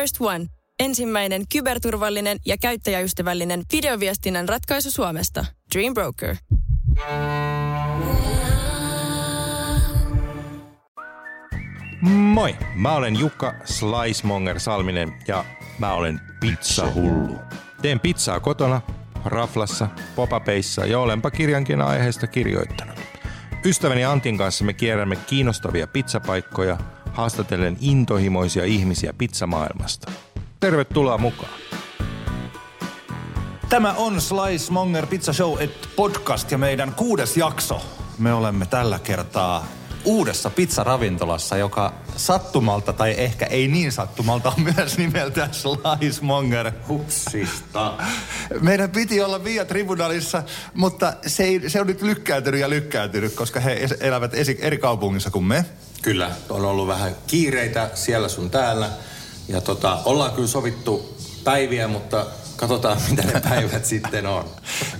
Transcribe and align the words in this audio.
First 0.00 0.16
One. 0.20 0.46
Ensimmäinen 0.80 1.42
kyberturvallinen 1.52 2.38
ja 2.46 2.56
käyttäjäystävällinen 2.58 3.62
videoviestinnän 3.72 4.48
ratkaisu 4.48 4.90
Suomesta. 4.90 5.44
Dream 5.74 5.94
Broker. 5.94 6.36
Moi, 12.02 12.56
mä 12.74 12.94
olen 12.94 13.18
Jukka 13.18 13.54
Slicemonger 13.64 14.60
Salminen 14.60 15.12
ja 15.28 15.44
mä 15.78 15.92
olen 15.92 16.20
pizzahullu. 16.40 17.38
Teen 17.82 18.00
pizzaa 18.00 18.40
kotona, 18.40 18.80
raflassa, 19.24 19.88
popapeissa 20.16 20.86
ja 20.86 20.98
olenpa 20.98 21.30
kirjankin 21.30 21.82
aiheesta 21.82 22.26
kirjoittanut. 22.26 22.96
Ystäväni 23.64 24.04
Antin 24.04 24.38
kanssa 24.38 24.64
me 24.64 24.72
kierrämme 24.72 25.16
kiinnostavia 25.16 25.86
pizzapaikkoja, 25.86 26.78
haastatellen 27.16 27.76
intohimoisia 27.80 28.64
ihmisiä 28.64 29.12
pizzamaailmasta. 29.12 30.12
Tervetuloa 30.60 31.18
mukaan! 31.18 31.52
Tämä 33.68 33.92
on 33.92 34.20
Slice 34.20 34.72
Monger 34.72 35.06
Pizza 35.06 35.32
Show 35.32 35.62
et 35.62 35.88
podcast 35.96 36.50
ja 36.50 36.58
meidän 36.58 36.94
kuudes 36.94 37.36
jakso. 37.36 37.80
Me 38.18 38.32
olemme 38.32 38.66
tällä 38.66 38.98
kertaa 38.98 39.66
uudessa 40.06 40.50
pizzaravintolassa, 40.50 41.56
joka 41.56 41.92
sattumalta 42.16 42.92
tai 42.92 43.14
ehkä 43.18 43.46
ei 43.46 43.68
niin 43.68 43.92
sattumalta 43.92 44.48
on 44.48 44.74
myös 44.76 44.98
nimeltään 44.98 45.54
Slice 45.54 46.20
Monger. 46.20 46.72
Hupsista. 46.88 47.92
Meidän 48.60 48.90
piti 48.90 49.22
olla 49.22 49.44
Via 49.44 49.64
Tribunalissa, 49.64 50.42
mutta 50.74 51.12
se, 51.26 51.44
ei, 51.44 51.70
se 51.70 51.80
on 51.80 51.86
nyt 51.86 52.02
lykkääntynyt 52.02 52.60
ja 52.60 52.70
lykkääntynyt, 52.70 53.34
koska 53.34 53.60
he 53.60 53.88
elävät 54.00 54.34
esi- 54.34 54.58
eri 54.60 54.78
kaupungissa 54.78 55.30
kuin 55.30 55.44
me. 55.44 55.64
Kyllä, 56.02 56.30
on 56.48 56.64
ollut 56.64 56.88
vähän 56.88 57.16
kiireitä 57.26 57.90
siellä 57.94 58.28
sun 58.28 58.50
täällä. 58.50 58.90
Ja 59.48 59.60
tota, 59.60 59.98
ollaan 60.04 60.32
kyllä 60.32 60.48
sovittu 60.48 61.16
päiviä, 61.44 61.88
mutta 61.88 62.26
katsotaan 62.56 62.98
mitä 63.10 63.22
ne 63.22 63.40
päivät 63.40 63.84
sitten 63.94 64.26
on. 64.26 64.44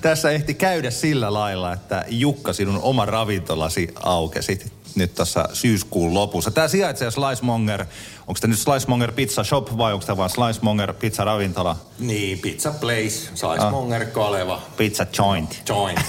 Tässä 0.01 0.31
ehti 0.31 0.55
käydä 0.55 0.91
sillä 0.91 1.33
lailla, 1.33 1.73
että 1.73 2.05
Jukka, 2.09 2.53
sinun 2.53 2.81
oma 2.83 3.07
ravintolasi 3.07 3.89
aukesi 4.03 4.73
nyt 4.95 5.15
tässä 5.15 5.49
syyskuun 5.53 6.15
lopussa. 6.15 6.51
Tämä 6.51 6.69
sijaitsee 6.69 7.11
Slicemonger. 7.11 7.87
Onko 8.27 8.41
tämä 8.41 8.51
nyt 8.51 8.61
Slicemonger 8.61 9.13
Pizza 9.13 9.45
Shop 9.45 9.79
vai 9.79 9.93
onko 9.93 10.07
tämä 10.07 10.17
vaan 10.17 10.31
Slicemonger 10.31 10.93
Pizza 10.93 11.25
Ravintola? 11.25 11.77
Niin, 11.99 12.39
Pizza 12.39 12.75
Place, 12.81 13.31
Saismonger, 13.35 14.07
Kaleva, 14.07 14.63
Pizza 14.77 15.07
Joint. 15.19 15.63
Joint. 15.69 16.01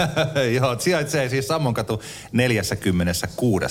Joo, 0.60 0.78
sijaitsee 0.78 1.28
siis 1.28 1.48
Sammonkatu 1.48 2.02
46. 2.32 3.66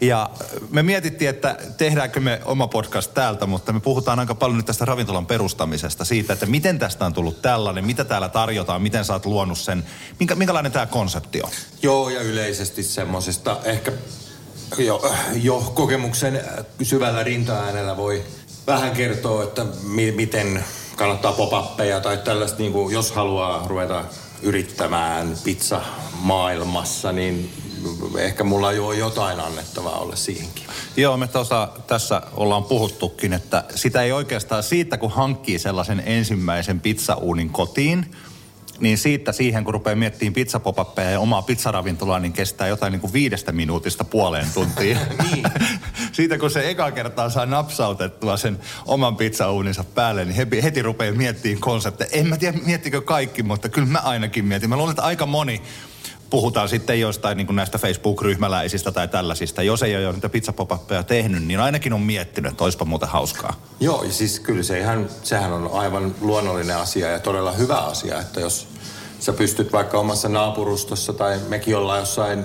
Ja 0.00 0.30
me 0.70 0.82
mietittiin, 0.82 1.28
että 1.28 1.56
tehdäänkö 1.76 2.20
me 2.20 2.40
oma 2.44 2.68
podcast 2.68 3.14
täältä, 3.14 3.46
mutta 3.46 3.72
me 3.72 3.80
puhutaan 3.80 4.18
aika 4.18 4.34
paljon 4.34 4.56
nyt 4.56 4.66
tästä 4.66 4.84
ravintolan 4.84 5.26
perustamisesta, 5.26 6.04
siitä, 6.04 6.32
että 6.32 6.46
miten 6.46 6.78
tästä 6.78 7.06
on 7.06 7.12
tullut 7.12 7.42
tällainen, 7.42 7.84
mitä 7.84 8.04
täällä 8.04 8.28
tarjotaan, 8.28 8.82
miten 8.82 9.04
sä 9.04 9.12
oot 9.12 9.26
luonut 9.26 9.58
sen, 9.58 9.84
minkä, 10.18 10.34
minkälainen 10.34 10.72
tämä 10.72 10.86
konsepti 10.86 11.42
on? 11.42 11.50
Joo, 11.82 12.08
ja 12.08 12.20
yleisesti 12.20 12.82
semmosesta 12.82 13.60
ehkä 13.64 13.92
jo, 14.78 15.12
jo 15.42 15.72
kokemuksen 15.74 16.40
syvällä 16.82 17.22
rintaäänellä 17.22 17.96
voi 17.96 18.22
vähän 18.66 18.90
kertoa, 18.90 19.42
että 19.42 19.66
mi- 19.82 20.12
miten 20.12 20.64
kannattaa 20.96 21.32
popappeja 21.32 22.00
tai 22.00 22.18
tällaista, 22.18 22.58
niin 22.58 22.72
kuin, 22.72 22.94
jos 22.94 23.12
haluaa 23.12 23.66
ruveta 23.68 24.04
yrittämään 24.42 25.36
pizza 25.44 25.80
maailmassa, 26.20 27.12
niin 27.12 27.50
ehkä 28.18 28.44
mulla 28.44 28.72
jo 28.72 28.92
jotain 28.92 29.40
annettavaa 29.40 29.98
olla 29.98 30.16
siihenkin. 30.16 30.64
Joo, 30.96 31.16
me 31.16 31.28
tosa, 31.28 31.68
tässä 31.86 32.22
ollaan 32.32 32.64
puhuttukin, 32.64 33.32
että 33.32 33.64
sitä 33.74 34.02
ei 34.02 34.12
oikeastaan 34.12 34.62
siitä, 34.62 34.96
kun 34.96 35.10
hankkii 35.10 35.58
sellaisen 35.58 36.02
ensimmäisen 36.06 36.80
pizzauunin 36.80 37.50
kotiin, 37.50 38.16
niin 38.80 38.98
siitä 38.98 39.32
siihen, 39.32 39.64
kun 39.64 39.74
rupeaa 39.74 39.96
miettimään 39.96 40.34
pizzapopappeja 40.34 41.10
ja 41.10 41.20
omaa 41.20 41.42
pizzaravintolaa, 41.42 42.18
niin 42.18 42.32
kestää 42.32 42.68
jotain 42.68 42.90
niin 42.90 43.00
kuin 43.00 43.12
viidestä 43.12 43.52
minuutista 43.52 44.04
puoleen 44.04 44.46
tuntiin. 44.54 44.98
Niin. 45.24 45.44
siitä, 46.12 46.38
kun 46.38 46.50
se 46.50 46.70
eka 46.70 46.90
kertaa 46.90 47.30
saa 47.30 47.46
napsautettua 47.46 48.36
sen 48.36 48.58
oman 48.86 49.16
pizzauuninsa 49.16 49.84
päälle, 49.84 50.24
niin 50.24 50.36
heti, 50.36 50.62
heti 50.62 50.82
rupeaa 50.82 51.14
miettimään 51.14 51.60
konsepteja. 51.60 52.10
En 52.12 52.26
mä 52.26 52.36
tiedä, 52.36 52.58
miettikö 52.66 53.00
kaikki, 53.00 53.42
mutta 53.42 53.68
kyllä 53.68 53.88
mä 53.88 53.98
ainakin 53.98 54.44
mietin. 54.44 54.68
Mä 54.68 54.76
luulen, 54.76 54.90
että 54.90 55.02
aika 55.02 55.26
moni 55.26 55.62
puhutaan 56.30 56.68
sitten 56.68 57.00
jostain 57.00 57.36
niin 57.36 57.46
kuin 57.46 57.56
näistä 57.56 57.78
Facebook-ryhmäläisistä 57.78 58.92
tai 58.92 59.08
tällaisista. 59.08 59.62
Jos 59.62 59.82
ei 59.82 59.96
ole 59.96 60.12
niitä 60.12 60.28
pizzapopappeja 60.28 61.02
tehnyt, 61.02 61.44
niin 61.44 61.60
ainakin 61.60 61.92
on 61.92 62.00
miettinyt, 62.00 62.50
että 62.50 62.64
olisipa 62.64 62.84
muuten 62.84 63.08
hauskaa. 63.08 63.60
Joo, 63.80 64.02
ja 64.02 64.12
siis 64.12 64.40
kyllä 64.40 64.62
se 64.62 64.80
ihan, 64.80 65.08
sehän 65.22 65.52
on 65.52 65.70
aivan 65.72 66.14
luonnollinen 66.20 66.76
asia 66.76 67.10
ja 67.10 67.18
todella 67.18 67.52
hyvä 67.52 67.76
asia, 67.76 68.20
että 68.20 68.40
jos 68.40 68.68
sä 69.20 69.32
pystyt 69.32 69.72
vaikka 69.72 69.98
omassa 69.98 70.28
naapurustossa 70.28 71.12
tai 71.12 71.40
mekin 71.48 71.76
ollaan 71.76 72.00
jossain 72.00 72.44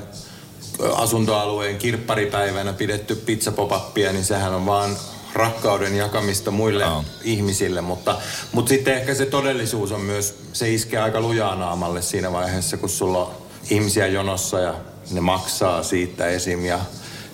asuntoalueen 0.95 1.78
kirpparipäivänä 1.78 2.73
pidetty 2.73 3.16
pizzapopappia, 3.16 4.12
niin 4.12 4.25
sehän 4.25 4.53
on 4.53 4.66
vaan 4.66 4.97
rakkauden 5.34 5.95
jakamista 5.95 6.51
muille 6.51 6.84
Joo. 6.84 7.03
ihmisille, 7.23 7.81
mutta, 7.81 8.16
mutta 8.51 8.69
sitten 8.69 8.94
ehkä 8.94 9.16
se 9.16 9.25
todellisuus 9.25 9.91
on 9.91 10.01
myös, 10.01 10.35
se 10.53 10.73
iskee 10.73 11.00
aika 11.00 11.22
lujaa 11.22 11.56
naamalle 11.56 12.01
siinä 12.01 12.31
vaiheessa, 12.31 12.78
kun 12.78 12.89
sulla 12.89 13.25
on 13.25 13.31
ihmisiä 13.69 14.07
jonossa 14.07 14.59
ja 14.59 14.74
ne 15.12 15.22
maksaa 15.22 15.84
siitä 15.84 16.28
esim. 16.28 16.66
ja 16.66 16.80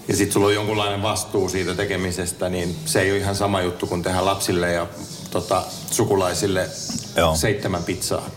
ja 0.07 0.15
sitten 0.15 0.33
sulla 0.33 0.47
on 0.47 0.55
jonkunlainen 0.55 1.01
vastuu 1.01 1.49
siitä 1.49 1.75
tekemisestä, 1.75 2.49
niin 2.49 2.75
se 2.85 3.01
ei 3.01 3.11
ole 3.11 3.19
ihan 3.19 3.35
sama 3.35 3.61
juttu 3.61 3.87
kuin 3.87 4.03
tehdä 4.03 4.25
lapsille 4.25 4.71
ja 4.71 4.87
tota, 5.31 5.63
sukulaisille 5.91 6.69
Joo. 7.15 7.35
seitsemän 7.35 7.83
pizzaa. 7.83 8.29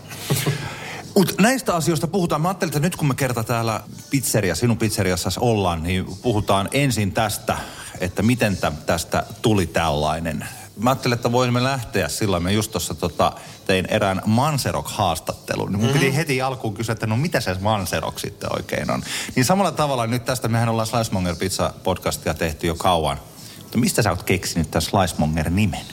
Mutta 1.15 1.33
näistä 1.39 1.75
asioista 1.75 2.07
puhutaan. 2.07 2.41
Mä 2.41 2.47
ajattelin, 2.47 2.69
että 2.69 2.79
nyt 2.79 2.95
kun 2.95 3.07
me 3.07 3.15
kerta 3.15 3.43
täällä 3.43 3.81
pizzeria, 4.09 4.55
sinun 4.55 4.77
pizzeriassa 4.77 5.29
ollaan, 5.39 5.83
niin 5.83 6.05
puhutaan 6.21 6.69
ensin 6.71 7.11
tästä, 7.11 7.57
että 7.99 8.21
miten 8.21 8.57
tä, 8.57 8.71
tästä 8.85 9.23
tuli 9.41 9.65
tällainen. 9.65 10.45
Mä 10.79 10.89
ajattelin, 10.89 11.15
että 11.15 11.31
voisimme 11.31 11.63
lähteä 11.63 12.09
sillä 12.09 12.39
me 12.39 12.53
just 12.53 12.71
tuossa 12.71 12.93
tota, 12.93 13.33
tein 13.69 13.87
erään 13.89 14.21
Manserok-haastattelun. 14.25 15.71
Niin 15.71 15.79
mun 15.79 15.93
piti 15.93 16.15
heti 16.15 16.41
alkuun 16.41 16.73
kysyä, 16.73 16.93
että 16.93 17.07
no 17.07 17.17
mitä 17.17 17.41
se 17.41 17.55
Manserok 17.59 18.19
sitten 18.19 18.55
oikein 18.55 18.91
on. 18.91 19.03
Niin 19.35 19.45
samalla 19.45 19.71
tavalla 19.71 20.07
nyt 20.07 20.25
tästä, 20.25 20.47
mehän 20.47 20.69
ollaan 20.69 20.87
Slicemonger 20.87 21.35
Pizza 21.35 21.73
podcastia 21.83 22.33
tehty 22.33 22.67
jo 22.67 22.75
kauan. 22.75 23.19
Mutta 23.61 23.77
mistä 23.77 24.01
sä 24.01 24.09
oot 24.09 24.23
keksinyt 24.23 24.71
tämän 24.71 24.81
Slicemonger-nimen? 24.81 25.85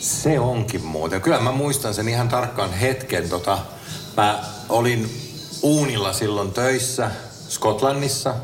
Se 0.00 0.40
onkin 0.40 0.84
muuten. 0.84 1.20
Kyllä 1.20 1.40
mä 1.40 1.52
muistan 1.52 1.94
sen 1.94 2.08
ihan 2.08 2.28
tarkkaan 2.28 2.72
hetken. 2.72 3.28
Tota, 3.28 3.58
mä 4.16 4.44
olin 4.68 5.10
uunilla 5.62 6.12
silloin 6.12 6.52
töissä 6.52 7.10
Skotlannissa 7.48 8.34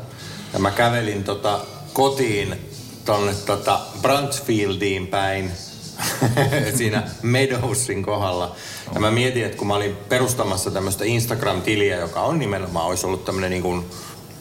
ja 0.53 0.59
mä 0.59 0.71
kävelin 0.71 1.23
tota, 1.23 1.59
kotiin 1.93 2.69
tonne 3.05 3.33
tota 3.33 3.79
Branchfieldiin 4.01 5.07
päin 5.07 5.51
siinä 6.77 7.03
Meadowsin 7.21 8.03
kohdalla. 8.03 8.55
Ja 8.93 8.99
mä 8.99 9.11
mietin, 9.11 9.45
että 9.45 9.57
kun 9.57 9.67
mä 9.67 9.75
olin 9.75 9.95
perustamassa 10.09 10.71
tämmöistä 10.71 11.05
Instagram-tiliä, 11.05 11.97
joka 11.97 12.21
on 12.21 12.39
nimenomaan, 12.39 12.85
olisi 12.85 13.05
ollut 13.05 13.25
tämmöinen 13.25 13.51
niin 13.51 13.63
kuin 13.63 13.85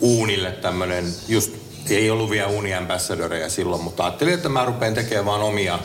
uunille 0.00 0.50
tämmöinen, 0.52 1.04
just 1.28 1.52
ei 1.90 2.10
ollut 2.10 2.30
vielä 2.30 2.48
uuniambassadoreja 2.48 3.48
silloin, 3.50 3.82
mutta 3.82 4.04
ajattelin, 4.04 4.34
että 4.34 4.48
mä 4.48 4.64
rupean 4.64 4.94
tekemään 4.94 5.26
vaan 5.26 5.42
omia 5.42 5.78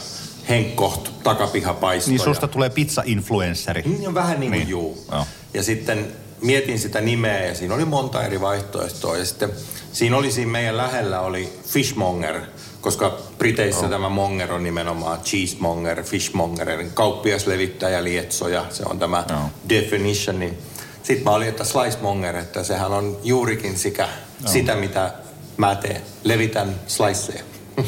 henkkoht 0.50 1.10
takapihapaistoja. 1.24 2.18
Niin 2.18 2.24
susta 2.24 2.48
tulee 2.48 2.70
pizza-influenssari. 2.70 3.82
Niin, 3.86 4.14
vähän 4.14 4.40
niin 4.40 4.52
kuin 4.52 4.52
Niin. 4.52 4.52
niin. 4.52 4.70
juu. 4.70 5.06
Joo. 5.12 5.26
Ja 5.54 5.64
sitten 5.64 6.08
mietin 6.42 6.80
sitä 6.80 7.02
nimeä 7.02 7.46
ja 7.46 7.56
siinä 7.56 7.76
oli 7.76 7.86
monta 7.86 8.24
eri 8.24 8.42
vaihtoehtoa. 8.42 9.18
Ja 9.18 9.26
sitten 9.26 9.50
siinä 9.94 10.18
oli 10.18 10.32
siinä 10.32 10.52
meidän 10.52 10.78
lähellä 10.78 11.20
oli 11.22 11.60
Fishmonger, 11.68 12.42
koska 12.84 13.18
Briteissä 13.38 13.86
oh. 13.86 13.90
tämä 13.90 14.10
monger 14.10 14.54
on 14.54 14.64
nimenomaan 14.64 15.22
cheesemonger, 15.22 16.04
fishmonger, 16.04 16.70
eli 16.70 16.90
kauppias 16.94 17.48
levittäjä 17.48 18.04
lietsoja. 18.04 18.66
Se 18.70 18.84
on 18.86 19.00
tämä 19.00 19.24
Joo. 19.30 19.40
definition. 19.70 20.40
Niin 20.40 20.58
sitten 21.04 21.24
mä 21.24 21.32
olin, 21.32 21.48
että 21.48 21.64
slicemonger, 21.64 22.36
että 22.36 22.64
sehän 22.64 22.92
on 22.92 23.18
juurikin 23.24 23.78
sikä, 23.78 24.10
sitä, 24.46 24.76
mitä 24.76 25.14
mä 25.58 25.76
teen. 25.76 26.02
Levitän 26.24 26.76
sliceja. 26.88 27.44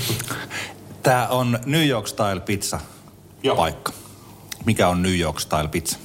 Tämä 1.04 1.28
on 1.28 1.60
New 1.66 1.88
York 1.88 2.08
Style 2.08 2.40
Pizza 2.40 2.80
Joo. 3.44 3.56
paikka. 3.56 3.94
Mikä 4.66 4.88
on 4.88 5.04
New 5.04 5.20
York 5.20 5.40
Style 5.40 5.68
Pizza? 5.68 5.98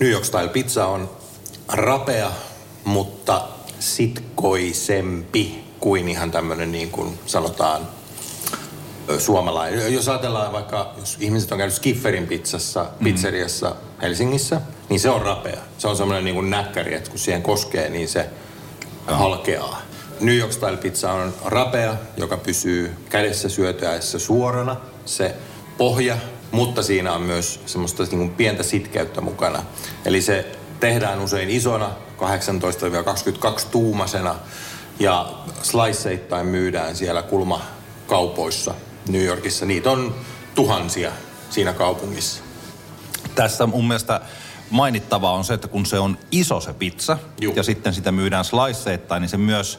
New 0.00 0.10
York 0.10 0.24
Style 0.24 0.48
pizza 0.48 0.86
on 0.86 1.10
rapea, 1.68 2.30
mutta 2.84 3.48
sitkoisempi 3.78 5.65
kuin 5.80 6.08
ihan 6.08 6.30
tämmöinen 6.30 6.72
niin 6.72 6.90
kuin 6.90 7.18
sanotaan 7.26 7.88
suomalainen. 9.18 9.94
Jos 9.94 10.08
ajatellaan 10.08 10.52
vaikka, 10.52 10.94
jos 10.98 11.16
ihmiset 11.20 11.52
on 11.52 11.58
käynyt 11.58 11.74
Skifferin 11.74 12.26
pizzassa, 12.26 12.86
pizzeriassa 13.04 13.76
Helsingissä, 14.02 14.60
niin 14.88 15.00
se 15.00 15.10
on 15.10 15.22
rapea. 15.22 15.60
Se 15.78 15.88
on 15.88 15.96
semmoinen 15.96 16.24
niin 16.24 16.34
kuin 16.34 16.50
näkkäri, 16.50 16.94
että 16.94 17.10
kun 17.10 17.18
siihen 17.18 17.42
koskee, 17.42 17.90
niin 17.90 18.08
se 18.08 18.30
halkeaa. 19.06 19.82
New 20.20 20.36
York 20.36 20.52
Style 20.52 20.76
pizza 20.76 21.12
on 21.12 21.34
rapea, 21.44 21.96
joka 22.16 22.36
pysyy 22.36 22.94
kädessä 23.08 23.48
syötäessä 23.48 24.18
suorana. 24.18 24.76
se 25.04 25.34
pohja, 25.78 26.16
mutta 26.50 26.82
siinä 26.82 27.12
on 27.12 27.22
myös 27.22 27.60
semmoista 27.66 28.02
niin 28.02 28.18
kuin 28.18 28.30
pientä 28.30 28.62
sitkeyttä 28.62 29.20
mukana. 29.20 29.62
Eli 30.04 30.22
se 30.22 30.46
tehdään 30.80 31.20
usein 31.20 31.50
isona, 31.50 31.90
18-22 32.18 33.66
tuumasena, 33.70 34.34
ja 34.98 35.32
sliceittain 35.62 36.46
myydään 36.46 36.96
siellä 36.96 37.22
kulmakaupoissa 37.22 38.74
New 39.08 39.24
Yorkissa. 39.24 39.66
Niitä 39.66 39.90
on 39.90 40.14
tuhansia 40.54 41.12
siinä 41.50 41.72
kaupungissa. 41.72 42.42
Tässä 43.34 43.66
mun 43.66 43.88
mielestä 43.88 44.20
mainittavaa 44.70 45.32
on 45.32 45.44
se, 45.44 45.54
että 45.54 45.68
kun 45.68 45.86
se 45.86 45.98
on 45.98 46.18
iso 46.30 46.60
se 46.60 46.72
pizza 46.72 47.18
Juu. 47.40 47.52
ja 47.56 47.62
sitten 47.62 47.94
sitä 47.94 48.12
myydään 48.12 48.44
sliceittain, 48.44 49.20
niin 49.20 49.28
se 49.28 49.36
myös 49.36 49.78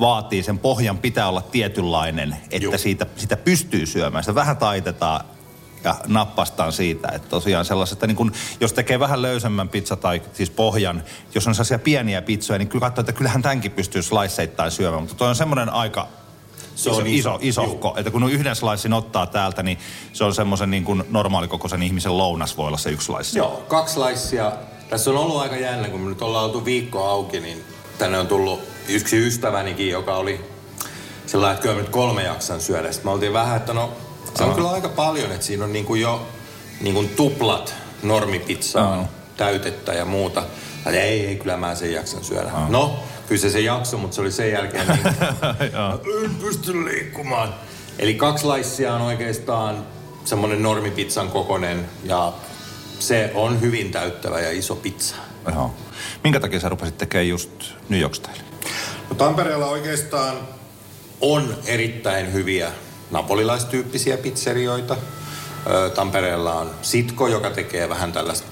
vaatii, 0.00 0.42
sen 0.42 0.58
pohjan 0.58 0.98
pitää 0.98 1.28
olla 1.28 1.42
tietynlainen, 1.42 2.36
että 2.50 2.78
siitä, 2.78 3.06
sitä 3.16 3.36
pystyy 3.36 3.86
syömään. 3.86 4.24
Sitä 4.24 4.34
vähän 4.34 4.56
taitetaan 4.56 5.24
ja 5.84 5.96
nappastaan 6.06 6.72
siitä, 6.72 7.08
että 7.08 7.28
tosiaan 7.28 7.64
sellaisesta, 7.64 8.06
niin 8.06 8.16
kun, 8.16 8.32
jos 8.60 8.72
tekee 8.72 9.00
vähän 9.00 9.22
löysemmän 9.22 9.68
pizza 9.68 9.96
tai 9.96 10.22
siis 10.32 10.50
pohjan, 10.50 11.02
jos 11.34 11.46
on 11.46 11.54
sellaisia 11.54 11.78
pieniä 11.78 12.22
pizzoja, 12.22 12.58
niin 12.58 12.68
kyllä 12.68 12.86
katsoo, 12.86 13.00
että 13.00 13.12
kyllähän 13.12 13.42
tämänkin 13.42 13.70
pystyy 13.70 14.02
sliceittain 14.02 14.70
syömään, 14.70 15.02
mutta 15.02 15.14
toi 15.14 15.28
on 15.28 15.36
semmoinen 15.36 15.68
aika 15.68 16.08
Se 16.74 16.90
on 16.90 17.06
iso, 17.06 17.08
iso, 17.08 17.38
isohko, 17.40 17.94
että 17.96 18.10
kun 18.10 18.32
yhden 18.32 18.56
slicein 18.56 18.92
ottaa 18.92 19.26
täältä, 19.26 19.62
niin 19.62 19.78
se 20.12 20.24
on 20.24 20.34
semmoisen 20.34 20.70
niin 20.70 20.84
kuin 20.84 21.04
normaalikokoisen 21.10 21.82
ihmisen 21.82 22.18
lounas 22.18 22.56
voi 22.56 22.66
olla 22.66 22.78
se 22.78 22.90
yksi 22.90 23.06
slice. 23.06 23.38
Joo, 23.38 23.64
kaksi 23.68 23.98
laissia. 23.98 24.52
Tässä 24.90 25.10
on 25.10 25.16
ollut 25.16 25.40
aika 25.40 25.56
jännä, 25.56 25.88
kun 25.88 26.00
me 26.00 26.08
nyt 26.08 26.22
ollaan 26.22 26.44
oltu 26.44 26.64
viikko 26.64 27.04
auki, 27.04 27.40
niin 27.40 27.64
tänne 27.98 28.18
on 28.18 28.26
tullut 28.26 28.60
yksi 28.88 29.26
ystävänikin, 29.26 29.88
joka 29.90 30.16
oli 30.16 30.40
sillä 31.26 31.42
lailla, 31.42 31.52
että 31.52 31.62
kyllä 31.62 31.82
nyt 31.82 31.88
kolme 31.88 32.22
jaksan 32.22 32.60
syödä. 32.60 32.92
Sitten 32.92 33.06
me 33.06 33.10
oltiin 33.10 33.32
vähän, 33.32 33.56
että 33.56 33.72
no 33.72 33.92
se 34.34 34.44
on 34.44 34.54
kyllä 34.54 34.70
aika 34.70 34.88
paljon, 34.88 35.32
että 35.32 35.46
siinä 35.46 35.64
on 35.64 35.72
niin 35.72 35.84
kuin 35.84 36.00
jo 36.00 36.26
niin 36.80 36.94
kuin 36.94 37.08
tuplat 37.08 37.74
normipizzaa, 38.02 38.96
Joo. 38.96 39.04
täytettä 39.36 39.92
ja 39.92 40.04
muuta. 40.04 40.42
Ja 40.84 41.02
ei, 41.02 41.26
ei, 41.26 41.36
kyllä 41.36 41.56
mä 41.56 41.74
sen 41.74 41.92
jaksan 41.92 42.24
syödä. 42.24 42.50
No, 42.68 43.02
kyllä 43.28 43.40
se 43.40 43.50
se 43.50 43.60
jakso, 43.60 43.98
mutta 43.98 44.14
se 44.14 44.20
oli 44.20 44.32
sen 44.32 44.52
jälkeen 44.52 44.88
niin, 44.88 45.06
en 46.24 46.34
pysty 46.34 46.84
liikkumaan. 46.84 47.54
Eli 47.98 48.14
kaksi 48.14 48.44
laissia 48.44 48.94
on 48.94 49.02
oikeastaan 49.02 49.86
semmoinen 50.24 50.62
normipizzan 50.62 51.28
kokonen 51.28 51.88
ja 52.04 52.32
se 52.98 53.30
on 53.34 53.60
hyvin 53.60 53.92
täyttävä 53.92 54.40
ja 54.40 54.50
iso 54.50 54.76
pizza. 54.76 55.16
Joo. 55.54 55.74
Minkä 56.24 56.40
takia 56.40 56.60
sä 56.60 56.68
rupesit 56.68 56.98
tekemään 56.98 57.28
just 57.28 57.50
New 57.88 58.00
York 58.00 58.14
Style? 58.14 58.38
No 59.10 59.16
Tampereella 59.16 59.66
oikeastaan 59.66 60.36
on 61.20 61.56
erittäin 61.66 62.32
hyviä 62.32 62.70
napolilaistyyppisiä 63.12 64.16
pizzerioita. 64.16 64.96
Ö, 65.66 65.90
Tampereella 65.90 66.54
on 66.54 66.70
Sitko, 66.82 67.28
joka 67.28 67.50
tekee 67.50 67.88
vähän 67.88 68.12
tällaista 68.12 68.46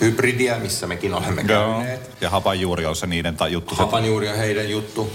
hybridiä, 0.00 0.58
missä 0.58 0.86
mekin 0.86 1.14
olemme 1.14 1.44
käyneet. 1.44 2.10
Ja 2.20 2.30
hapanjuuri 2.30 2.86
on 2.86 2.96
se 2.96 3.06
niiden 3.06 3.36
tai 3.36 3.52
juttu. 3.52 3.74
Hapanjuuri 3.74 4.28
on 4.28 4.36
heidän 4.36 4.70
juttu. 4.70 5.12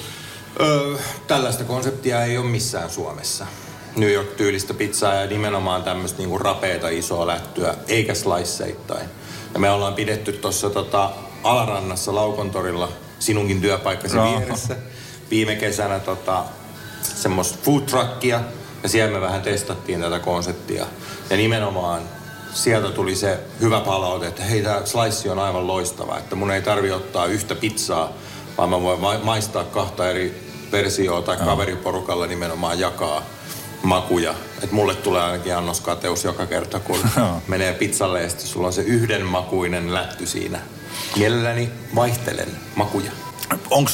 Öö, 0.60 0.98
tällaista 1.28 1.63
konseptia 1.63 2.24
ei 2.24 2.38
ole 2.38 2.45
missään 2.45 2.90
Suomessa. 2.90 3.45
New 3.95 4.12
York-tyylistä 4.12 4.74
pizzaa 4.74 5.13
ja 5.13 5.28
nimenomaan 5.28 5.84
tämmöistä 5.84 6.18
niinku 6.18 6.38
rapeeta 6.38 6.89
isoa 6.89 7.28
lättyä, 7.28 7.75
eikä 7.88 8.13
sliceittain. 8.13 9.10
Ja 9.54 9.60
me 9.60 9.69
ollaan 9.69 9.94
pidetty 9.94 10.34
tuossa 10.34 10.69
tota 10.69 11.10
Alarannassa 11.44 12.16
Laukontorilla 12.16 12.92
sinunkin 13.19 13.62
työpaikkasi 13.62 14.18
Joo. 14.18 14.39
vieressä 14.39 14.75
viime 15.30 15.56
kesänä 15.56 16.00
tota, 16.00 16.44
semmoista 17.01 17.57
food 17.63 17.81
truckia 17.81 18.42
ja 18.84 18.90
siellä 18.90 19.14
me 19.14 19.22
vähän 19.22 19.42
testattiin 19.42 20.02
tätä 20.02 20.20
konseptia. 20.20 20.86
Ja 21.30 21.38
nimenomaan 21.38 22.02
sieltä 22.54 22.90
tuli 22.90 23.16
se 23.16 23.40
hyvä 23.62 23.80
palaute, 23.80 24.28
että 24.28 24.44
hei 24.44 24.62
tämä 24.62 24.82
slice 24.86 25.32
on 25.32 25.40
aivan 25.40 25.68
loistava, 25.68 26.18
että 26.18 26.36
mun 26.36 26.52
ei 26.52 26.62
tarvi 26.62 26.92
ottaa 26.92 27.26
yhtä 27.26 27.56
pizzaa, 27.56 28.12
vaan 28.58 28.70
mä 28.70 28.82
voin 28.82 29.00
ma- 29.00 29.20
maistaa 29.24 29.64
kahta 29.64 30.10
eri 30.10 30.50
versioa 30.72 31.22
tai 31.22 31.38
kaveriporukalla 31.38 32.28
nimenomaan 32.28 32.80
jakaa 32.80 33.22
makuja. 33.84 34.34
Että 34.64 34.76
mulle 34.76 34.96
tulee 34.96 35.22
ainakin 35.22 35.56
annoskateus 35.56 36.24
joka 36.24 36.46
kerta, 36.46 36.80
kun 36.80 37.00
menee 37.48 37.74
pizzalle 37.74 38.22
ja 38.22 38.30
sitten 38.30 38.48
sulla 38.48 38.68
on 38.68 38.74
se 38.74 38.82
yhdenmakuinen 38.82 39.94
lätty 39.94 40.26
siinä. 40.26 40.60
Mielelläni 41.18 41.70
vaihtelen 41.96 42.50
makuja. 42.76 43.12
Onko 43.70 43.92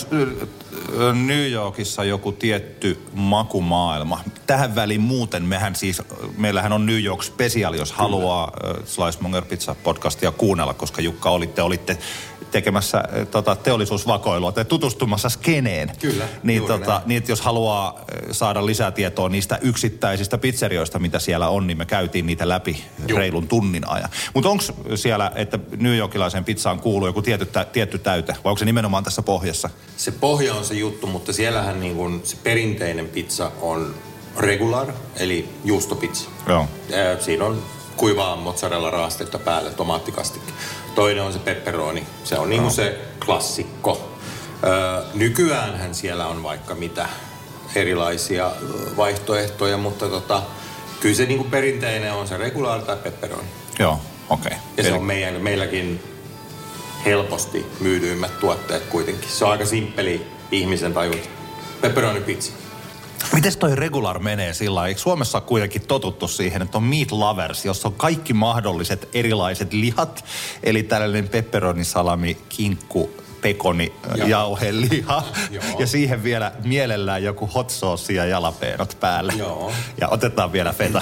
New 1.26 1.52
Yorkissa 1.52 2.04
joku 2.04 2.32
tietty 2.32 3.00
makumaailma? 3.14 4.24
Tähän 4.48 4.76
väliin 4.76 5.02
muuten 5.02 5.44
mehän 5.44 5.76
siis, 5.76 6.02
meillähän 6.38 6.74
on 6.74 6.86
New 6.86 7.04
York 7.04 7.24
Special, 7.24 7.74
jos 7.74 7.92
haluaa 7.92 8.44
äh, 8.44 8.86
Slice 8.86 9.18
Monger 9.22 9.46
Pizza 9.46 9.76
podcastia 9.84 10.32
kuunnella, 10.32 10.74
koska 10.74 11.02
Jukka 11.02 11.30
olitte, 11.30 11.62
olitte 11.62 11.98
tekemässä 12.52 12.98
äh, 12.98 13.28
tota, 13.32 13.56
teollisuusvakoilua 13.56 14.52
tai 14.52 14.66
tutustumassa 14.66 15.30
skeneen. 15.30 15.92
Kyllä, 16.00 16.26
Niin, 16.44 16.66
tota, 16.66 16.92
näin. 16.92 17.02
niin 17.06 17.18
että 17.18 17.32
jos 17.32 17.42
haluaa 17.42 17.88
äh, 18.00 18.04
saada 18.32 18.66
lisätietoa 18.66 19.30
niistä 19.30 19.60
yksittäisistä 19.62 20.38
pizzerioista, 20.38 21.00
mitä 21.00 21.20
siellä 21.20 21.50
on, 21.50 21.68
niin 21.68 21.78
me 21.78 21.86
käytiin 21.86 22.26
niitä 22.26 22.48
läpi 22.50 22.84
Joo. 23.08 23.20
reilun 23.20 23.48
tunnin 23.48 23.90
ajan. 23.90 24.10
Mutta 24.34 24.50
onko 24.50 24.64
siellä, 24.96 25.32
että 25.36 25.60
New 25.78 25.96
Yorkilaiseen 25.98 26.46
pizzaan 26.46 26.80
kuuluu 26.80 27.08
joku 27.08 27.22
tietty, 27.22 27.46
tä- 27.46 27.66
tietty 27.66 27.98
täyte, 28.00 28.32
vai 28.44 28.50
onko 28.52 28.60
se 28.60 28.66
nimenomaan 28.66 29.04
tässä 29.04 29.22
pohjassa? 29.22 29.70
Se 29.98 30.12
pohja 30.12 30.54
on 30.56 30.66
se 30.66 30.74
juttu, 30.74 31.08
mutta 31.08 31.34
siellähän 31.34 31.80
niin 31.80 31.96
kuin 31.96 32.22
se 32.24 32.38
perinteinen 32.44 33.08
pizza 33.10 33.52
on 33.62 33.96
regular, 34.38 34.88
eli 35.16 35.50
juustopizza. 35.66 36.30
Joo. 36.48 36.68
Siinä 37.20 37.46
on 37.46 37.64
kuivaa 37.98 38.36
mozzarella 38.36 38.92
raastetta 38.92 39.40
päälle, 39.40 39.72
tomaattikastikki. 39.72 40.54
Toinen 41.00 41.24
on 41.24 41.34
se 41.34 41.40
pepperoni. 41.40 42.04
Se 42.24 42.38
on 42.38 42.50
niin 42.50 42.62
kuin 42.62 42.72
se 42.74 42.98
klassikko. 43.26 44.10
Öö, 44.64 45.04
nykyäänhän 45.14 45.96
siellä 45.96 46.28
on 46.28 46.44
vaikka 46.44 46.76
mitä 46.76 47.10
erilaisia 47.76 48.52
vaihtoehtoja, 48.98 49.78
mutta 49.78 50.10
tota, 50.10 50.42
kyllä 51.00 51.16
se 51.16 51.26
niin 51.26 51.38
kuin 51.38 51.52
perinteinen 51.52 52.14
on 52.14 52.28
se 52.28 52.38
regular 52.38 52.82
tai 52.82 52.96
pepperoni. 52.96 53.48
Joo, 53.80 54.00
okei. 54.30 54.52
Ja 54.78 54.84
se 54.84 54.90
Eli- 54.90 54.98
on 54.98 55.04
meidän, 55.04 55.42
meilläkin 55.42 56.04
helposti 57.06 57.66
myydyimmät 57.80 58.40
tuotteet 58.40 58.84
kuitenkin. 58.84 59.30
Se 59.30 59.46
on 59.46 59.52
aika 59.52 59.66
simppeli 59.66 60.28
ihmisen 60.52 60.94
tajunta. 60.94 61.30
Pepperoni 61.82 62.22
pizza. 62.22 62.52
Mites 63.34 63.58
toi 63.58 63.76
regular 63.76 64.20
menee 64.20 64.54
sillä? 64.54 64.88
Eikö 64.88 65.00
Suomessa 65.02 65.38
ole 65.38 65.48
kuitenkin 65.48 65.82
totuttu 65.82 66.28
siihen, 66.28 66.62
että 66.62 66.78
on 66.78 66.84
meat 66.84 67.12
lovers, 67.12 67.66
jossa 67.66 67.88
on 67.88 67.94
kaikki 67.94 68.34
mahdolliset 68.34 69.10
erilaiset 69.14 69.74
lihat, 69.74 70.26
eli 70.64 70.84
tällainen 70.84 71.30
pepperoni, 71.30 71.84
salami, 71.86 72.38
kinkku, 72.50 73.10
pekoni, 73.42 73.94
Joo. 74.16 74.28
jauheliha 74.28 75.24
Joo. 75.52 75.64
ja 75.80 75.88
siihen 75.88 76.24
vielä 76.24 76.52
mielellään 76.64 77.24
joku 77.24 77.48
hot 77.56 77.70
sauce 77.70 78.14
ja 78.14 78.26
jalapeenot 78.26 78.98
päälle. 79.00 79.34
Joo. 79.38 79.72
Ja 80.02 80.08
otetaan 80.08 80.52
vielä 80.52 80.74
feta. 80.74 81.02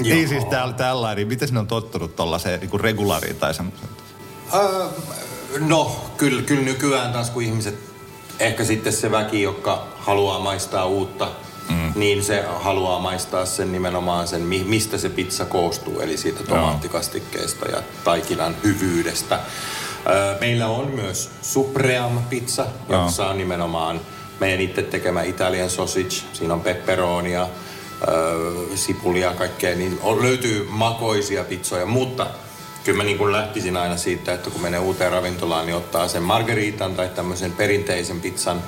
Joo. 0.00 0.14
Niin 0.14 0.28
siis 0.28 0.44
täällä, 0.44 0.74
tällainen, 0.74 1.28
miten 1.28 1.48
ne 1.52 1.58
on 1.58 1.66
tottunut 1.66 2.16
tuollaiseen 2.16 2.60
niin 2.60 2.80
regulariin 2.80 3.36
tai 3.36 3.54
semmoiseen? 3.54 3.90
Öö, 4.54 4.86
no, 5.60 6.10
kyllä, 6.16 6.42
kyllä 6.42 6.62
nykyään 6.62 7.12
taas 7.12 7.30
kun 7.30 7.42
ihmiset, 7.42 7.87
ehkä 8.40 8.64
sitten 8.64 8.92
se 8.92 9.10
väki, 9.10 9.42
joka 9.42 9.84
haluaa 9.98 10.38
maistaa 10.38 10.86
uutta, 10.86 11.28
mm. 11.70 11.92
niin 11.94 12.24
se 12.24 12.44
haluaa 12.60 12.98
maistaa 12.98 13.46
sen 13.46 13.72
nimenomaan 13.72 14.28
sen, 14.28 14.40
mi- 14.42 14.64
mistä 14.64 14.98
se 14.98 15.08
pizza 15.08 15.44
koostuu, 15.44 16.00
eli 16.00 16.16
siitä 16.16 16.44
tomaattikastikkeesta 16.44 17.66
ja 17.66 17.82
taikinan 18.04 18.56
hyvyydestä. 18.64 19.40
Meillä 20.40 20.66
on 20.66 20.90
myös 20.90 21.30
Supreme 21.42 22.20
pizza, 22.30 22.66
jossa 22.88 23.28
on 23.28 23.38
nimenomaan 23.38 24.00
meidän 24.40 24.60
itse 24.60 24.82
tekemä 24.82 25.22
Italian 25.22 25.70
sausage, 25.70 26.10
siinä 26.32 26.54
on 26.54 26.60
pepperonia, 26.60 27.48
sipulia, 28.74 29.34
kaikkea, 29.34 29.74
niin 29.74 29.98
on, 30.02 30.22
löytyy 30.22 30.66
makoisia 30.70 31.44
pizzoja, 31.44 31.86
mutta 31.86 32.26
kyllä 32.88 32.96
mä 32.96 33.04
niin 33.04 33.18
kuin 33.18 33.32
lähtisin 33.32 33.76
aina 33.76 33.96
siitä, 33.96 34.34
että 34.34 34.50
kun 34.50 34.62
menee 34.62 34.80
uuteen 34.80 35.12
ravintolaan, 35.12 35.66
niin 35.66 35.76
ottaa 35.76 36.08
sen 36.08 36.22
margaritan 36.22 36.94
tai 36.94 37.08
tämmöisen 37.08 37.52
perinteisen 37.52 38.20
pizzan. 38.20 38.62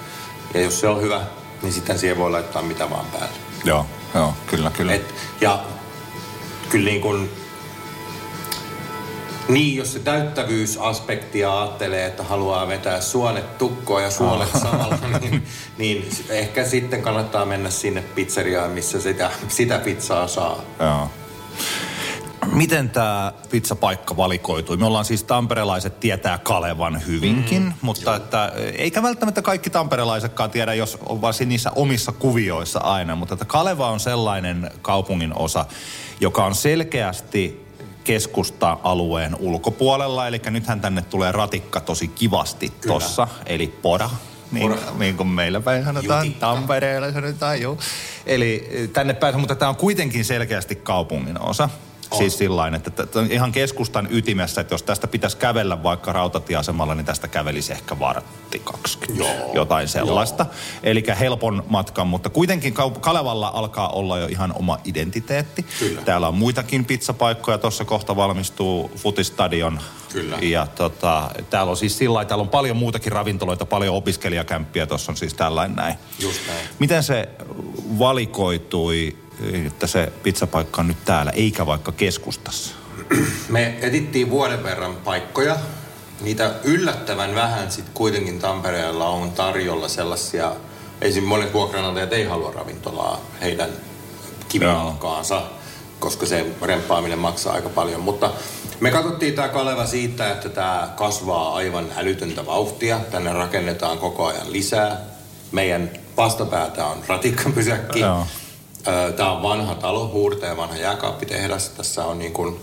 Ja 0.54 0.60
jos 0.60 0.80
se 0.80 0.88
on 0.88 1.02
hyvä, 1.02 1.20
niin 1.62 1.72
sitten 1.72 1.98
siihen 1.98 2.18
voi 2.18 2.30
laittaa 2.30 2.62
mitä 2.62 2.90
vaan 2.90 3.06
päälle. 3.06 3.36
Joo, 3.64 3.86
joo, 4.14 4.34
kyllä, 4.46 4.70
kyllä. 4.76 4.92
Et, 4.92 5.14
ja 5.40 5.64
kyllä 6.68 6.84
niin 6.84 7.00
kuin, 7.00 7.30
niin, 9.48 9.76
jos 9.76 9.92
se 9.92 9.98
täyttävyysaspektia 9.98 11.60
ajattelee, 11.60 12.06
että 12.06 12.22
haluaa 12.22 12.68
vetää 12.68 13.00
suonet 13.00 13.58
tukkoon 13.58 14.02
ja 14.02 14.10
suolet 14.10 14.52
samalla, 14.52 14.98
niin, 15.20 15.46
niin 15.78 16.10
ehkä 16.28 16.64
sitten 16.64 17.02
kannattaa 17.02 17.44
mennä 17.44 17.70
sinne 17.70 18.02
pizzeriaan, 18.02 18.70
missä 18.70 19.00
sitä, 19.00 19.30
sitä 19.48 19.78
pizzaa 19.78 20.28
saa. 20.28 20.62
Joo. 20.80 21.10
Miten 22.46 22.90
tämä 22.90 23.32
pizzapaikka 23.50 24.16
valikoitui? 24.16 24.76
Me 24.76 24.86
ollaan 24.86 25.04
siis 25.04 25.24
tamperelaiset 25.24 26.00
tietää 26.00 26.38
Kalevan 26.38 27.02
hyvinkin, 27.06 27.62
mm, 27.62 27.72
mutta 27.82 28.16
että, 28.16 28.52
eikä 28.78 29.02
välttämättä 29.02 29.42
kaikki 29.42 29.70
tamperelaisetkaan 29.70 30.50
tiedä, 30.50 30.74
jos 30.74 30.98
on 31.06 31.20
vaan 31.20 31.34
niissä 31.46 31.70
omissa 31.76 32.12
kuvioissa 32.12 32.78
aina, 32.78 33.16
mutta 33.16 33.34
että 33.34 33.44
Kaleva 33.44 33.90
on 33.90 34.00
sellainen 34.00 34.70
kaupungin 34.82 35.38
osa, 35.38 35.64
joka 36.20 36.44
on 36.44 36.54
selkeästi 36.54 37.66
keskusta-alueen 38.04 39.36
ulkopuolella, 39.38 40.26
eli 40.26 40.40
nythän 40.50 40.80
tänne 40.80 41.02
tulee 41.02 41.32
ratikka 41.32 41.80
tosi 41.80 42.08
kivasti 42.08 42.72
tossa, 42.86 43.28
eli 43.46 43.66
Pora, 43.82 44.10
niin, 44.52 44.74
niin 44.98 45.16
kuin 45.16 45.28
meillä 45.28 45.60
päin 45.60 45.84
sanotaan, 45.84 46.26
Jutikka. 46.26 46.46
Tampereella 46.46 47.12
sanotaan, 47.12 47.60
joo. 47.60 47.78
Eli 48.26 48.70
tänne 48.92 49.14
päin, 49.14 49.40
mutta 49.40 49.54
tämä 49.54 49.68
on 49.68 49.76
kuitenkin 49.76 50.24
selkeästi 50.24 50.76
kaupungin 50.76 51.40
osa. 51.40 51.68
On. 52.10 52.18
Siis 52.18 52.38
että, 52.76 53.02
että 53.02 53.20
ihan 53.30 53.52
keskustan 53.52 54.08
ytimessä, 54.10 54.60
että 54.60 54.74
jos 54.74 54.82
tästä 54.82 55.06
pitäisi 55.06 55.36
kävellä 55.36 55.82
vaikka 55.82 56.12
rautatieasemalla, 56.12 56.94
niin 56.94 57.06
tästä 57.06 57.28
kävelisi 57.28 57.72
ehkä 57.72 57.98
vartti 57.98 58.58
20, 58.64 59.24
Joo. 59.24 59.54
jotain 59.54 59.88
sellaista. 59.88 60.46
Eli 60.82 61.04
helpon 61.20 61.64
matkan, 61.68 62.06
mutta 62.06 62.30
kuitenkin 62.30 62.74
Kalevalla 63.00 63.50
alkaa 63.54 63.88
olla 63.88 64.18
jo 64.18 64.26
ihan 64.26 64.52
oma 64.56 64.78
identiteetti. 64.84 65.66
Kyllä. 65.78 66.02
Täällä 66.02 66.28
on 66.28 66.34
muitakin 66.34 66.84
pizzapaikkoja, 66.84 67.58
tuossa 67.58 67.84
kohta 67.84 68.16
valmistuu 68.16 68.90
Futistadion. 68.96 69.80
Kyllä. 70.12 70.38
Ja 70.42 70.66
tota, 70.66 71.30
täällä 71.50 71.70
on 71.70 71.76
siis 71.76 71.98
sillä 71.98 72.24
täällä 72.24 72.42
on 72.42 72.48
paljon 72.48 72.76
muutakin 72.76 73.12
ravintoloita, 73.12 73.66
paljon 73.66 73.96
opiskelijakämppiä, 73.96 74.86
tuossa 74.86 75.12
on 75.12 75.16
siis 75.16 75.34
tällainen 75.34 75.76
näin. 75.76 75.94
Just 76.18 76.46
näin. 76.46 76.60
Miten 76.78 77.02
se 77.02 77.28
valikoitui 77.98 79.16
että 79.66 79.86
se 79.86 80.12
pizzapaikka 80.22 80.80
on 80.80 80.88
nyt 80.88 81.04
täällä, 81.04 81.32
eikä 81.32 81.66
vaikka 81.66 81.92
keskustassa? 81.92 82.74
Me 83.48 83.78
etittiin 83.82 84.30
vuoden 84.30 84.62
verran 84.62 84.96
paikkoja. 84.96 85.56
Niitä 86.20 86.54
yllättävän 86.64 87.34
vähän 87.34 87.70
sitten 87.70 87.94
kuitenkin 87.94 88.38
Tampereella 88.38 89.08
on 89.08 89.30
tarjolla 89.30 89.88
sellaisia, 89.88 90.52
esim. 91.00 91.24
monet 91.24 91.52
vuokranantajat 91.52 92.12
ei 92.12 92.24
halua 92.24 92.52
ravintolaa 92.52 93.20
heidän 93.40 93.70
kivimalkaansa, 94.48 95.42
koska 95.98 96.26
se 96.26 96.46
remppaaminen 96.62 97.18
maksaa 97.18 97.54
aika 97.54 97.68
paljon. 97.68 98.00
Mutta 98.00 98.30
me 98.80 98.90
katsottiin 98.90 99.34
tämä 99.34 99.48
Kaleva 99.48 99.86
siitä, 99.86 100.30
että 100.30 100.48
tämä 100.48 100.88
kasvaa 100.96 101.54
aivan 101.54 101.86
älytöntä 101.96 102.46
vauhtia. 102.46 103.00
Tänne 103.10 103.32
rakennetaan 103.32 103.98
koko 103.98 104.26
ajan 104.26 104.52
lisää. 104.52 105.00
Meidän 105.52 105.90
vastapäätä 106.16 106.86
on 106.86 106.98
ratikkapysäkki. 107.08 108.00
Joo. 108.00 108.26
Tämä 109.16 109.32
on 109.32 109.42
vanha 109.42 109.74
talo, 109.74 110.08
huurta 110.08 110.46
ja 110.46 110.56
vanha 110.56 110.76
jääkaappitehdas. 110.76 111.68
Tässä 111.68 112.04
on 112.04 112.18
niin 112.18 112.32
kuin 112.32 112.60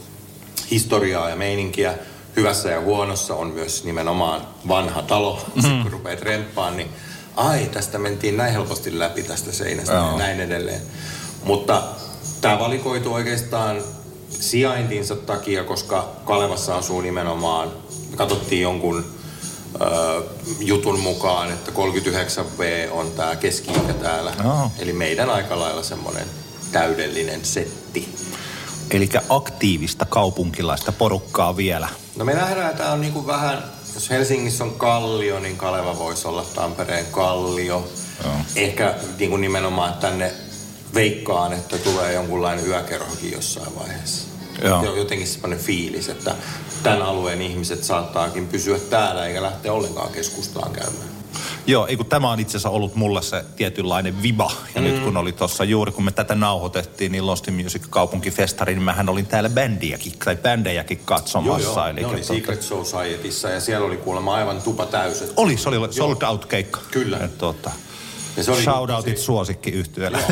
historiaa 0.72 1.30
ja 1.30 1.36
meininkiä. 1.36 1.94
Hyvässä 2.36 2.70
ja 2.70 2.82
huonossa 2.82 3.36
on 3.36 3.48
myös 3.48 3.84
nimenomaan 3.84 4.42
vanha 4.68 5.02
talo. 5.02 5.42
Mm. 5.56 5.62
Sitten 5.62 5.84
kun 5.84 5.92
rupeat 5.92 6.22
remppaan, 6.22 6.78
niin 6.78 6.90
ai, 7.36 7.70
tästä 7.74 7.98
mentiin 7.98 8.38
näin 8.38 8.54
helposti 8.54 9.00
läpi 9.00 9.24
tästä 9.24 9.52
seinästä 9.52 9.94
Joo. 9.94 10.12
ja 10.12 10.18
näin 10.18 10.40
edelleen. 10.40 10.82
Mutta 11.44 11.84
tämä 12.42 12.60
valikoitu 12.60 13.14
oikeastaan 13.14 13.82
sijaintinsa 14.30 15.16
takia, 15.16 15.64
koska 15.64 16.10
Kalevassa 16.26 16.78
asuu 16.78 17.02
nimenomaan, 17.02 17.72
katsottiin 18.16 18.62
jonkun 18.62 19.06
jutun 20.60 21.00
mukaan, 21.00 21.52
että 21.52 21.72
39V 21.72 22.92
on 22.92 23.12
tämä 23.12 23.36
keski 23.36 23.72
täällä. 24.02 24.34
Oh. 24.46 24.72
Eli 24.80 24.94
meidän 24.94 25.30
aika 25.30 25.60
lailla 25.60 25.84
semmoinen 25.84 26.28
täydellinen 26.72 27.46
setti. 27.46 28.16
Eli 28.92 29.10
aktiivista 29.30 30.06
kaupunkilaista 30.06 30.92
porukkaa 30.92 31.58
vielä. 31.58 31.90
No 32.16 32.26
me 32.26 32.34
nähdään, 32.34 32.70
että 32.70 32.84
tämä 32.84 32.94
on 32.94 33.02
niinku 33.02 33.28
vähän, 33.28 33.64
jos 33.94 34.10
Helsingissä 34.10 34.64
on 34.64 34.74
Kallio, 34.74 35.40
niin 35.40 35.58
Kaleva 35.58 35.98
voisi 35.98 36.28
olla 36.28 36.46
Tampereen 36.56 37.06
Kallio. 37.06 37.78
Oh. 38.26 38.32
Ehkä 38.56 38.96
niinku 39.20 39.38
nimenomaan 39.38 39.94
tänne 39.94 40.32
veikkaan, 40.94 41.54
että 41.54 41.78
tulee 41.78 42.14
jonkunlainen 42.14 42.68
yökerhokin 42.68 43.32
jossain 43.32 43.76
vaiheessa. 43.80 44.28
Joo. 44.64 44.96
Jotenkin 44.96 45.28
semmoinen 45.28 45.60
fiilis, 45.60 46.10
että 46.10 46.36
tämän 46.84 47.02
alueen 47.02 47.42
ihmiset 47.42 47.84
saattaakin 47.84 48.48
pysyä 48.48 48.80
täällä 48.80 49.26
eikä 49.26 49.42
lähteä 49.42 49.74
ollenkaan 49.74 50.12
keskustaan 50.12 50.72
käymään. 50.72 51.18
Joo, 51.68 51.88
ei 51.88 51.98
kun 51.98 52.06
tämä 52.06 52.32
on 52.32 52.40
itse 52.40 52.52
asiassa 52.52 52.70
ollut 52.70 52.96
mulle 52.96 53.22
se 53.22 53.46
tietynlainen 53.56 54.22
viba. 54.22 54.52
Ja 54.76 54.82
mm. 54.82 54.88
nyt 54.88 55.04
kun 55.04 55.18
oli 55.18 55.32
tuossa 55.32 55.64
juuri, 55.64 55.92
kun 55.92 56.04
me 56.04 56.12
tätä 56.12 56.36
nauhoitettiin, 56.36 57.12
niin 57.12 57.28
Lost 57.28 57.48
Music 57.64 57.82
kaupunkifestari, 57.90 58.74
niin 58.74 58.84
mähän 58.84 59.10
olin 59.10 59.26
täällä 59.26 59.50
bändiäkin, 59.50 60.14
tai 60.26 60.36
bändejäkin 60.36 61.02
katsomassa. 61.06 61.70
Joo, 61.70 61.78
joo. 61.78 61.88
Eli 61.88 62.02
ne 62.02 62.08
oli 62.08 62.24
Secret 62.24 62.62
Societyssä 62.62 63.50
ja 63.50 63.60
siellä 63.60 63.88
oli 63.88 63.98
kuulemma 63.98 64.36
aivan 64.36 64.62
tupa 64.62 64.86
täyset. 64.86 65.34
Oli, 65.36 65.58
se 65.58 65.70
oli 65.70 65.94
sold 65.94 66.22
out 66.22 66.46
keikka. 66.46 66.80
Kyllä. 66.92 67.18
Et, 67.18 67.38
tuota, 67.38 67.72
ja 68.38 68.44
se 68.44 68.52
oli 68.52 68.62
Shoutoutit 68.62 69.14
tosi... 69.14 69.26
suosikki 69.26 69.70
yhtyöllä. 69.70 70.20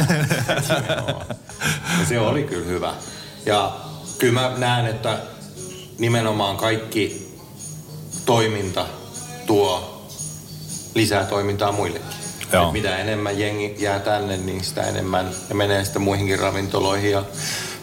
ja 2.00 2.06
se 2.10 2.20
oli 2.20 2.44
kyllä 2.44 2.66
hyvä. 2.66 2.94
Ja 3.46 3.76
kyllä 4.20 4.42
mä 4.42 4.54
näen, 4.58 4.86
että 4.86 5.18
nimenomaan 5.98 6.58
kaikki 6.58 7.36
toiminta 8.26 8.86
tuo 9.46 10.02
lisää 10.96 11.24
toimintaa 11.24 11.72
muillekin. 11.72 12.16
Joo. 12.54 12.72
mitä 12.72 12.98
enemmän 12.98 13.40
jengi 13.40 13.76
jää 13.80 14.00
tänne, 14.00 14.38
niin 14.38 14.64
sitä 14.64 14.84
enemmän 14.84 15.32
ne 15.50 15.56
menee 15.56 15.84
sitten 15.84 16.02
muihinkin 16.02 16.40
ravintoloihin. 16.40 17.12
Ja 17.12 17.24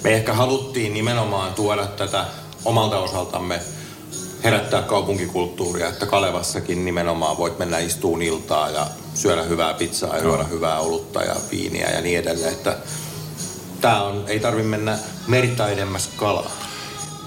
me 0.04 0.14
ehkä 0.14 0.34
haluttiin 0.34 0.94
nimenomaan 0.94 1.54
tuoda 1.54 1.86
tätä 1.86 2.24
omalta 2.64 2.98
osaltamme 2.98 3.60
herättää 4.44 4.82
kaupunkikulttuuria, 4.82 5.88
että 5.88 6.06
Kalevassakin 6.06 6.84
nimenomaan 6.84 7.38
voit 7.38 7.58
mennä 7.58 7.78
istuun 7.78 8.22
iltaa 8.22 8.70
ja 8.70 8.86
syödä 9.14 9.42
hyvää 9.42 9.74
pizzaa 9.74 10.16
ja 10.16 10.22
juoda 10.22 10.44
hyvää 10.44 10.80
olutta 10.80 11.22
ja 11.22 11.36
viiniä 11.50 11.90
ja 11.90 12.00
niin 12.00 12.18
edelleen. 12.18 12.52
Että 12.52 12.76
tää 13.80 14.02
on, 14.02 14.24
ei 14.26 14.40
tarvi 14.40 14.62
mennä 14.62 14.98
merta 15.26 15.68
edemmäs 15.68 16.08
kalaa. 16.16 16.50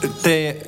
Te, 0.08 0.68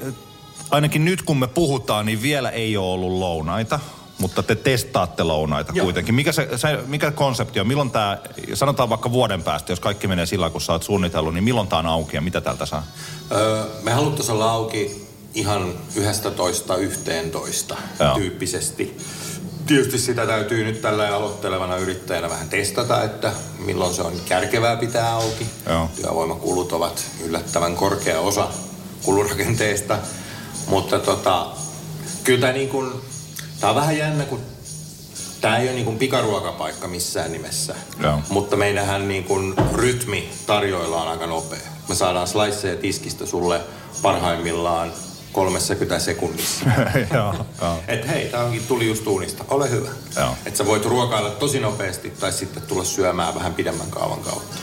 ainakin 0.71 1.05
nyt 1.05 1.21
kun 1.21 1.37
me 1.37 1.47
puhutaan, 1.47 2.05
niin 2.05 2.21
vielä 2.21 2.49
ei 2.49 2.77
ole 2.77 2.93
ollut 2.93 3.11
lounaita 3.11 3.79
mutta 4.17 4.43
te 4.43 4.55
testaatte 4.55 5.23
lounaita 5.23 5.73
Joo. 5.75 5.83
kuitenkin. 5.83 6.15
Mikä, 6.15 6.31
se, 6.31 6.49
se, 6.55 6.79
mikä 6.87 7.11
konsepti 7.11 7.59
on? 7.59 7.67
Milloin 7.67 7.91
tämä, 7.91 8.17
sanotaan 8.53 8.89
vaikka 8.89 9.11
vuoden 9.11 9.43
päästä, 9.43 9.71
jos 9.71 9.79
kaikki 9.79 10.07
menee 10.07 10.25
sillä 10.25 10.49
kun 10.49 10.61
sä 10.61 10.71
oot 10.71 10.83
suunnitellut, 10.83 11.33
niin 11.33 11.43
milloin 11.43 11.67
tämä 11.67 11.79
on 11.79 11.85
auki 11.85 12.17
ja 12.17 12.21
mitä 12.21 12.41
täältä 12.41 12.65
saa? 12.65 12.85
Öö, 13.31 13.63
me 13.83 13.91
haluttaisiin 13.91 14.35
olla 14.35 14.51
auki 14.51 15.07
ihan 15.33 15.73
11-11 17.73 17.75
tyyppisesti. 18.15 18.97
Tietysti 19.67 19.99
sitä 19.99 20.25
täytyy 20.25 20.63
nyt 20.63 20.81
tällä 20.81 21.15
aloittelevana 21.15 21.77
yrittäjänä 21.77 22.29
vähän 22.29 22.49
testata, 22.49 23.03
että 23.03 23.31
milloin 23.59 23.93
se 23.93 24.01
on 24.01 24.13
kärkevää 24.25 24.75
pitää 24.75 25.13
auki. 25.13 25.47
Joo. 25.69 25.89
Työvoimakulut 25.95 26.71
ovat 26.71 27.05
yllättävän 27.25 27.75
korkea 27.75 28.19
osa 28.19 28.47
kulurakenteesta. 29.07 29.97
Mutta 30.67 30.99
tota, 30.99 31.47
kyllä 32.23 32.41
tämä 32.41 32.53
niin 32.53 32.69
kuin, 32.69 32.91
tämä 33.59 33.69
on 33.69 33.75
vähän 33.75 33.97
jännä, 33.97 34.23
kun 34.23 34.39
tämä 35.41 35.57
ei 35.57 35.67
ole 35.67 35.73
niin 35.73 35.85
kuin 35.85 35.97
pikaruokapaikka 35.97 36.87
missään 36.87 37.31
nimessä. 37.31 37.75
Joo. 38.03 38.19
Mutta 38.29 38.55
meidänhän 38.55 39.07
niin 39.07 39.23
kuin 39.23 39.53
rytmi 39.73 40.29
tarjoilla 40.45 41.01
on 41.01 41.07
aika 41.07 41.27
nopea. 41.27 41.59
Me 41.89 41.95
saadaan 41.95 42.27
sliceja 42.27 42.75
tiskistä 42.75 43.25
sulle 43.25 43.61
parhaimmillaan 44.01 44.91
30 45.31 45.99
sekunnissa. 45.99 46.65
joo. 47.13 47.33
Et 47.87 48.07
hei, 48.07 48.29
tää 48.29 48.43
onkin 48.43 48.67
tuli 48.67 48.87
just 48.87 49.07
uunista, 49.07 49.45
ole 49.47 49.69
hyvä. 49.69 49.89
Että 50.45 50.57
sä 50.57 50.65
voit 50.65 50.85
ruokailla 50.85 51.29
tosi 51.29 51.59
nopeasti 51.59 52.09
tai 52.09 52.31
sitten 52.31 52.63
tulla 52.63 52.83
syömään 52.83 53.35
vähän 53.35 53.53
pidemmän 53.53 53.91
kaavan 53.91 54.19
kautta. 54.19 54.57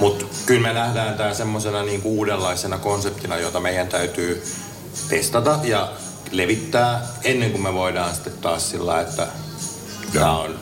Mutta 0.00 0.24
kyllä 0.46 0.68
me 0.68 0.72
nähdään 0.72 1.14
tämä 1.14 1.34
semmoisena 1.34 1.82
niinku 1.82 2.18
uudenlaisena 2.18 2.78
konseptina, 2.78 3.36
jota 3.36 3.60
meidän 3.60 3.88
täytyy 3.88 4.42
testata 5.08 5.58
ja 5.62 5.92
levittää 6.30 7.06
ennen 7.24 7.50
kuin 7.50 7.62
me 7.62 7.74
voidaan 7.74 8.14
sitten 8.14 8.32
taas 8.32 8.70
sillä, 8.70 9.00
että 9.00 9.26
tämä 10.12 10.38
on 10.38 10.58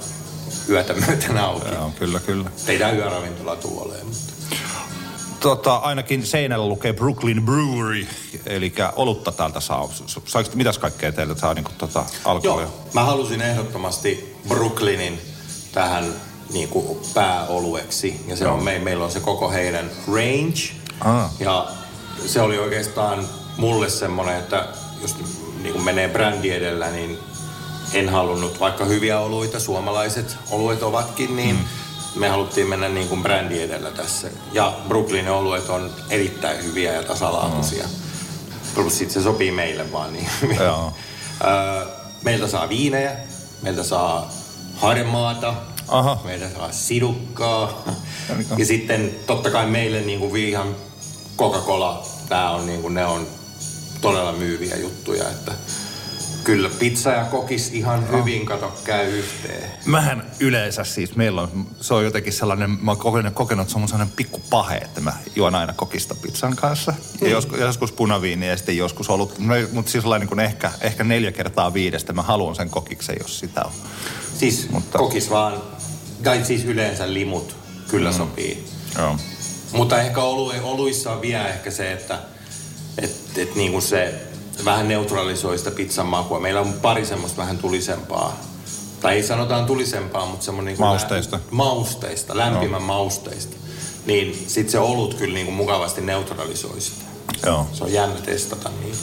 yötä 0.69 0.95
myöten 1.07 1.39
auki. 1.39 1.75
Joo, 1.75 1.93
kyllä, 1.99 2.21
kyllä. 2.21 2.51
Teidän 2.67 2.97
yöravintola 2.97 3.57
tuoleen, 3.57 4.07
mutta 4.07 4.33
tota, 5.41 5.77
ainakin 5.77 6.27
seinällä 6.27 6.69
lukee 6.69 6.93
Brooklyn 6.93 7.43
Brewery, 7.43 8.07
eli 8.47 8.73
olutta 8.97 9.33
täältä 9.33 9.61
saa. 9.61 9.89
Saiko, 10.25 10.51
mitäs 10.55 10.79
kaikkea 10.79 11.13
teiltä 11.13 11.41
saa 11.41 11.55
niin 11.55 11.65
kuin, 11.65 11.77
tota, 11.77 12.05
alkoholia? 12.25 12.67
Joo, 12.67 12.89
mä 12.93 13.05
halusin 13.05 13.43
ehdottomasti 13.43 14.37
Brooklynin 14.49 15.21
tähän 15.73 16.05
niin 16.53 16.69
kuin 16.69 16.99
pääolueksi. 17.15 18.25
Ja 18.27 18.37
se 18.37 18.49
on, 18.49 18.65
me, 18.65 18.79
meillä 18.79 19.05
on 19.05 19.11
se 19.11 19.21
koko 19.21 19.51
heidän 19.51 19.91
range. 20.07 20.61
Ah. 21.01 21.31
Ja 21.41 21.67
se 22.27 22.41
oli 22.41 22.59
oikeastaan 22.59 23.29
mulle 23.57 23.89
semmoinen, 23.89 24.37
että 24.37 24.67
jos 25.03 25.17
niin 25.63 25.73
kuin 25.73 25.85
menee 25.85 26.09
brändi 26.09 26.51
edellä, 26.51 26.91
niin 26.91 27.19
en 27.93 28.09
halunnut, 28.09 28.61
vaikka 28.61 28.85
hyviä 28.85 29.21
oluita, 29.21 29.61
suomalaiset 29.61 30.37
oluet 30.51 30.83
ovatkin, 30.83 31.37
niin 31.37 31.57
mm 31.57 31.65
me 32.19 32.29
haluttiin 32.29 32.67
mennä 32.67 32.89
niin 32.89 33.09
kuin 33.09 33.23
brändi 33.23 33.63
edellä 33.63 33.91
tässä. 33.91 34.31
Ja 34.53 34.73
Brooklynin 34.89 35.31
oluet 35.31 35.69
on 35.69 35.91
erittäin 36.11 36.65
hyviä 36.65 36.93
ja 36.93 37.03
tasalaatuisia. 37.03 37.85
Mm. 37.85 37.91
Plus 38.75 38.99
sit 38.99 39.11
se 39.11 39.23
sopii 39.23 39.51
meille 39.51 39.93
vaan 39.93 40.13
niin 40.13 40.29
hyvin. 40.43 40.57
Joo. 40.57 40.93
Meiltä 42.23 42.47
saa 42.47 42.69
viinejä, 42.69 43.17
meiltä 43.63 43.83
saa 43.83 44.31
harmaata, 44.77 45.55
Aha. 45.89 46.19
saa 46.57 46.73
sidukkaa. 46.73 47.85
Ja 48.59 48.67
sitten 48.67 49.11
totta 49.27 49.51
kai 49.51 49.67
meille 49.67 50.01
niin 50.01 50.19
kuin 50.19 50.37
ihan 50.37 50.77
Coca-Cola, 51.39 52.07
tää 52.29 52.51
on 52.51 52.67
niin 52.67 52.83
kuin, 52.83 52.95
ne 52.95 53.07
on 53.07 53.27
todella 54.01 54.33
myyviä 54.33 54.77
juttuja, 54.77 55.29
että 55.29 55.53
kyllä 56.45 56.71
pizza 56.79 57.11
ja 57.11 57.25
kokis 57.25 57.71
ihan 57.73 58.13
hyvin 58.13 58.47
kato 58.47 58.73
käy 58.85 59.19
yhteen. 59.19 59.71
Mähän 59.85 60.31
yleensä 60.41 60.85
siis, 60.85 61.17
meillä 61.17 61.43
on, 61.43 61.67
se 61.81 61.95
on 61.95 62.05
jotenkin 62.05 62.33
sellainen, 62.33 62.71
mä 62.71 62.91
oon 62.91 62.99
kokenut, 62.99 63.35
kokenut 63.35 63.63
että 63.63 63.73
se 63.73 63.79
on 63.79 63.89
sellainen 63.89 64.15
pikku 64.17 64.43
pahe, 64.51 64.77
että 64.77 65.01
mä 65.01 65.13
juon 65.37 65.55
aina 65.55 65.73
kokista 65.73 66.15
pizzan 66.15 66.57
kanssa. 66.57 66.95
Ja 67.21 67.29
joskus, 67.29 67.59
joskus 67.59 67.93
punaviiniä 67.93 68.51
ja 68.51 68.57
sitten 68.57 68.77
joskus 68.77 69.11
ollut, 69.11 69.39
no, 69.39 69.55
mutta 69.73 69.91
siis 69.91 70.03
sellainen 70.03 70.29
kuin 70.29 70.41
ehkä, 70.41 70.71
ehkä 70.81 71.05
neljä 71.05 71.33
kertaa 71.33 71.75
viidestä 71.75 72.13
mä 72.13 72.23
haluan 72.23 72.55
sen 72.55 72.71
kokiksen, 72.71 73.17
jos 73.21 73.41
sitä 73.41 73.65
on. 73.65 73.73
Siis 74.39 74.71
Mutta... 74.71 74.99
kokis 74.99 75.31
vaan, 75.31 75.63
tai 76.23 76.45
siis 76.45 76.65
yleensä 76.65 77.13
limut 77.13 77.57
kyllä 77.89 78.11
mm. 78.11 78.17
sopii. 78.17 78.67
Joo. 78.99 79.17
Mutta 79.73 80.01
ehkä 80.01 80.21
olu, 80.21 80.53
oluissa 80.63 81.13
on 81.13 81.21
vielä 81.23 81.49
ehkä 81.49 81.71
se, 81.71 81.93
että 81.93 82.19
et, 82.99 83.17
et 83.37 83.55
niin 83.55 83.73
kuin 83.73 83.83
se 83.83 84.15
vähän 84.65 84.89
neutralisoi 84.89 85.59
sitä 85.59 85.71
pizzan 85.71 86.07
makua. 86.07 86.41
Meillä 86.41 86.61
on 86.61 86.73
pari 86.73 87.07
semmoista 87.07 87.39
vähän 87.43 87.59
tulisempaa. 87.59 88.41
Tai 89.01 89.15
ei 89.15 89.23
sanotaan 89.23 89.67
tulisempaa, 89.67 90.27
mutta 90.27 90.45
semmoinen... 90.45 90.73
Niin 90.73 90.81
Mausteista. 90.81 91.41
Mausteista, 91.51 92.37
lämpimän 92.37 92.81
no. 92.81 92.87
mausteista. 92.87 93.57
Niin 94.07 94.45
sit 94.47 94.71
se 94.71 94.79
olut 94.79 95.15
kyllä 95.15 95.35
niin 95.35 95.47
kuin 95.47 95.57
mukavasti 95.57 96.01
neutralisoi 96.01 96.81
sitä. 96.81 97.05
Joo. 97.47 97.67
Se 97.73 97.85
on 97.85 97.93
jännä 97.93 98.21
testata 98.21 98.71
niitä. 98.81 98.99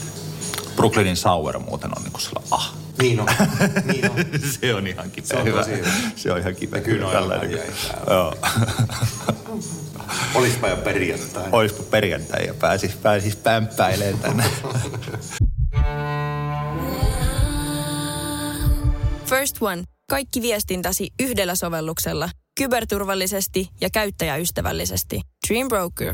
Brooklyn 0.75 1.17
Sour 1.17 1.59
muuten 1.59 1.91
on 1.97 2.03
niinku 2.03 2.19
sellainen, 2.19 2.53
ah. 2.53 2.73
Niin 3.01 3.19
on, 3.19 3.27
niin 3.91 4.11
on. 4.11 4.17
se 4.61 4.75
on 4.75 4.87
ihan 4.87 5.11
kipeä 5.11 5.27
Se 5.27 5.35
on 5.37 5.45
hyvä. 5.45 5.59
tosi 5.59 5.71
hyvä. 5.71 5.87
Se 6.15 6.31
on 6.31 6.39
ihan 6.39 6.55
kipeä 6.55 6.79
Ja 6.79 6.85
kyllä 6.85 7.11
Tällainen. 7.11 7.59
Joo. 8.07 8.35
Olispa 10.35 10.67
jo 10.67 10.77
perjantai. 10.77 11.43
Olispa 11.51 11.83
perjantai 11.83 12.45
ja 12.45 12.53
pääsis, 12.53 12.95
pääsis 12.95 13.35
pämppäilemään 13.35 14.19
tänne. 14.19 14.43
First 19.25 19.57
One. 19.61 19.83
Kaikki 20.09 20.41
viestintäsi 20.41 21.09
yhdellä 21.19 21.55
sovelluksella. 21.55 22.29
Kyberturvallisesti 22.57 23.69
ja 23.81 23.89
käyttäjäystävällisesti. 23.93 25.21
Dream 25.49 25.67
Broker. 25.67 26.13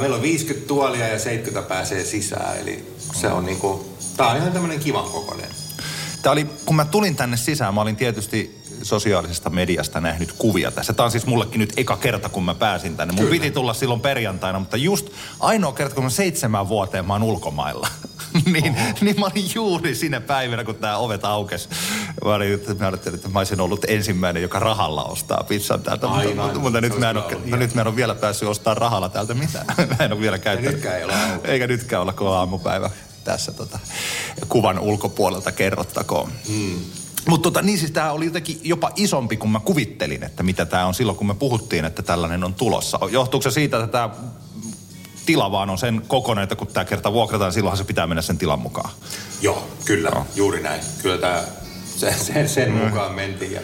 Meillä 0.00 0.16
on 0.16 0.22
50 0.22 0.68
tuolia 0.68 1.08
ja 1.08 1.18
70 1.18 1.68
pääsee 1.68 2.04
sisään, 2.04 2.58
eli 2.60 2.92
se 3.12 3.28
on 3.28 3.46
niinku, 3.46 3.96
tää 4.16 4.28
on 4.28 4.36
ihan 4.36 4.52
tämmönen 4.52 4.80
kivan 4.80 5.04
kokoinen. 5.04 5.50
Tämä 6.22 6.32
oli, 6.32 6.46
kun 6.64 6.76
mä 6.76 6.84
tulin 6.84 7.16
tänne 7.16 7.36
sisään, 7.36 7.74
mä 7.74 7.80
olin 7.80 7.96
tietysti 7.96 8.58
sosiaalisesta 8.82 9.50
mediasta 9.50 10.00
nähnyt 10.00 10.32
kuvia 10.32 10.70
tässä. 10.70 10.92
Tämä 10.92 11.04
on 11.04 11.10
siis 11.10 11.26
mullekin 11.26 11.58
nyt 11.58 11.72
eka 11.76 11.96
kerta, 11.96 12.28
kun 12.28 12.44
mä 12.44 12.54
pääsin 12.54 12.96
tänne. 12.96 13.14
Mun 13.14 13.24
Kyllä. 13.24 13.30
piti 13.30 13.50
tulla 13.50 13.74
silloin 13.74 14.00
perjantaina, 14.00 14.58
mutta 14.58 14.76
just 14.76 15.10
ainoa 15.40 15.72
kerta, 15.72 15.94
kun 15.94 16.04
mä 16.04 16.10
seitsemän 16.10 16.68
vuoteen 16.68 17.04
mä 17.04 17.12
oon 17.12 17.22
ulkomailla. 17.22 17.88
niin, 18.52 18.76
niin 19.00 19.20
mä 19.20 19.26
olin 19.26 19.50
juuri 19.54 19.94
siinä 19.94 20.20
päivänä, 20.20 20.64
kun 20.64 20.74
tämä 20.74 20.96
ovet 20.96 21.24
aukesi. 21.24 21.68
Mä, 22.24 22.34
olin, 22.34 22.60
mä 22.78 22.86
ajattelin, 22.86 23.16
että 23.16 23.28
mä 23.28 23.38
olisin 23.38 23.60
ollut 23.60 23.84
ensimmäinen, 23.88 24.42
joka 24.42 24.58
rahalla 24.58 25.04
ostaa 25.04 25.44
pizzan 25.48 25.82
täältä. 25.82 26.06
Mutta, 26.06 26.20
Aivan. 26.20 26.44
mutta, 26.44 26.60
mutta 26.60 26.80
nyt, 26.80 26.98
mä 26.98 27.10
en 27.10 27.16
ole, 27.16 27.36
no, 27.44 27.56
nyt 27.56 27.74
mä 27.74 27.80
en 27.80 27.86
ole 27.86 27.96
vielä 27.96 28.14
päässyt 28.14 28.48
ostamaan 28.48 28.76
rahalla 28.76 29.08
täältä 29.08 29.34
mitään. 29.34 29.66
mä 29.98 30.04
en 30.04 30.12
ole 30.12 30.20
vielä 30.20 30.38
käyttänyt. 30.38 30.72
nytkään 30.72 30.96
ei 30.96 31.04
ole. 31.04 31.14
Eikä 31.44 31.66
nytkään 31.66 32.02
olla, 32.02 32.12
kun 32.12 32.28
on 32.28 32.36
aamupäivä 32.36 32.90
tässä 33.24 33.52
tota, 33.52 33.78
kuvan 34.48 34.78
ulkopuolelta 34.78 35.52
kerrottakoon. 35.52 36.32
Mm. 36.48 36.78
Mutta 37.28 37.42
tota, 37.42 37.62
niin 37.62 37.78
siis 37.78 37.90
tämä 37.90 38.12
oli 38.12 38.24
jotenkin 38.24 38.60
jopa 38.64 38.90
isompi 38.96 39.36
kuin 39.36 39.50
mä 39.50 39.60
kuvittelin, 39.60 40.22
että 40.22 40.42
mitä 40.42 40.66
tämä 40.66 40.86
on 40.86 40.94
silloin, 40.94 41.18
kun 41.18 41.26
me 41.26 41.34
puhuttiin, 41.34 41.84
että 41.84 42.02
tällainen 42.02 42.44
on 42.44 42.54
tulossa. 42.54 42.98
Johtuuko 43.10 43.42
se 43.42 43.50
siitä, 43.50 43.76
että 43.76 43.92
tämä 43.92 44.10
tila 45.28 45.50
vaan 45.50 45.70
on 45.70 45.78
sen 45.78 46.02
kokoinen, 46.08 46.42
että 46.42 46.56
kun 46.56 46.66
tämä 46.66 46.84
kerta 46.84 47.12
vuokrataan, 47.12 47.52
silloinhan 47.52 47.78
se 47.78 47.84
pitää 47.84 48.06
mennä 48.06 48.22
sen 48.22 48.38
tilan 48.38 48.58
mukaan. 48.58 48.90
Joo, 49.40 49.68
kyllä, 49.84 50.10
Joo. 50.14 50.26
juuri 50.34 50.62
näin. 50.62 50.80
Kyllä 51.02 51.18
tää, 51.18 51.44
se, 51.96 52.14
sen, 52.18 52.48
sen 52.48 52.72
mukaan 52.72 53.14
mentiin. 53.14 53.52
Ja, 53.52 53.60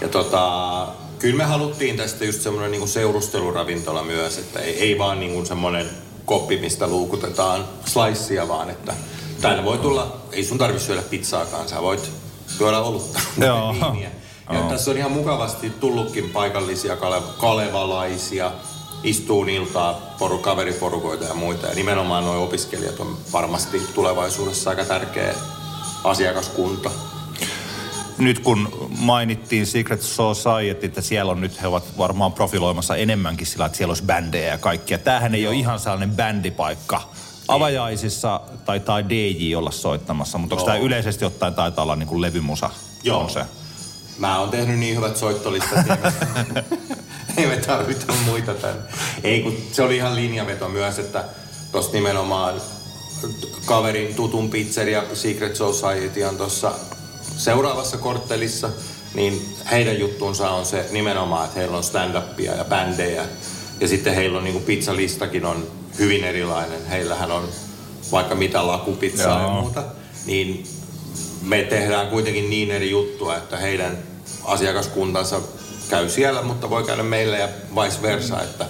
ja 0.00 0.08
tota, 0.08 0.86
kyllä 1.18 1.36
me 1.36 1.44
haluttiin 1.44 1.96
tästä 1.96 2.24
just 2.24 2.40
semmoinen 2.40 2.70
niinku 2.70 2.86
seurusteluravintola 2.86 4.02
myös, 4.02 4.38
että 4.38 4.60
ei, 4.60 4.80
ei 4.80 4.98
vaan 4.98 5.20
niinku 5.20 5.44
semmoinen 5.44 5.90
koppi, 6.24 6.56
mistä 6.56 6.86
luukutetaan 6.86 7.64
slicea, 7.86 8.48
vaan 8.48 8.70
että 8.70 8.94
tänne 9.40 9.64
voi 9.64 9.78
tulla, 9.78 10.16
ei 10.32 10.44
sun 10.44 10.58
tarvitse 10.58 10.86
syödä 10.86 11.02
pizzaakaan, 11.02 11.68
sä 11.68 11.82
voit 11.82 12.10
juoda 12.60 12.78
olutta 12.78 13.20
Joo. 13.46 13.72
viiniä. 13.72 14.10
Ja 14.50 14.58
Joo. 14.58 14.68
tässä 14.68 14.90
on 14.90 14.96
ihan 14.98 15.12
mukavasti 15.12 15.70
tullutkin 15.70 16.30
paikallisia 16.30 16.96
kale, 16.96 17.22
kalevalaisia, 17.38 18.52
istuu 19.04 19.44
iltaa 19.44 20.00
poru, 20.18 20.38
kaveriporukoita 20.38 21.24
ja 21.24 21.34
muita. 21.34 21.66
Ja 21.66 21.74
nimenomaan 21.74 22.24
nuo 22.24 22.44
opiskelijat 22.44 23.00
on 23.00 23.18
varmasti 23.32 23.82
tulevaisuudessa 23.94 24.70
aika 24.70 24.84
tärkeä 24.84 25.34
asiakaskunta. 26.04 26.90
Nyt 28.18 28.38
kun 28.38 28.88
mainittiin 28.98 29.66
Secret 29.66 30.02
Society, 30.02 30.86
että 30.86 31.00
siellä 31.00 31.32
on 31.32 31.40
nyt, 31.40 31.62
he 31.62 31.66
ovat 31.66 31.98
varmaan 31.98 32.32
profiloimassa 32.32 32.96
enemmänkin 32.96 33.46
sillä, 33.46 33.66
että 33.66 33.78
siellä 33.78 33.90
olisi 33.90 34.04
bändejä 34.04 34.48
ja 34.48 34.58
kaikkia. 34.58 34.98
Tämähän 34.98 35.34
ei 35.34 35.46
ole 35.46 35.56
ihan 35.56 35.80
sellainen 35.80 36.10
bändipaikka. 36.10 37.02
Avajaisissa 37.48 38.40
taitaa 38.64 39.08
DJ 39.08 39.54
olla 39.54 39.70
soittamassa, 39.70 40.38
mutta 40.38 40.54
onko 40.54 40.62
Joo. 40.62 40.74
tämä 40.74 40.86
yleisesti 40.86 41.24
ottaen 41.24 41.54
taitaa 41.54 41.82
olla 41.82 41.96
niin 41.96 42.06
kuin 42.06 42.20
levymusa? 42.20 42.70
On 43.10 43.30
se. 43.30 43.44
Mä 44.18 44.38
oon 44.38 44.50
tehnyt 44.50 44.78
niin 44.78 44.96
hyvät 44.96 45.16
soittolistat, 45.16 45.86
ei 47.36 47.46
me 47.46 47.56
tarvita 47.56 48.12
muita 48.24 48.54
tänne. 48.54 48.82
Ei, 49.22 49.42
kun 49.42 49.56
se 49.72 49.82
oli 49.82 49.96
ihan 49.96 50.16
linjaveto 50.16 50.68
myös, 50.68 50.98
että 50.98 51.24
tossa 51.72 51.92
nimenomaan 51.92 52.54
kaverin 53.64 54.14
tutun 54.14 54.50
pizzeria 54.50 55.02
Secret 55.14 55.56
Society 55.56 56.22
on 56.22 56.36
tuossa 56.36 56.72
seuraavassa 57.36 57.96
korttelissa, 57.96 58.70
niin 59.14 59.54
heidän 59.70 59.98
juttuunsa 59.98 60.50
on 60.50 60.66
se 60.66 60.86
nimenomaan, 60.90 61.44
että 61.44 61.58
heillä 61.58 61.76
on 61.76 61.84
stand-upia 61.84 62.56
ja 62.56 62.64
bändejä. 62.64 63.24
Ja 63.80 63.88
sitten 63.88 64.14
heillä 64.14 64.38
on 64.38 64.44
niinku 64.44 64.60
pizzalistakin 64.60 65.44
on 65.44 65.66
hyvin 65.98 66.24
erilainen. 66.24 66.86
Heillähän 66.86 67.30
on 67.30 67.48
vaikka 68.12 68.34
mitä 68.34 68.66
lakupizzaa 68.66 69.42
ja 69.42 69.48
muuta. 69.48 69.82
Niin 70.26 70.66
me 71.44 71.62
tehdään 71.62 72.06
kuitenkin 72.06 72.50
niin 72.50 72.70
eri 72.70 72.90
juttua, 72.90 73.36
että 73.36 73.56
heidän 73.56 73.98
asiakaskuntansa 74.44 75.40
käy 75.88 76.08
siellä, 76.08 76.42
mutta 76.42 76.70
voi 76.70 76.84
käydä 76.84 77.02
meillä 77.02 77.38
ja 77.38 77.48
vice 77.82 78.02
versa. 78.02 78.42
Että 78.42 78.66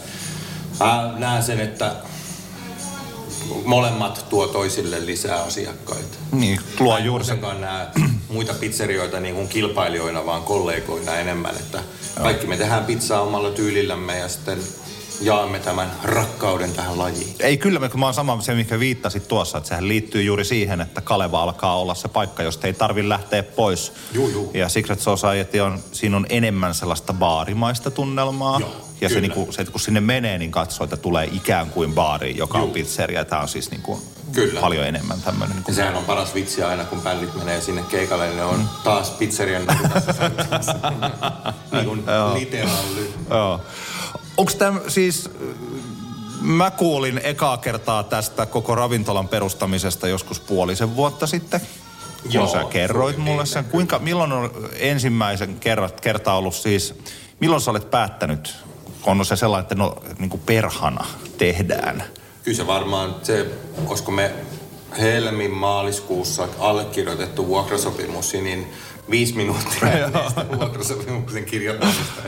mä 0.81 1.15
näen 1.19 1.43
sen, 1.43 1.61
että 1.61 1.93
molemmat 3.65 4.27
tuo 4.29 4.47
toisille 4.47 5.07
lisää 5.07 5.43
asiakkaita. 5.43 6.19
Niin, 6.33 6.61
luo 6.81 6.99
en 6.99 7.05
juuri 7.05 7.25
se. 7.25 7.33
kuitenkaan 7.33 7.61
näe 7.61 7.87
muita 8.29 8.55
pizzerioita 8.55 9.21
niin 9.21 9.35
kuin 9.35 9.49
kilpailijoina, 9.49 10.27
vaan 10.27 10.43
kollegoina 10.43 11.17
enemmän. 11.17 11.57
Että 11.57 11.83
kaikki 12.23 12.47
me 12.47 12.57
tehdään 12.57 12.85
pizzaa 12.85 13.21
omalla 13.21 13.51
tyylillämme 13.51 14.19
ja 14.19 14.29
sitten 14.29 14.59
jaamme 15.21 15.59
tämän 15.59 15.93
rakkauden 16.03 16.73
tähän 16.73 16.99
lajiin. 16.99 17.37
Ei 17.39 17.57
kyllä, 17.57 17.89
kun 17.89 18.01
mä 18.01 18.07
oon 18.07 18.15
sama 18.15 18.41
se, 18.41 18.55
mikä 18.55 18.79
viittasit 18.79 19.29
tuossa, 19.29 19.59
että 19.59 19.69
sehän 19.69 19.89
liittyy 19.89 20.23
juuri 20.23 20.45
siihen, 20.45 20.81
että 20.81 21.01
Kaleva 21.01 21.43
alkaa 21.43 21.79
olla 21.79 21.95
se 21.95 22.09
paikka, 22.09 22.43
josta 22.43 22.67
ei 22.67 22.73
tarvi 22.73 23.09
lähteä 23.09 23.43
pois. 23.43 23.93
Juu, 24.13 24.29
juu. 24.29 24.51
Ja 24.55 24.69
Secret 24.69 25.01
Society 25.01 25.61
on, 25.61 25.79
siinä 25.93 26.17
on 26.17 26.27
enemmän 26.29 26.75
sellaista 26.75 27.13
baarimaista 27.13 27.91
tunnelmaa. 27.91 28.61
Joo, 28.61 28.77
ja 29.01 29.09
se, 29.09 29.15
kyllä. 29.15 29.29
niinku, 29.29 29.53
se, 29.53 29.63
että 29.63 29.73
kun 29.73 29.81
sinne 29.81 30.01
menee, 30.01 30.39
niin 30.39 30.51
katsoo, 30.51 30.85
että 30.85 30.97
tulee 30.97 31.29
ikään 31.33 31.71
kuin 31.71 31.95
baari, 31.95 32.37
joka 32.37 32.59
on 32.59 32.65
Juu. 32.65 32.73
pizzeria. 32.73 33.25
Tämä 33.25 33.43
on 33.43 33.49
siis 33.49 33.71
niinku 33.71 34.03
Kyllä. 34.33 34.61
paljon 34.61 34.87
enemmän 34.87 35.21
tämmöinen. 35.23 35.57
Niin 35.57 35.65
Ja 35.69 35.75
sehän 35.75 35.97
on 35.97 36.05
paras 36.05 36.35
vitsi 36.35 36.63
aina, 36.63 36.85
kun 36.85 37.01
bändit 37.01 37.35
menee 37.35 37.61
sinne 37.61 37.83
keikalle, 37.83 38.27
niin 38.27 38.37
ne 38.37 38.45
on 38.45 38.69
taas 38.85 39.11
pizzerian 39.11 39.63
niin 41.73 41.85
kuin 41.85 42.05
literaalli. 42.35 43.15
Joo. 43.31 43.61
Onko 44.37 44.53
tämä 44.59 44.81
siis, 44.89 45.31
mä 46.41 46.71
kuulin 46.71 47.21
ekaa 47.25 47.57
kertaa 47.57 48.03
tästä 48.03 48.47
koko 48.47 48.75
ravintolan 48.75 49.29
perustamisesta 49.29 50.09
joskus 50.09 50.41
puolisen 50.41 50.97
vuotta 50.97 51.27
sitten. 51.27 51.61
Joo, 52.31 52.49
sä 52.49 52.65
kerroit 52.71 53.17
mulle 53.17 53.47
sen. 53.47 53.65
Kuinka, 53.65 53.99
milloin 53.99 54.33
on 54.33 54.51
ensimmäisen 54.77 55.57
kerran, 55.61 55.91
kertaa 56.01 56.39
ollut 56.39 56.55
siis, 56.55 56.95
milloin 57.41 57.63
sä 57.63 57.71
olet 57.71 57.91
päättänyt, 57.91 58.57
on 59.07 59.25
se 59.25 59.37
sellainen, 59.37 59.63
että 59.63 59.75
no 59.75 59.97
niin 60.19 60.31
kuin 60.31 60.43
perhana 60.47 61.07
tehdään? 61.39 62.05
Kyllä 62.43 62.57
se 62.57 62.67
varmaan, 62.67 63.17
se, 63.23 63.47
olisiko 63.87 64.13
me 64.13 64.33
helmin 64.99 65.51
maaliskuussa 65.51 66.49
allekirjoitettu 66.59 67.47
vuokrasopimus, 67.47 68.33
niin 68.33 68.73
viisi 69.11 69.37
minuuttia 69.37 70.11
vuokrasopimuksen 70.59 71.45
kirjoittamista. 71.45 72.23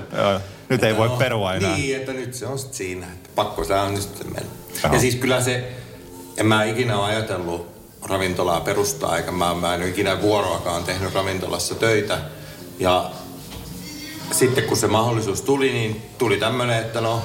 Nyt 0.68 0.82
ei 0.82 0.96
voi 0.96 1.08
no, 1.08 1.16
perua 1.16 1.54
enää. 1.54 1.76
Niin, 1.76 1.96
että 1.96 2.12
nyt 2.12 2.34
se 2.34 2.46
on 2.46 2.58
sitten 2.58 2.76
siinä. 2.76 3.06
Että 3.06 3.30
pakko 3.34 3.62
sitä 3.62 3.82
on 3.82 3.94
nyt 3.94 4.02
sitten 4.02 4.26
mennä. 4.26 4.50
Joo. 4.84 4.94
Ja 4.94 5.00
siis 5.00 5.14
kyllä 5.14 5.42
se, 5.42 5.72
en 6.36 6.46
mä 6.46 6.64
ikinä 6.64 6.98
ole 6.98 7.06
ajatellut 7.06 7.66
ravintolaa 8.02 8.60
perustaa, 8.60 9.16
eikä 9.16 9.32
mä, 9.32 9.54
mä 9.54 9.74
en 9.74 9.80
ole 9.80 9.88
ikinä 9.88 10.22
vuoroakaan 10.22 10.84
tehnyt 10.84 11.14
ravintolassa 11.14 11.74
töitä. 11.74 12.18
Ja 12.78 13.10
sitten 14.32 14.64
kun 14.64 14.76
se 14.76 14.86
mahdollisuus 14.86 15.42
tuli, 15.42 15.72
niin 15.72 16.02
tuli 16.18 16.36
tämmöinen, 16.36 16.78
että 16.78 17.00
no, 17.00 17.22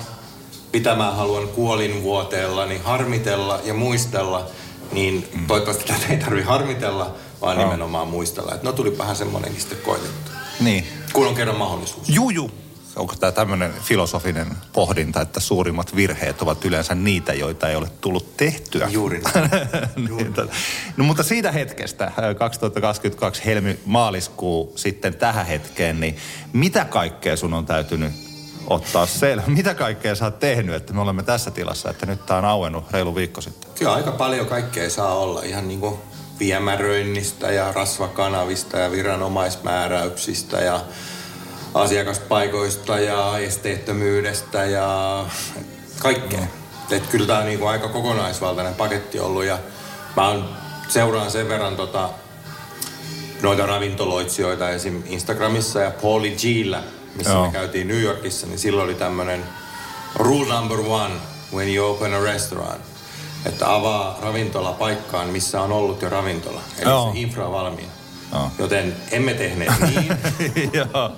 mitä 0.73 0.95
mä 0.95 1.11
haluan 1.11 1.47
kuolinvuoteella, 1.47 2.65
niin 2.65 2.81
harmitella 2.81 3.59
ja 3.63 3.73
muistella, 3.73 4.47
niin 4.91 5.29
mm. 5.33 5.47
toivottavasti 5.47 5.93
tätä 5.93 6.07
ei 6.09 6.17
tarvi 6.17 6.41
harmitella, 6.41 7.15
vaan 7.41 7.57
Joo. 7.57 7.65
nimenomaan 7.65 8.07
muistella. 8.07 8.53
Että 8.53 8.67
no 8.67 8.73
tulipahan 8.73 9.15
semmoinenkin 9.15 9.61
sitten 9.61 9.77
koitettu. 9.77 10.31
Niin. 10.59 10.87
Kun 11.13 11.27
on 11.27 11.35
kerran 11.35 11.57
mahdollisuus. 11.57 12.09
Juju. 12.09 12.51
Onko 12.95 13.15
tämä 13.15 13.31
tämmöinen 13.31 13.73
filosofinen 13.81 14.47
pohdinta, 14.73 15.21
että 15.21 15.39
suurimmat 15.39 15.95
virheet 15.95 16.41
ovat 16.41 16.65
yleensä 16.65 16.95
niitä, 16.95 17.33
joita 17.33 17.69
ei 17.69 17.75
ole 17.75 17.87
tullut 18.01 18.37
tehtyä? 18.37 18.87
Juuri 18.87 19.21
niin, 20.17 20.33
tota. 20.33 20.53
no 20.97 21.03
mutta 21.03 21.23
siitä 21.23 21.51
hetkestä, 21.51 22.05
äh, 22.05 22.35
2022 22.37 23.45
helmi-maaliskuu 23.45 24.73
sitten 24.75 25.15
tähän 25.15 25.45
hetkeen, 25.45 25.99
niin 25.99 26.17
mitä 26.53 26.85
kaikkea 26.85 27.37
sun 27.37 27.53
on 27.53 27.65
täytynyt 27.65 28.11
ottaa 28.67 29.05
selvä? 29.05 29.43
Mitä 29.57 29.73
kaikkea 29.73 30.15
sä 30.15 30.25
oot 30.25 30.39
tehnyt, 30.39 30.75
että 30.75 30.93
me 30.93 31.01
olemme 31.01 31.23
tässä 31.23 31.51
tilassa, 31.51 31.89
että 31.89 32.05
nyt 32.05 32.25
tää 32.25 32.37
on 32.37 32.45
auennut 32.45 32.91
reilu 32.91 33.15
viikko 33.15 33.41
sitten? 33.41 33.71
Kyllä 33.79 33.93
aika 33.93 34.11
paljon 34.11 34.45
kaikkea 34.45 34.89
saa 34.89 35.13
olla. 35.13 35.43
Ihan 35.43 35.67
niin 35.67 35.79
kuin 35.79 35.95
viemäröinnistä 36.39 37.51
ja 37.51 37.71
rasvakanavista 37.71 38.77
ja 38.77 38.91
viranomaismääräyksistä 38.91 40.57
ja 40.57 40.81
asiakaspaikoista 41.73 42.99
ja 42.99 43.37
esteettömyydestä 43.37 44.65
ja 44.65 45.25
kaikkea. 45.99 46.47
Et 46.91 47.07
kyllä 47.07 47.27
tämä 47.27 47.39
on 47.39 47.45
niin 47.45 47.59
kuin 47.59 47.69
aika 47.69 47.87
kokonaisvaltainen 47.87 48.75
paketti 48.75 49.19
ollut 49.19 49.43
ja 49.43 49.59
mä 50.15 50.27
oon, 50.27 50.49
seuraan 50.87 51.31
sen 51.31 51.49
verran 51.49 51.75
tota, 51.75 52.09
noita 53.41 53.65
ravintoloitsijoita 53.65 54.69
esim. 54.69 55.03
Instagramissa 55.05 55.79
ja 55.79 55.91
Pauli 55.91 56.35
Gillä, 56.41 56.83
missä 57.15 57.33
Joo. 57.33 57.45
me 57.45 57.51
käytiin 57.51 57.87
New 57.87 58.01
Yorkissa, 58.01 58.47
niin 58.47 58.59
silloin 58.59 58.85
oli 58.85 58.95
tämmöinen 58.95 59.43
rule 60.15 60.55
number 60.55 60.79
one 60.79 61.13
when 61.53 61.75
you 61.75 61.91
open 61.91 62.13
a 62.13 62.19
restaurant. 62.19 62.81
Että 63.45 63.73
avaa 63.73 64.19
ravintola 64.21 64.71
paikkaan, 64.71 65.27
missä 65.27 65.61
on 65.61 65.71
ollut 65.71 66.01
jo 66.01 66.09
ravintola. 66.09 66.61
Eli 66.77 66.89
Joo. 66.89 67.11
se 67.13 67.19
infra 67.19 67.45
on 67.45 67.51
valmiina. 67.51 67.91
Joo. 68.31 68.51
Joten 68.59 68.95
emme 69.11 69.33
tehneet 69.33 69.71
niin. 69.89 70.71
Joo. 70.73 71.11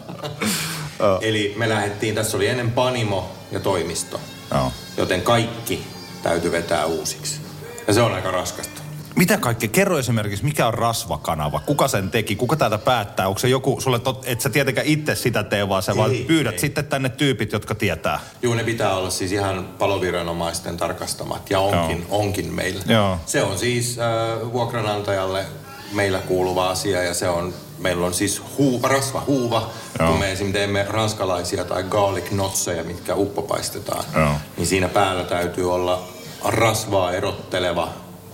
Eli 1.21 1.53
me 1.57 1.69
lähdettiin, 1.69 2.15
tässä 2.15 2.37
oli 2.37 2.47
ennen 2.47 2.71
panimo 2.71 3.31
ja 3.51 3.59
toimisto. 3.59 4.21
Joo. 4.53 4.71
Joten 4.97 5.21
kaikki 5.21 5.83
täytyy 6.23 6.51
vetää 6.51 6.85
uusiksi. 6.85 7.41
Ja 7.87 7.93
se 7.93 8.01
on 8.01 8.13
aika 8.13 8.31
raskasta. 8.31 8.81
Mitä 9.15 9.37
kaikkea? 9.37 9.69
Kerro 9.69 9.99
esimerkiksi, 9.99 10.43
mikä 10.45 10.67
on 10.67 10.73
rasvakanava? 10.73 11.59
Kuka 11.59 11.87
sen 11.87 12.11
teki? 12.11 12.35
Kuka 12.35 12.55
täältä 12.55 12.77
päättää? 12.77 13.27
Onko 13.27 13.39
se 13.39 13.47
joku, 13.49 13.81
sulle 13.81 13.99
tot, 13.99 14.23
et 14.27 14.41
sä 14.41 14.49
tietenkään 14.49 14.87
itse 14.87 15.15
sitä 15.15 15.43
tee, 15.43 15.69
vaan 15.69 15.83
sä 15.83 15.95
vaan 15.97 16.11
Ei, 16.11 16.23
pyydät 16.23 16.53
ei. 16.53 16.59
sitten 16.59 16.85
tänne 16.85 17.09
tyypit, 17.09 17.51
jotka 17.51 17.75
tietää. 17.75 18.19
Juu, 18.41 18.53
ne 18.53 18.63
pitää 18.63 18.95
olla 18.95 19.09
siis 19.09 19.31
ihan 19.31 19.65
paloviranomaisten 19.79 20.77
tarkastamat 20.77 21.49
ja 21.49 21.59
onkin, 21.59 22.05
onkin 22.09 22.53
meillä. 22.53 22.83
Joo. 22.87 23.19
Se 23.25 23.43
on 23.43 23.57
siis 23.59 23.99
äh, 23.99 24.51
vuokranantajalle 24.53 25.45
meillä 25.93 26.19
kuuluva 26.19 26.69
asia 26.69 27.03
ja 27.03 27.13
se 27.13 27.29
on, 27.29 27.53
meillä 27.79 28.05
on 28.05 28.13
siis 28.13 28.41
huu, 28.57 28.79
rasvahuuva. 28.83 29.69
Joo. 29.99 30.09
Kun 30.09 30.19
me 30.19 30.31
esim. 30.31 30.53
teemme 30.53 30.85
ranskalaisia 30.89 31.65
tai 31.65 31.83
garlic 31.83 32.31
notseja, 32.31 32.83
mitkä 32.83 33.15
uppopaistetaan, 33.15 34.03
Joo. 34.15 34.33
niin 34.57 34.67
siinä 34.67 34.87
päällä 34.87 35.23
täytyy 35.23 35.73
olla 35.73 36.07
rasvaa 36.45 37.11
erotteleva 37.11 37.89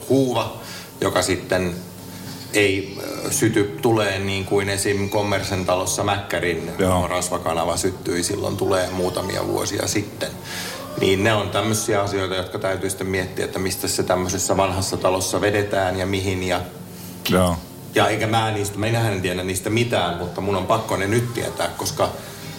huuva, 0.10 0.58
joka 1.02 1.22
sitten 1.22 1.76
ei 2.54 2.98
syty 3.32 3.78
tuleen 3.82 4.26
niin 4.26 4.46
kuin 4.46 4.70
esim. 4.70 5.10
Kommersen 5.10 5.66
talossa 5.66 6.04
Mäkkärin 6.04 6.72
Joo. 6.80 7.08
rasvakanava 7.08 7.78
syttyi 7.78 8.24
silloin 8.24 8.58
tulee 8.58 8.90
muutamia 8.90 9.48
vuosia 9.48 9.88
sitten. 9.88 10.30
Niin 11.00 11.24
ne 11.24 11.34
on 11.34 11.50
tämmöisiä 11.50 12.02
asioita, 12.02 12.36
jotka 12.36 12.60
täytyy 12.60 12.90
sitten 12.90 13.08
miettiä, 13.08 13.46
että 13.46 13.60
mistä 13.60 13.88
se 13.88 14.04
tämmöisessä 14.04 14.58
vanhassa 14.58 14.98
talossa 14.98 15.42
vedetään 15.42 16.00
ja 16.00 16.06
mihin. 16.06 16.44
Ja, 16.44 16.62
Joo. 17.30 17.58
ja 17.96 18.08
eikä 18.08 18.28
mä 18.28 18.52
niistä, 18.52 18.80
minähän 18.80 19.14
en 19.14 19.22
tiedä 19.22 19.44
niistä 19.44 19.70
mitään, 19.70 20.18
mutta 20.18 20.42
mun 20.42 20.56
on 20.56 20.68
pakko 20.68 20.98
ne 20.98 21.08
nyt 21.08 21.34
tietää, 21.34 21.68
koska 21.68 22.10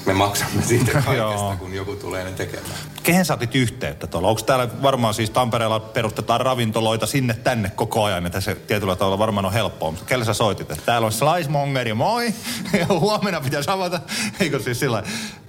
me 0.07 0.13
maksamme 0.13 0.63
siitä 0.63 0.93
kaikesta, 0.93 1.57
kun 1.59 1.75
joku 1.75 1.97
tulee 1.97 2.25
ne 2.25 2.31
tekemään. 2.31 2.75
Kehen 3.03 3.25
sä 3.25 3.35
otit 3.35 3.55
yhteyttä 3.55 4.07
tuolla? 4.07 4.29
Onko 4.29 4.43
täällä 4.43 4.69
varmaan 4.83 5.15
siis 5.15 5.31
Tampereella 5.31 5.81
perustetaan 5.81 6.41
ravintoloita 6.41 7.07
sinne 7.07 7.35
tänne 7.35 7.71
koko 7.71 8.05
ajan, 8.05 8.27
että 8.27 8.41
se 8.41 8.55
tietyllä 8.55 8.97
tavalla 8.97 9.19
varmaan 9.19 9.47
on 9.47 9.53
helppoa. 9.53 9.91
Mutta 9.91 10.07
kelle 10.07 10.25
sä 10.25 10.35
soitit? 10.35 10.71
Että 10.71 10.85
täällä 10.87 11.07
on 11.07 11.13
Slicemonger 11.13 11.89
ja 11.89 11.95
moi. 11.95 12.35
Ja 12.81 12.87
huomenna 12.87 13.41
pitäisi 13.41 13.71
avata. 13.71 14.01
Eikö 14.41 14.61
siis 14.61 14.81
sillä? 14.81 15.03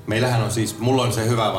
Meillähän 0.07 0.41
on 0.41 0.51
siis, 0.51 0.79
mulla 0.79 1.03
on 1.03 1.13
se 1.13 1.27
hyvä 1.27 1.53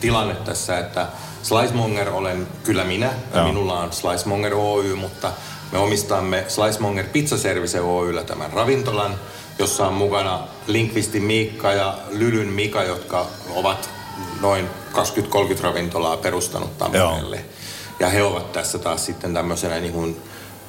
tilanne 0.00 0.34
tässä, 0.34 0.78
että 0.78 1.06
Slicemonger 1.42 2.10
olen 2.10 2.46
kyllä 2.64 2.84
minä, 2.84 3.10
ja 3.34 3.44
minulla 3.44 3.80
on 3.80 3.92
Slicemonger 3.92 4.54
Oy, 4.54 4.94
mutta 4.94 5.32
me 5.72 5.78
omistamme 5.78 6.44
Slicemonger 6.48 7.06
Pizza 7.12 7.38
Service 7.38 7.80
Oyllä 7.80 8.24
tämän 8.24 8.52
ravintolan, 8.52 9.14
jossa 9.58 9.86
on 9.86 9.94
mukana 9.94 10.40
Linkvistin 10.66 11.22
Miikka 11.22 11.72
ja 11.72 11.98
Lylyn 12.10 12.48
Mika, 12.48 12.82
jotka 12.82 13.26
ovat 13.54 13.90
noin 14.40 14.68
20-30 14.92 15.62
ravintolaa 15.62 16.16
perustanut 16.16 16.78
Tampereelle. 16.78 17.44
Ja 18.00 18.08
he 18.08 18.22
ovat 18.22 18.52
tässä 18.52 18.78
taas 18.78 19.06
sitten 19.06 19.34
tämmöisenä 19.34 19.80
niin 19.80 20.16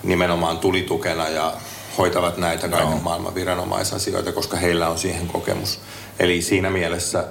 nimenomaan 0.03 0.57
tulitukena 0.57 1.29
ja 1.29 1.53
hoitavat 1.97 2.37
näitä 2.37 2.67
kaiken 2.67 2.89
Joo. 2.89 2.99
maailman 2.99 3.35
viranomaisasioita, 3.35 4.31
koska 4.31 4.57
heillä 4.57 4.89
on 4.89 4.97
siihen 4.97 5.27
kokemus. 5.27 5.79
Eli 6.19 6.41
siinä 6.41 6.69
mielessä 6.69 7.25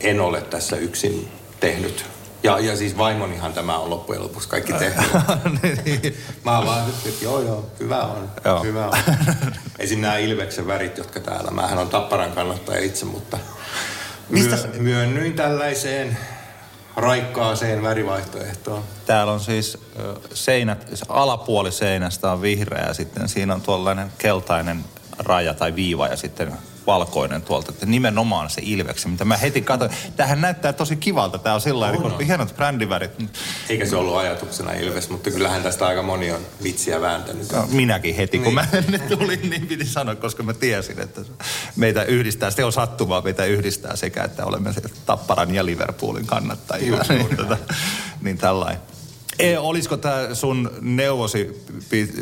en 0.00 0.20
ole 0.20 0.40
tässä 0.40 0.76
yksin 0.76 1.28
tehnyt. 1.60 2.04
Ja, 2.42 2.58
ja 2.58 2.76
siis 2.76 2.98
vaimonihan 2.98 3.52
tämä 3.52 3.78
on 3.78 3.90
loppujen 3.90 4.22
lopuksi 4.22 4.48
kaikki 4.48 4.72
tehnyt. 4.72 5.10
Mä 6.44 6.58
oon 6.58 6.66
vaan 6.66 6.86
nyt, 6.86 7.06
että 7.06 7.24
joo 7.24 7.40
joo, 7.40 7.70
hyvä 7.80 8.00
on, 8.00 8.30
Joo. 8.44 8.62
hyvä 8.62 8.86
on. 8.86 8.98
Esim. 9.78 10.00
nämä 10.00 10.16
Ilveksen 10.16 10.66
värit, 10.66 10.98
jotka 10.98 11.20
täällä, 11.20 11.50
mähän 11.50 11.78
on 11.78 11.88
Tapparan 11.88 12.32
kannattaja 12.32 12.80
itse, 12.80 13.04
mutta 13.04 13.38
Mistä 14.28 14.56
myö, 14.56 14.80
myönnyin 14.80 15.32
tällaiseen 15.32 16.18
raikkaaseen 16.96 17.82
värivaihtoehtoon. 17.82 18.82
Täällä 19.06 19.32
on 19.32 19.40
siis 19.40 19.78
seinät, 20.34 20.86
alapuoli 21.08 21.72
seinästä 21.72 22.32
on 22.32 22.42
vihreä 22.42 22.86
ja 22.86 22.94
sitten 22.94 23.28
siinä 23.28 23.54
on 23.54 23.60
tuollainen 23.60 24.12
keltainen 24.18 24.84
raja 25.18 25.54
tai 25.54 25.74
viiva 25.74 26.06
ja 26.06 26.16
sitten 26.16 26.52
valkoinen 26.86 27.42
tuolta. 27.42 27.72
Että 27.72 27.86
nimenomaan 27.86 28.50
se 28.50 28.60
Ilveksen, 28.64 29.10
mitä 29.10 29.24
mä 29.24 29.36
heti 29.36 29.62
katsoin. 29.62 29.90
Tämähän 30.16 30.40
näyttää 30.40 30.72
tosi 30.72 30.96
kivalta. 30.96 31.38
Tämä 31.38 31.54
on 31.54 31.60
sillä 31.60 31.80
lailla, 31.80 32.08
niin 32.08 32.26
hienot 32.26 32.56
brändivärit. 32.56 33.10
Eikä 33.68 33.86
se 33.86 33.96
ollut 33.96 34.16
ajatuksena 34.16 34.72
Ilves, 34.72 35.10
mutta 35.10 35.30
kyllähän 35.30 35.62
tästä 35.62 35.86
aika 35.86 36.02
moni 36.02 36.32
on 36.32 36.40
vitsiä 36.62 37.00
vääntänyt. 37.00 37.52
No, 37.52 37.66
minäkin 37.70 38.14
heti, 38.14 38.38
kun 38.38 38.44
Niin. 38.44 38.54
mä 38.60 38.66
tänne 38.66 38.98
tulin, 38.98 39.50
niin 39.50 39.66
piti 39.66 39.84
sanoa, 39.86 40.14
koska 40.14 40.42
mä 40.42 40.52
tiesin, 40.52 41.00
että 41.00 41.20
meitä 41.76 42.02
yhdistää, 42.02 42.50
se 42.50 42.64
on 42.64 42.72
sattumaa, 42.72 43.22
meitä 43.22 43.44
yhdistää 43.44 43.96
sekä, 43.96 44.24
että 44.24 44.44
olemme 44.46 44.72
se 44.72 44.80
Tapparan 45.06 45.54
ja 45.54 45.66
Liverpoolin 45.66 46.26
kannattajia. 46.26 46.96
Just 46.96 47.08
niin, 47.08 47.20
juuri 47.20 47.36
tota, 47.36 47.58
niin 48.22 48.38
tällainen. 48.38 48.80
E, 49.40 49.58
olisiko 49.58 49.96
tämä 49.96 50.34
sun 50.34 50.70
neuvosi 50.80 51.64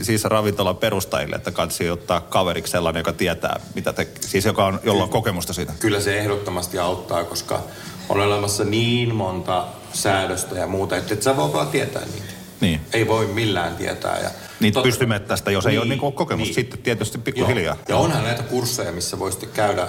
siis 0.02 0.24
ravintolan 0.24 0.76
perustajille, 0.76 1.36
että 1.36 1.50
kansi 1.50 1.90
ottaa 1.90 2.20
kaveriksi 2.20 2.70
sellainen, 2.70 3.00
joka 3.00 3.12
tietää, 3.12 3.60
mitä 3.74 3.92
te, 3.92 4.08
siis 4.20 4.44
joka 4.44 4.66
on, 4.66 4.80
jolla 4.84 5.02
on 5.02 5.08
kokemusta 5.08 5.52
siitä? 5.52 5.72
Kyllä 5.78 6.00
se 6.00 6.18
ehdottomasti 6.18 6.78
auttaa, 6.78 7.24
koska 7.24 7.60
on 8.08 8.20
olemassa 8.20 8.64
niin 8.64 9.14
monta 9.14 9.64
säädöstä 9.92 10.54
ja 10.54 10.66
muuta, 10.66 10.96
että 10.96 11.14
et 11.14 11.22
sä 11.22 11.36
voi 11.36 11.52
vaan 11.52 11.68
tietää 11.68 12.02
niitä. 12.04 12.32
Niin. 12.60 12.80
Ei 12.92 13.08
voi 13.08 13.26
millään 13.26 13.76
tietää. 13.76 14.18
Ja 14.22 14.30
Niin 14.60 14.72
totta- 14.74 14.86
pystymettästä, 14.86 15.50
jos 15.50 15.66
ei 15.66 15.78
ole 15.78 15.86
niinku 15.86 16.10
kokemusta, 16.12 16.54
sitten 16.54 16.78
tietysti 16.82 17.18
pikkuhiljaa. 17.18 17.76
Ja 17.88 17.96
onhan 17.96 18.22
näitä 18.24 18.42
kursseja, 18.42 18.92
missä 18.92 19.18
voi 19.18 19.30
sitten 19.32 19.48
käydä 19.50 19.88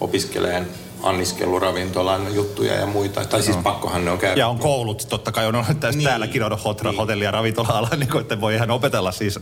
opiskeleen 0.00 0.66
anniskeluravintolan 1.02 2.34
juttuja 2.34 2.74
ja 2.74 2.86
muita. 2.86 3.24
Tai 3.24 3.42
siis 3.42 3.56
pakkohan 3.56 4.04
ne 4.04 4.10
on 4.10 4.18
käydä. 4.18 4.40
Ja 4.40 4.48
on 4.48 4.58
koulut, 4.58 5.06
totta 5.08 5.32
kai 5.32 5.46
on, 5.46 5.54
on 5.54 5.64
tässä 5.80 5.98
Niin. 5.98 6.08
täälläkin 6.08 6.42
on 6.42 6.58
hot, 6.64 6.82
Niin. 6.82 6.96
hotelli- 6.96 7.24
ja 7.24 7.30
ravintola-ala, 7.30 7.88
niin 7.96 8.08
kuin, 8.10 8.20
että 8.22 8.40
voi 8.40 8.54
ihan 8.54 8.70
opetella 8.70 9.12
siis, 9.12 9.38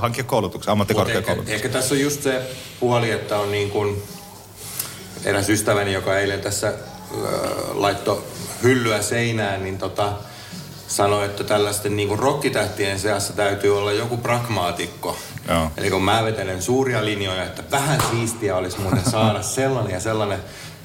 hankkia 0.00 0.24
koulutuksen, 0.24 0.58
Mut 0.78 0.90
ehkä, 0.90 1.00
ammattikorkeakoulutuksen. 1.00 1.54
ehkä 1.54 1.68
tässä 1.68 1.94
on 1.94 2.00
just 2.00 2.22
se 2.22 2.42
puoli, 2.80 3.10
että 3.10 3.38
on 3.38 3.52
niin 3.52 3.70
kuin 3.70 4.02
eräs 5.24 5.48
ystäväni, 5.48 5.92
joka 5.92 6.18
eilen 6.18 6.40
tässä 6.40 6.68
äh, 6.68 6.74
laittoi 7.74 8.22
hyllyä 8.62 9.02
seinään, 9.02 9.62
niin 9.64 9.78
tota, 9.78 10.12
sanoi, 10.88 11.24
että 11.26 11.44
tällaisten 11.44 11.96
niin 11.96 12.08
kuin 12.08 12.18
rokkitähtien 12.18 12.98
seassa 13.00 13.32
täytyy 13.32 13.78
olla 13.78 13.92
joku 13.92 14.16
pragmaatikko. 14.16 15.16
Joo. 15.48 15.70
Eli 15.76 15.90
kun 15.90 16.02
mä 16.02 16.24
vetelen 16.24 16.62
suuria 16.62 17.04
linjoja, 17.04 17.42
että 17.44 17.62
vähän 17.70 18.02
siistiä 18.10 18.56
olisi 18.56 18.80
muuten 18.80 19.10
saada 19.10 19.42
sellainen 19.58 19.92
ja 19.92 20.00
sellainen. 20.00 20.38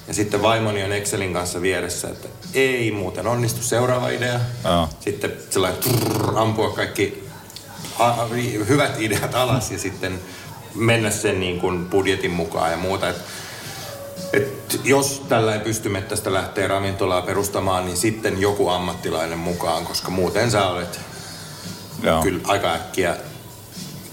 Ja 0.08 0.14
sitten 0.14 0.42
vaimoni 0.42 0.84
on 0.84 0.92
Excelin 0.92 1.34
kanssa 1.34 1.62
vieressä, 1.62 2.08
että 2.08 2.28
ei 2.54 2.92
muuten 2.92 3.28
onnistu 3.28 3.62
seuraava 3.64 4.10
idea. 4.10 4.40
Joo. 4.64 4.90
Sitten 5.00 5.34
sellainen 5.50 5.80
trrr, 5.82 6.38
ampua 6.38 6.70
kaikki 6.70 7.24
a- 8.00 8.08
a- 8.10 8.28
hyvät 8.68 9.02
ideat 9.02 9.36
alas 9.36 9.72
ja 9.72 9.80
sitten 9.80 10.20
mennä 10.76 11.12
sen 11.12 11.40
niin 11.40 11.60
kuin 11.60 11.86
budjetin 11.86 12.32
mukaan 12.32 12.72
ja 12.72 12.78
muuta. 12.78 13.10
Et, 13.10 13.16
et 14.34 14.80
jos 14.84 15.24
tällä 15.30 15.54
ei 15.54 15.60
pystymettästä 15.60 16.34
lähtee 16.34 16.68
ravintolaa 16.68 17.22
perustamaan, 17.22 17.86
niin 17.86 17.98
sitten 17.98 18.42
joku 18.42 18.70
ammattilainen 18.70 19.40
mukaan, 19.40 19.86
koska 19.86 20.12
muuten 20.12 20.52
sä 20.52 20.68
olet 20.68 21.00
Joo. 22.04 22.22
kyllä 22.24 22.40
aika 22.44 22.74
äkkiä 22.74 23.18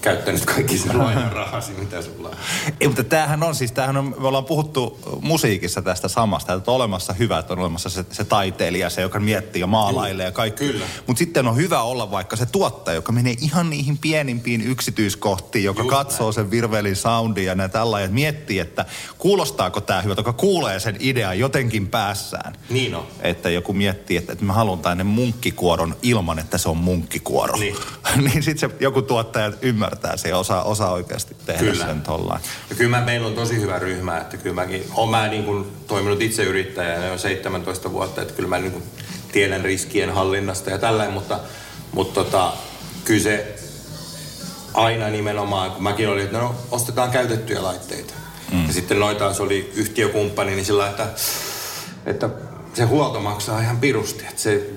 käyttänyt 0.03 0.45
kaikki 0.45 0.77
sen 0.77 0.97
lainarahasi, 1.03 1.71
mitä 1.71 2.01
sulla 2.01 2.29
on. 2.29 2.35
Ei, 2.79 2.87
mutta 2.87 3.03
tämähän 3.03 3.43
on 3.43 3.55
siis, 3.55 3.71
tämähän 3.71 3.97
on, 3.97 4.15
me 4.19 4.27
ollaan 4.27 4.45
puhuttu 4.45 4.99
musiikissa 5.21 5.81
tästä 5.81 6.07
samasta, 6.07 6.53
että 6.53 6.71
on 6.71 6.75
olemassa 6.75 7.13
hyvä, 7.13 7.39
että 7.39 7.53
on 7.53 7.59
olemassa 7.59 7.89
se, 7.89 8.05
se 8.11 8.23
taiteilija, 8.23 8.89
se, 8.89 9.01
joka 9.01 9.19
miettii 9.19 9.59
ja 9.59 9.67
maalailee 9.67 10.25
ja 10.25 10.31
kaikki. 10.31 10.65
Kyllä. 10.65 10.85
Mutta 11.07 11.19
sitten 11.19 11.47
on 11.47 11.55
hyvä 11.55 11.81
olla 11.81 12.11
vaikka 12.11 12.35
se 12.35 12.45
tuottaja, 12.45 12.95
joka 12.95 13.11
menee 13.11 13.35
ihan 13.41 13.69
niihin 13.69 13.97
pienimpiin 13.97 14.61
yksityiskohtiin, 14.61 15.65
joka 15.65 15.81
Just 15.81 15.89
katsoo 15.89 16.31
sen 16.31 16.51
virvelin 16.51 16.95
soundin 16.95 17.45
ja 17.45 17.55
näitä 17.55 17.73
tällä 17.73 18.01
ja 18.01 18.07
miettii, 18.07 18.59
että 18.59 18.85
kuulostaako 19.17 19.81
tämä 19.81 20.01
hyvä, 20.01 20.13
joka 20.17 20.33
kuulee 20.33 20.79
sen 20.79 20.97
idean 20.99 21.39
jotenkin 21.39 21.87
päässään. 21.87 22.55
Niin 22.69 22.95
on. 22.95 23.07
Että 23.21 23.49
joku 23.49 23.73
miettii, 23.73 24.17
että, 24.17 24.33
että 24.33 24.45
mä 24.45 24.53
haluan 24.53 24.79
tänne 24.79 25.03
munkkikuoron 25.03 25.95
ilman, 26.01 26.39
että 26.39 26.57
se 26.57 26.69
on 26.69 26.77
munkkikuoro. 26.77 27.57
Niin. 27.57 27.75
niin 28.25 28.43
sitten 28.43 28.69
se 28.69 28.75
joku 28.79 29.01
tuottaja 29.01 29.51
ymmärtää 29.61 29.92
se 30.15 30.29
ja 30.29 30.37
osaa, 30.37 30.63
osaa 30.63 30.91
oikeasti 30.91 31.35
tehdä 31.45 31.59
Kyllä. 31.59 31.85
sen 31.85 32.01
tollaan. 32.01 32.41
Ja 32.69 32.75
kyllä 32.75 32.97
mä, 32.97 33.05
meillä 33.05 33.27
on 33.27 33.33
tosi 33.33 33.61
hyvä 33.61 33.79
ryhmä, 33.79 34.17
että 34.17 34.37
kyllä 34.37 34.55
mäkin, 34.55 34.85
olen 34.95 35.09
mä 35.09 35.27
niin 35.27 35.43
kuin 35.43 35.65
toiminut 35.87 36.21
itse 36.21 36.43
yrittäjänä 36.43 37.07
jo 37.07 37.17
17 37.17 37.91
vuotta, 37.91 38.21
että 38.21 38.33
kyllä 38.33 38.49
mä 38.49 38.59
niin 38.59 38.71
kuin 38.71 38.83
tiedän 39.31 39.61
riskien 39.61 40.13
hallinnasta 40.13 40.69
ja 40.69 40.77
tällainen, 40.77 41.13
mutta, 41.13 41.39
mutta 41.91 42.23
tota, 42.23 42.53
kyllä 43.05 43.23
se 43.23 43.55
aina 44.73 45.09
nimenomaan, 45.09 45.71
kun 45.71 45.83
mäkin 45.83 46.09
olin, 46.09 46.23
että 46.23 46.37
no 46.37 46.55
ostetaan 46.71 47.11
käytettyjä 47.11 47.63
laitteita. 47.63 48.13
Mm. 48.51 48.67
Ja 48.67 48.73
sitten 48.73 48.99
noita 48.99 49.19
taas 49.19 49.39
oli 49.39 49.71
yhtiökumppani, 49.75 50.51
niin 50.55 50.65
sillä 50.65 50.89
että, 50.89 51.07
että 52.05 52.29
se 52.73 52.83
huolto 52.83 53.19
maksaa 53.19 53.61
ihan 53.61 53.77
pirusti. 53.77 54.25
Että 54.25 54.41
se 54.41 54.69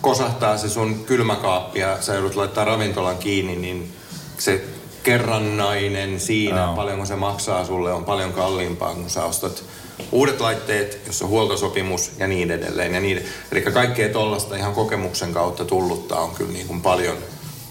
kosahtaa 0.00 0.58
se 0.58 0.68
sun 0.68 1.04
kylmäkaappi 1.04 1.78
ja 1.78 2.02
sä 2.02 2.14
joudut 2.14 2.36
laittaa 2.36 2.64
ravintolan 2.64 3.18
kiinni, 3.18 3.56
niin 3.56 3.92
se 4.44 4.64
kerrannainen 5.02 6.20
siinä, 6.20 6.60
Joo. 6.60 6.76
paljonko 6.76 7.06
se 7.06 7.16
maksaa 7.16 7.64
sulle, 7.64 7.92
on 7.92 8.04
paljon 8.04 8.32
kalliimpaa, 8.32 8.94
kun 8.94 9.10
sä 9.10 9.24
ostat 9.24 9.64
uudet 10.12 10.40
laitteet, 10.40 11.00
jos 11.06 11.22
on 11.22 11.28
huoltosopimus 11.28 12.12
ja 12.18 12.26
niin 12.26 12.50
edelleen. 12.50 12.94
Ja 12.94 13.00
niin. 13.00 13.26
Eli 13.52 13.62
kaikkea 13.62 14.08
tollasta 14.08 14.56
ihan 14.56 14.74
kokemuksen 14.74 15.32
kautta 15.32 15.64
tullutta 15.64 16.16
on 16.16 16.34
kyllä 16.34 16.52
niin 16.52 16.66
kuin 16.66 16.80
paljon 16.80 17.16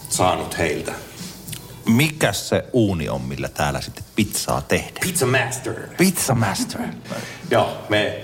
saanut 0.09 0.57
heiltä. 0.57 0.93
Mikä 1.85 2.33
se 2.33 2.63
uuni 2.73 3.09
on, 3.09 3.21
millä 3.21 3.49
täällä 3.49 3.81
sitten 3.81 4.03
pizzaa 4.15 4.61
tehdään? 4.61 5.01
Pizza 5.01 5.25
Master. 5.25 5.87
Pizza 5.97 6.35
Master. 6.35 6.81
Joo, 7.51 7.77
me 7.89 8.23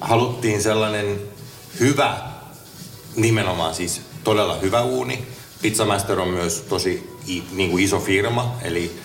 haluttiin 0.00 0.62
sellainen 0.62 1.20
hyvä, 1.80 2.18
nimenomaan 3.16 3.74
siis 3.74 4.00
todella 4.24 4.58
hyvä 4.58 4.82
uuni. 4.82 5.37
Pizza 5.62 5.84
Master 5.84 6.20
on 6.20 6.28
myös 6.28 6.60
tosi 6.60 7.18
niin 7.52 7.70
kuin 7.70 7.84
iso 7.84 8.00
firma, 8.00 8.56
eli 8.62 8.96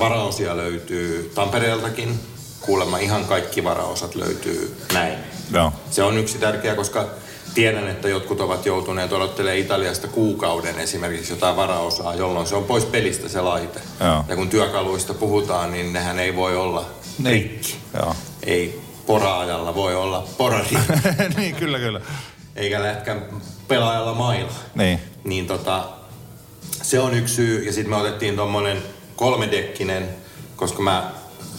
varaosia 0.00 0.56
löytyy 0.56 1.32
Tampereeltakin. 1.34 2.20
Kuulemma 2.60 2.98
ihan 2.98 3.24
kaikki 3.24 3.64
varaosat 3.64 4.14
löytyy 4.14 4.76
näin. 4.92 5.18
Joo. 5.52 5.72
Se 5.90 6.02
on 6.02 6.18
yksi 6.18 6.38
tärkeä, 6.38 6.74
koska 6.74 7.06
tiedän, 7.54 7.88
että 7.88 8.08
jotkut 8.08 8.40
ovat 8.40 8.66
joutuneet 8.66 9.12
odottelemaan 9.12 9.58
Italiasta 9.58 10.08
kuukauden 10.08 10.78
esimerkiksi 10.78 11.32
jotain 11.32 11.56
varaosaa, 11.56 12.14
jolloin 12.14 12.46
se 12.46 12.56
on 12.56 12.64
pois 12.64 12.84
pelistä 12.84 13.28
se 13.28 13.40
laite. 13.40 13.80
Joo. 14.00 14.24
Ja 14.28 14.36
kun 14.36 14.48
työkaluista 14.48 15.14
puhutaan, 15.14 15.72
niin 15.72 15.92
nehän 15.92 16.18
ei 16.18 16.36
voi 16.36 16.56
olla 16.56 16.86
rikki. 17.24 17.76
Joo. 17.94 18.14
Ei 18.42 18.80
poraajalla 19.06 19.74
voi 19.74 19.94
olla 19.94 20.28
porari, 20.38 20.78
niin, 21.36 21.54
kyllä, 21.54 21.78
kyllä. 21.78 22.00
eikä 22.56 22.82
lätkän 22.82 23.22
pelaajalla 23.68 24.14
mailla. 24.14 24.52
Niin. 24.74 25.00
Niin 25.24 25.46
tota, 25.46 25.88
se 26.82 27.00
on 27.00 27.14
yksi 27.14 27.34
syy. 27.34 27.64
Ja 27.64 27.72
sitten 27.72 27.90
me 27.90 27.96
otettiin 27.96 28.36
tommonen 28.36 28.82
kolmedekkinen, 29.16 30.08
koska 30.56 30.82
mä 30.82 31.12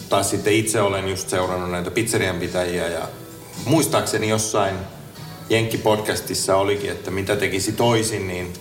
taas 0.08 0.30
sitten 0.30 0.52
itse 0.52 0.80
olen 0.80 1.08
just 1.08 1.28
seurannut 1.28 1.70
näitä 1.70 1.90
pizzerianpitäjiä 1.90 2.88
ja 2.88 3.08
muistaakseni 3.64 4.28
jossain 4.28 4.74
Jenkki-podcastissa 5.50 6.54
olikin, 6.54 6.90
että 6.90 7.10
mitä 7.10 7.36
tekisi 7.36 7.72
toisin, 7.72 8.28
niin 8.28 8.52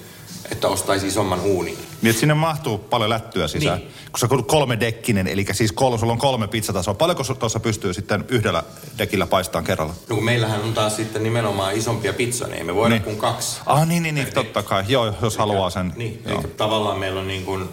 että 0.52 0.68
ostaisi 0.68 1.08
isomman 1.08 1.42
uunin. 1.42 1.78
Niin, 2.04 2.10
että 2.10 2.20
sinne 2.20 2.34
mahtuu 2.34 2.78
paljon 2.78 3.10
lättyä 3.10 3.48
sisään. 3.48 3.78
Niin. 3.80 3.92
Kun 4.12 4.20
se 4.20 4.28
on 4.32 4.46
kolme 4.46 4.80
dekkinen, 4.80 5.28
eli 5.28 5.46
siis 5.52 5.72
kolme, 5.72 5.98
sulla 5.98 6.14
on 6.14 6.20
kolme 6.20 6.48
pizzatasoa. 6.48 6.94
Paljonko 6.94 7.24
tuossa 7.24 7.60
pystyy 7.60 7.94
sitten 7.94 8.26
yhdellä 8.30 8.64
dekillä 8.98 9.28
paistamaan 9.28 9.64
kerralla? 9.66 9.94
No 10.10 10.16
kun 10.16 10.26
meillähän 10.26 10.62
on 10.62 10.74
taas 10.74 10.96
sitten 10.96 11.24
nimenomaan 11.24 11.76
isompia 11.76 12.14
pizzoja, 12.14 12.52
niin 12.52 12.66
me 12.66 12.76
voida 12.76 12.96
Niin. 12.96 13.04
kuin 13.04 13.18
kaksi. 13.18 13.62
Ah, 13.66 13.88
niin, 13.88 14.04
niin, 14.04 14.16
niin, 14.16 14.34
totta 14.34 14.64
kai. 14.64 14.84
Joo, 14.88 15.14
jos 15.22 15.38
haluaa 15.38 15.70
sen. 15.70 15.94
Niin, 15.96 16.22
Joo. 16.26 16.40
eli 16.40 16.48
tavallaan 16.58 17.00
meillä 17.00 17.20
on 17.20 17.28
niin 17.28 17.46
kuin 17.46 17.70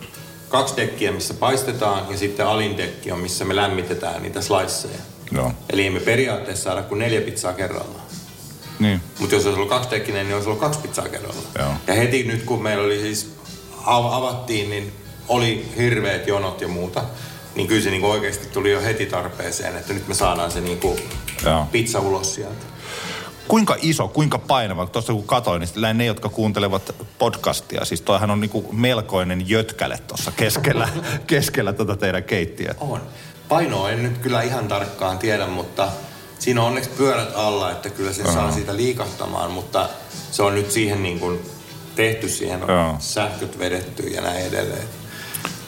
kaksi 0.48 0.76
dekkiä, 0.76 1.12
missä 1.12 1.34
paistetaan, 1.34 2.02
ja 2.10 2.18
sitten 2.18 2.46
alin 2.46 2.76
dekki 2.76 3.12
on, 3.12 3.18
missä 3.20 3.44
me 3.44 3.56
lämmitetään 3.56 4.22
niitä 4.22 4.40
sliceja. 4.40 5.00
Joo. 5.32 5.52
Eli 5.72 5.86
emme 5.86 6.00
periaatteessa 6.00 6.64
saada 6.64 6.82
kuin 6.82 6.98
neljä 6.98 7.20
pizzaa 7.20 7.52
kerrallaan. 7.52 8.00
Niin. 8.78 9.00
Mutta 9.18 9.34
jos 9.34 9.44
olisi 9.46 9.56
ollut 9.56 9.68
kaksidekkinen, 9.70 10.26
niin 10.26 10.34
olisi 10.34 10.48
ollut 10.48 10.60
kaksi 10.60 10.80
pizzaa 10.80 11.08
kerrallaan. 11.08 11.46
Joo. 11.58 11.68
Ja 11.86 11.94
heti 11.94 12.22
nyt, 12.24 12.42
kun 12.42 12.62
meillä 12.62 12.84
oli 12.84 13.00
siis 13.00 13.39
avattiin, 13.86 14.70
niin 14.70 14.92
oli 15.28 15.72
hirveät 15.76 16.26
jonot 16.26 16.60
ja 16.60 16.68
muuta. 16.68 17.02
Niin 17.54 17.68
kyllä 17.68 17.82
se 17.82 17.90
niin 17.90 18.04
oikeasti 18.04 18.46
tuli 18.46 18.70
jo 18.70 18.82
heti 18.82 19.06
tarpeeseen, 19.06 19.76
että 19.76 19.92
nyt 19.92 20.08
me 20.08 20.14
saadaan 20.14 20.50
se 20.50 20.60
niin 20.60 20.80
kuin 20.80 20.98
Joo. 21.44 21.66
pizza 21.72 22.00
ulos 22.00 22.34
sieltä. 22.34 22.70
Kuinka 23.48 23.76
iso, 23.82 24.08
kuinka 24.08 24.38
painava? 24.38 24.86
Tuossa 24.86 25.12
kun 25.12 25.26
katsoin, 25.26 25.60
niin 25.60 25.98
ne, 25.98 26.04
jotka 26.04 26.28
kuuntelevat 26.28 26.94
podcastia, 27.18 27.84
siis 27.84 28.00
toihan 28.00 28.30
on 28.30 28.40
niinku 28.40 28.68
melkoinen 28.72 29.48
jötkäle 29.48 29.98
tuossa 30.06 30.32
keskellä, 30.36 30.88
keskellä 31.26 31.72
tota 31.72 31.96
teidän 31.96 32.24
keittiötä. 32.24 32.80
On. 32.80 33.00
Painoa 33.48 33.90
en 33.90 34.02
nyt 34.02 34.18
kyllä 34.18 34.42
ihan 34.42 34.68
tarkkaan 34.68 35.18
tiedä, 35.18 35.46
mutta 35.46 35.88
siinä 36.38 36.60
on 36.60 36.66
onneksi 36.66 36.90
pyörät 36.90 37.32
alla, 37.34 37.70
että 37.70 37.90
kyllä 37.90 38.12
se 38.12 38.22
saa 38.22 38.52
siitä 38.52 38.76
liikahtamaan, 38.76 39.50
mutta 39.50 39.88
se 40.30 40.42
on 40.42 40.54
nyt 40.54 40.70
siihen 40.70 41.02
niin 41.02 41.20
kuin 41.20 41.40
tehty, 41.96 42.28
siihen 42.28 42.60
Joo. 42.68 42.88
on 42.88 42.96
sähköt 42.98 43.58
vedetty 43.58 44.02
ja 44.02 44.22
näin 44.22 44.46
edelleen. 44.46 44.88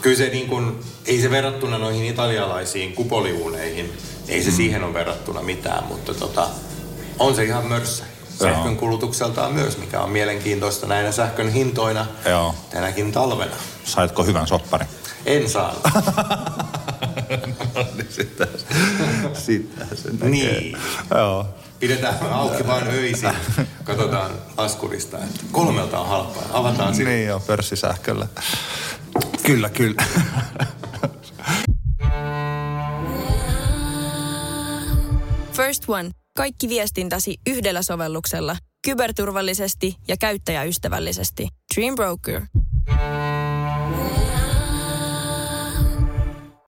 Kyllä 0.00 0.16
se 0.16 0.28
niin 0.28 0.48
kuin, 0.48 0.80
ei 1.06 1.20
se 1.22 1.30
verrattuna 1.30 1.78
noihin 1.78 2.04
italialaisiin 2.04 2.92
kupoliuuneihin, 2.92 3.92
ei 4.28 4.42
se 4.42 4.50
siihen 4.50 4.84
ole 4.84 4.94
verrattuna 4.94 5.42
mitään, 5.42 5.84
mutta 5.84 6.14
tota, 6.14 6.48
on 7.18 7.34
se 7.34 7.44
ihan 7.44 7.66
mörssä. 7.66 8.04
Sähkön 8.38 8.76
kulutukseltaan 8.76 9.52
myös, 9.52 9.78
mikä 9.78 10.00
on 10.00 10.10
mielenkiintoista 10.10 10.86
näinä 10.86 11.12
sähkön 11.12 11.48
hintoina 11.48 12.06
Joo. 12.28 12.54
tänäkin 12.70 13.12
talvena. 13.12 13.56
Saitko 13.84 14.24
hyvän 14.24 14.46
sopparin? 14.46 14.88
En 15.26 15.42
niin 17.96 18.06
sitä, 18.10 18.46
sitä 19.34 19.86
se 19.94 20.10
näkee. 20.12 20.28
Niin. 20.28 20.76
Joo. 21.10 21.46
Pidetään 21.80 22.32
auki 22.32 22.66
vain 22.66 22.86
öisin. 22.88 23.30
Katsotaan 23.84 24.30
laskurista, 24.56 25.18
että 25.18 25.40
kolmelta 25.52 25.98
on 25.98 26.08
halpaa. 26.08 26.42
Avataan 26.52 26.94
sitten. 26.94 27.14
Niin 27.14 27.26
joo, 27.26 27.40
pörssisähköllä. 27.40 28.26
Kyllä, 29.42 29.68
kyllä. 29.68 30.04
First 35.52 35.84
One. 35.88 36.10
Kaikki 36.36 36.68
viestintäsi 36.68 37.36
yhdellä 37.46 37.82
sovelluksella. 37.82 38.56
Kyberturvallisesti 38.84 39.96
ja 40.08 40.16
käyttäjäystävällisesti. 40.16 41.48
Dream 41.76 41.94
Broker. 41.94 42.42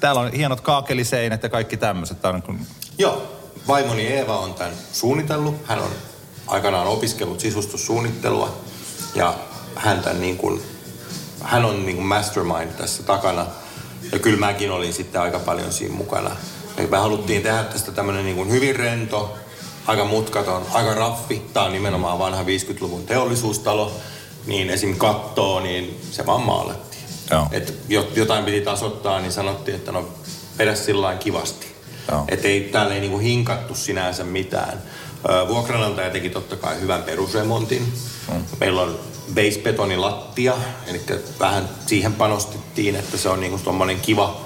Täällä 0.00 0.20
on 0.20 0.32
hienot 0.32 0.60
kaakeliseinät 0.60 1.42
ja 1.42 1.48
kaikki 1.48 1.76
tämmöiset. 1.76 2.22
Tää 2.22 2.30
on 2.30 2.42
kun... 2.42 2.60
Joo, 2.98 3.22
vaimoni 3.68 4.06
Eeva 4.06 4.38
on 4.38 4.54
tämän 4.54 4.74
suunnitellut. 4.92 5.54
Hän 5.64 5.78
on 5.78 5.90
aikanaan 6.46 6.86
opiskellut 6.86 7.40
sisustussuunnittelua 7.40 8.58
ja 9.14 9.34
hän, 9.76 10.02
tämän 10.02 10.20
niin 10.20 10.36
kuin, 10.36 10.62
hän 11.42 11.64
on 11.64 11.86
niin 11.86 11.96
kuin 11.96 12.06
mastermind 12.06 12.72
tässä 12.72 13.02
takana. 13.02 13.46
Ja 14.12 14.18
kyllä 14.18 14.38
mäkin 14.38 14.70
olin 14.70 14.92
sitten 14.92 15.20
aika 15.20 15.38
paljon 15.38 15.72
siinä 15.72 15.94
mukana. 15.94 16.30
Ja 16.76 16.86
me 16.86 16.96
haluttiin 16.96 17.42
tehdä 17.42 17.64
tästä 17.64 17.92
tämmöinen 17.92 18.24
niin 18.24 18.36
kuin 18.36 18.50
hyvin 18.50 18.76
rento, 18.76 19.36
aika 19.86 20.04
mutkaton, 20.04 20.62
aika 20.72 20.94
raffi. 20.94 21.42
Tämä 21.52 21.66
on 21.66 21.72
nimenomaan 21.72 22.18
vanha 22.18 22.42
50-luvun 22.42 23.06
teollisuustalo. 23.06 23.92
Niin 24.46 24.70
esim. 24.70 24.96
kattoo, 24.96 25.60
niin 25.60 26.00
se 26.10 26.26
vaan 26.26 26.42
maalattiin. 26.42 26.93
Joo. 27.30 27.48
Et 27.50 27.74
jo- 27.88 28.08
jotain 28.14 28.44
piti 28.44 28.60
tasoittaa, 28.60 29.20
niin 29.20 29.32
sanottiin, 29.32 29.74
että 29.74 29.92
no 29.92 30.08
vedä 30.58 30.74
sillä 30.74 31.16
kivasti. 31.16 31.66
Että 32.28 32.48
ei, 32.48 32.60
täällä 32.60 32.94
ei 32.94 33.00
niinku 33.00 33.18
hinkattu 33.18 33.74
sinänsä 33.74 34.24
mitään. 34.24 34.82
Vuokranantaja 35.48 36.10
teki 36.10 36.30
totta 36.30 36.56
kai 36.56 36.80
hyvän 36.80 37.02
perusremontin. 37.02 37.92
Mm. 38.32 38.44
Meillä 38.60 38.82
on 38.82 38.98
base-betonilattia, 39.34 40.52
eli 40.86 41.02
vähän 41.40 41.68
siihen 41.86 42.12
panostettiin, 42.12 42.96
että 42.96 43.16
se 43.16 43.28
on 43.28 43.40
niinku 43.40 43.58
tommonen 43.64 44.00
kiva, 44.00 44.40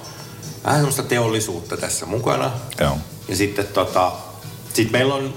vähän 0.65 0.79
semmoista 0.79 1.03
teollisuutta 1.03 1.77
tässä 1.77 2.07
mukana. 2.07 2.51
Joo. 2.81 2.99
Ja 3.29 3.37
sitten 3.37 3.67
tota, 3.67 4.13
sit 4.75 4.91
meillä 4.91 5.15
on 5.15 5.35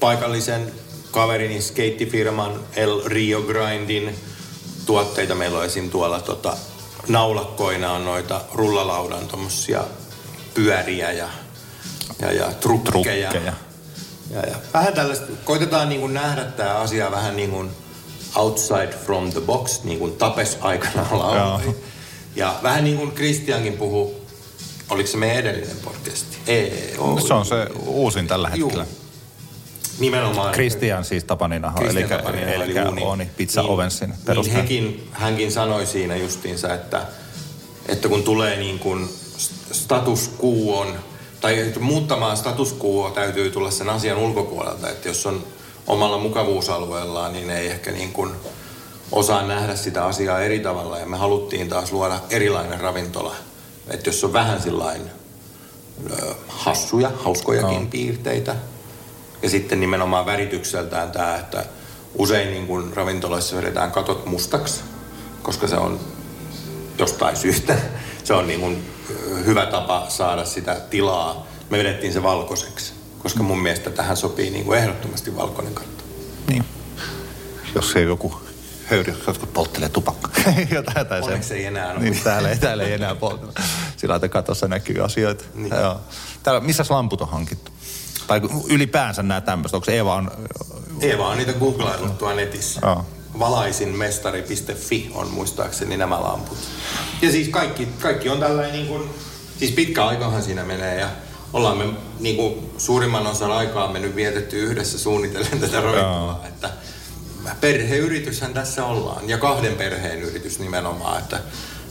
paikallisen 0.00 0.72
kaverini 1.10 1.62
skeittifirman 1.62 2.60
El 2.76 3.02
Rio 3.06 3.42
Grindin 3.42 4.14
tuotteita. 4.86 5.34
Meillä 5.34 5.58
on 5.58 5.64
esim. 5.64 5.90
tuolla 5.90 6.20
tota, 6.20 6.56
naulakkoina 7.08 7.92
on 7.92 8.04
noita 8.04 8.40
rullalaudan 8.54 9.28
tommosia 9.28 9.84
pyöriä 10.54 11.12
ja, 11.12 11.28
ja, 12.20 12.32
ja 12.32 12.52
trukkeja. 12.52 13.30
Trukkeja. 13.30 13.52
Ja, 14.30 14.40
ja 14.40 14.56
vähän 14.74 14.94
tällaista, 14.94 15.26
koitetaan 15.44 15.88
niin 15.88 16.00
kuin 16.00 16.14
nähdä 16.14 16.44
tämä 16.44 16.74
asia 16.74 17.10
vähän 17.10 17.36
niin 17.36 17.50
kuin 17.50 17.70
outside 18.36 18.90
from 19.06 19.32
the 19.32 19.40
box, 19.40 19.82
niin 19.84 19.98
kuin 19.98 20.12
Tapes 20.12 20.58
aikanaan 20.60 21.18
lauloi. 21.18 21.74
Ja 22.36 22.54
vähän 22.62 22.84
niin 22.84 22.96
kuin 22.96 23.12
Kristiankin 23.12 23.72
puhui, 23.72 24.14
oliko 24.90 25.08
se 25.08 25.16
meidän 25.16 25.36
edellinen 25.36 25.76
podcasti? 25.84 26.38
Ei, 26.46 26.94
No, 26.98 27.20
se 27.20 27.34
on 27.34 27.46
se 27.46 27.66
uusin 27.86 28.26
tällä 28.28 28.50
Juu. 28.54 28.72
Nimenomaan. 29.98 30.52
Christian 30.52 31.04
siis 31.04 31.24
Tapaninaho, 31.24 31.80
eli, 31.80 32.02
Tapaninen 32.02 32.48
eli 32.48 32.78
eli 32.78 32.88
Uuni. 32.88 33.02
Ooni 33.02 33.30
Pizza 33.36 33.62
niin, 33.62 33.70
Ovensin 33.70 34.14
niin 34.26 34.52
hekin, 34.52 35.08
hänkin 35.12 35.52
sanoi 35.52 35.86
siinä 35.86 36.16
justiinsa, 36.16 36.74
että, 36.74 37.02
että 37.88 38.08
kun 38.08 38.22
tulee 38.22 38.56
niin 38.56 38.78
kuin 38.78 39.08
status 39.72 40.30
quoon, 40.44 40.94
tai 41.40 41.58
että 41.58 41.80
muuttamaan 41.80 42.36
status 42.36 42.76
quo 42.84 43.10
täytyy 43.10 43.50
tulla 43.50 43.70
sen 43.70 43.88
asian 43.88 44.18
ulkopuolelta, 44.18 44.90
että 44.90 45.08
jos 45.08 45.26
on 45.26 45.44
omalla 45.86 46.18
mukavuusalueellaan, 46.18 47.32
niin 47.32 47.50
ei 47.50 47.68
ehkä 47.68 47.92
niin 47.92 48.12
kuin 48.12 48.30
osaa 49.12 49.46
nähdä 49.46 49.76
sitä 49.76 50.04
asiaa 50.04 50.40
eri 50.40 50.60
tavalla. 50.60 50.98
Ja 50.98 51.06
me 51.06 51.16
haluttiin 51.16 51.68
taas 51.68 51.92
luoda 51.92 52.20
erilainen 52.30 52.80
ravintola. 52.80 53.34
Että 53.88 54.08
jos 54.08 54.24
on 54.24 54.32
vähän 54.32 54.62
sillain 54.62 55.02
ö, 56.10 56.34
hassuja, 56.48 57.10
hauskojakin 57.24 57.80
Joo. 57.80 57.86
piirteitä. 57.90 58.56
Ja 59.42 59.50
sitten 59.50 59.80
nimenomaan 59.80 60.26
väritykseltään 60.26 61.10
tämä, 61.10 61.36
että 61.36 61.64
usein 62.14 62.50
niin 62.50 62.66
kuin 62.66 62.96
ravintoloissa 62.96 63.56
vedetään 63.56 63.92
katot 63.92 64.26
mustaksi, 64.26 64.80
koska 65.42 65.66
se 65.66 65.76
on 65.76 66.00
jostain 66.98 67.36
syystä, 67.36 67.76
se 68.24 68.34
on 68.34 68.46
niin 68.46 68.60
kuin 68.60 68.84
hyvä 69.46 69.66
tapa 69.66 70.06
saada 70.08 70.44
sitä 70.44 70.74
tilaa. 70.74 71.46
Me 71.70 71.78
vedettiin 71.78 72.12
se 72.12 72.22
valkoiseksi, 72.22 72.92
koska 73.18 73.42
mun 73.42 73.58
mielestä 73.62 73.90
tähän 73.90 74.16
sopii 74.16 74.50
niin 74.50 74.64
kuin 74.64 74.78
ehdottomasti 74.78 75.36
valkoinen 75.36 75.74
katto. 75.74 76.04
Niin. 76.48 76.64
Jos 77.74 77.96
ei 77.96 78.04
joku 78.04 78.40
höyry, 78.90 79.14
jotkut 79.26 79.52
polttelee 79.52 79.88
tupakkaa. 79.88 80.52
Jotain 80.70 81.06
tai 81.06 81.20
Onneksi 81.20 81.48
se. 81.48 81.54
ei 81.54 81.64
enää 81.66 81.92
ole. 81.92 81.98
Niin, 82.00 82.20
täällä, 82.24 82.48
ei, 82.50 82.58
täällä 82.58 82.82
ei 82.82 82.92
enää 82.92 83.14
poltella. 83.14 83.52
Sillä 83.96 84.12
lailla 84.12 84.28
katossa 84.28 84.68
näkyy 84.68 85.04
asioita. 85.04 85.44
Niin. 85.54 85.74
Joo. 85.74 86.00
Täällä, 86.42 86.60
missä 86.60 86.84
lamput 86.88 87.20
on 87.20 87.28
hankittu? 87.28 87.70
Tai 88.28 88.40
ylipäänsä 88.68 89.22
nämä 89.22 89.40
tämmöiset. 89.40 89.74
Onko 89.74 89.90
Eeva 89.90 90.14
on... 90.14 90.30
Eeva 91.00 91.28
on 91.28 91.38
niitä 91.38 91.52
googlaillut 91.52 92.18
tuolla 92.18 92.36
netissä. 92.36 92.80
Joo. 92.82 93.04
Valaisinmestari.fi 93.38 95.10
on 95.14 95.30
muistaakseni 95.30 95.96
nämä 95.96 96.22
lamput. 96.22 96.58
Ja 97.22 97.30
siis 97.30 97.48
kaikki, 97.48 97.88
kaikki 97.98 98.28
on 98.28 98.40
tällainen 98.40 98.72
niin 98.72 98.86
kuin, 98.86 99.10
siis 99.58 99.70
pitkä 99.70 100.06
aikahan 100.06 100.42
siinä 100.42 100.64
menee 100.64 101.00
ja 101.00 101.08
ollaan 101.52 101.78
me 101.78 101.84
niin 102.20 102.36
kuin 102.36 102.70
suurimman 102.78 103.26
osan 103.26 103.52
aikaa 103.52 103.92
me 103.92 103.98
nyt 103.98 104.16
vietetty 104.16 104.56
yhdessä 104.56 104.98
suunnitellen 104.98 105.60
tätä 105.60 105.80
ravintolaa, 105.80 106.44
että 106.48 106.70
perheyrityshän 107.60 108.54
tässä 108.54 108.84
ollaan 108.84 109.28
ja 109.28 109.38
kahden 109.38 109.74
perheen 109.74 110.22
yritys 110.22 110.58
nimenomaan, 110.58 111.18
että 111.18 111.40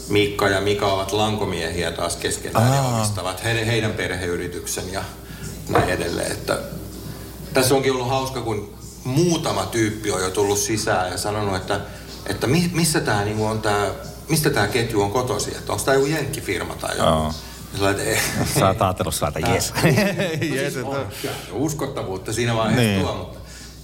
Miikka 0.09 0.49
ja 0.49 0.61
Mika 0.61 0.93
ovat 0.93 1.11
lankomiehiä 1.11 1.91
taas 1.91 2.15
keskenään 2.15 2.73
ja 2.73 2.81
Aa. 2.81 2.95
omistavat 2.95 3.43
he, 3.43 3.65
heidän 3.65 3.91
perheyrityksen 3.91 4.93
ja 4.93 5.03
näin 5.69 5.89
edelleen, 5.89 6.31
että 6.31 6.59
tässä 7.53 7.75
onkin 7.75 7.91
ollut 7.91 8.09
hauska, 8.09 8.41
kun 8.41 8.73
muutama 9.03 9.65
tyyppi 9.65 10.11
on 10.11 10.21
jo 10.21 10.29
tullut 10.29 10.57
sisään 10.57 11.11
ja 11.11 11.17
sanonut, 11.17 11.55
että, 11.55 11.81
että 12.25 12.47
mi, 12.47 12.71
missä 12.73 12.99
tää 12.99 13.23
niinku 13.25 13.45
on 13.45 13.61
tää, 13.61 13.87
mistä 14.29 14.49
tämä 14.49 14.67
ketju 14.67 15.01
on 15.01 15.11
kotosi, 15.11 15.51
että 15.57 15.71
onko 15.71 15.85
tämä 15.85 15.95
joku 15.95 16.07
jenkkifirma 16.07 16.75
tai 16.75 16.97
joku. 16.97 17.33
Ei. 17.99 18.17
Sä 18.59 18.67
oot 18.67 18.81
ajatellut 18.81 19.15
sillä, 19.15 19.27
että 19.35 19.49
jes. 19.49 19.73
Siis 20.39 20.85
uskottavuutta 21.51 22.33
siinä 22.33 22.55
vaiheessa 22.55 22.81
niin. 22.83 23.01
tuo, 23.01 23.15
mutta 23.15 23.36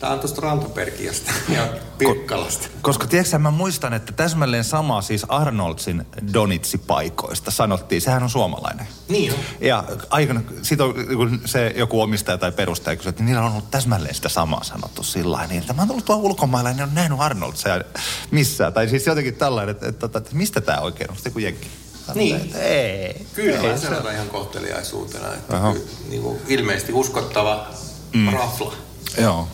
tämä 0.04 0.14
on 0.14 0.20
tuosta 0.20 0.42
Rantaperkiasta 0.42 1.32
ja 1.50 1.68
Pirkkalasta. 1.98 2.68
Koska 2.82 3.08
tiedätkö, 3.08 3.40
mä 3.40 3.52
muistan, 3.52 3.94
että 3.94 4.12
täsmälleen 4.12 4.64
sama 4.64 5.02
siis 5.02 5.26
Arnoldsin 5.30 6.06
Donitsi-paikoista 6.34 7.52
sanottiin. 7.52 8.02
Sehän 8.02 8.24
on 8.24 8.30
suomalainen. 8.30 8.88
Niin 9.08 9.34
on. 9.34 9.40
Ja 9.62 9.84
aikana, 10.10 10.42
sit 10.62 10.82
on 10.82 10.94
kun 10.94 11.42
se 11.46 11.74
joku 11.76 12.02
omistaja 12.02 12.38
tai 12.38 12.52
perustaja 12.52 12.96
kysyi, 12.96 13.10
että 13.10 13.24
niillä 13.24 13.42
on 13.42 13.52
ollut 13.52 13.72
täsmälleen 13.72 14.16
sitä 14.16 14.30
samaa 14.30 14.64
sanottu 14.64 15.04
sillä 15.04 15.32
lailla, 15.32 15.50
niin 15.50 15.62
että 15.62 15.74
mä 15.74 15.82
oon 15.82 15.92
ollut 15.92 16.06
tuolla 16.06 16.24
ulkomailla 16.24 16.70
ja 16.70 16.76
ne 16.76 16.84
on 16.84 16.94
nähnyt 16.94 17.20
Arnoldsia 17.20 17.82
missään. 18.32 18.74
Tai 18.74 18.90
siis 18.90 19.08
jotenkin 19.08 19.36
tällainen, 19.36 19.72
että, 19.72 19.88
että, 19.88 20.06
että, 20.06 20.18
että 20.18 20.36
mistä 20.36 20.62
tämä 20.62 20.80
oikein 20.80 21.10
on, 21.10 21.16
sitten 21.16 21.30
joku 21.30 21.40
jenkki. 21.40 21.68
Niin. 22.16 22.36
Että 22.36 22.60
Ei. 22.60 23.26
Kyllä, 23.34 23.72
ei, 23.72 23.78
se- 23.78 23.88
sanotaan 23.88 24.16
ihan 24.16 24.30
kohteliaisuutena, 24.30 25.34
että 25.34 25.58
ky, 25.74 25.88
niin 26.10 26.22
kuin 26.22 26.40
ilmeisesti 26.48 26.94
uskottava 26.94 27.68
mm. 28.14 28.34
rafla. 28.34 28.74
Joo. 29.22 29.48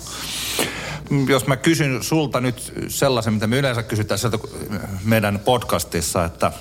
Jos 1.28 1.48
mä 1.48 1.58
kysyn 1.58 2.04
sulta 2.04 2.42
nyt 2.42 2.74
sellaisen, 2.88 3.34
mitä 3.34 3.48
me 3.48 3.58
yleensä 3.58 3.84
kysytään 3.84 4.20
sieltä 4.20 4.38
meidän 5.04 5.40
podcastissa, 5.40 6.26
että 6.26 6.52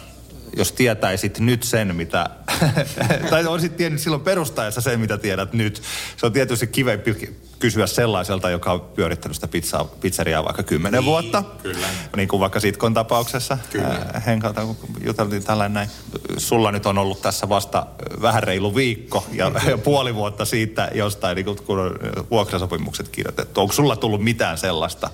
jos 0.56 0.72
tietäisit 0.72 1.38
nyt 1.38 1.62
sen, 1.62 1.96
mitä, 1.96 2.30
tai 3.30 3.46
olisit 3.46 3.76
tiennyt 3.76 4.00
silloin 4.00 4.22
perustaessa 4.22 4.80
sen, 4.80 5.00
mitä 5.00 5.18
tiedät 5.18 5.52
nyt. 5.52 5.82
Se 6.16 6.26
on 6.26 6.32
tietysti 6.32 6.66
kivempi 6.66 7.34
kysyä 7.58 7.86
sellaiselta, 7.86 8.50
joka 8.50 8.72
on 8.72 8.80
pyörittänyt 8.80 9.34
sitä 9.34 9.48
pizzaa, 9.48 9.84
pizzeriaa 9.84 10.44
vaikka 10.44 10.62
kymmenen 10.62 10.98
Niin, 11.00 11.04
vuotta. 11.06 11.42
kyllä. 11.62 11.86
Niin 12.16 12.28
kuin 12.28 12.40
vaikka 12.40 12.60
Sitkon 12.60 12.94
tapauksessa. 12.94 13.58
Kyllä. 13.70 14.06
Henkalta 14.26 14.60
kun 14.66 14.76
juteltiin 15.04 15.44
tällainen 15.44 15.74
näin. 15.74 15.88
Sulla 16.36 16.72
nyt 16.72 16.86
on 16.86 16.98
ollut 16.98 17.22
tässä 17.22 17.48
vasta 17.48 17.86
vähän 18.22 18.42
reilu 18.42 18.74
viikko 18.74 19.26
ja, 19.32 19.52
ja 19.68 19.78
puoli 19.78 20.14
vuotta 20.14 20.44
siitä 20.44 20.90
jostain, 20.94 21.34
niin 21.36 21.56
kun 21.66 21.78
on 21.78 21.98
vuokrasopimukset 22.30 23.08
kirjoitettu. 23.08 23.60
Onko 23.60 23.72
sulla 23.72 23.96
tullut 23.96 24.24
mitään 24.24 24.58
sellaista? 24.58 25.10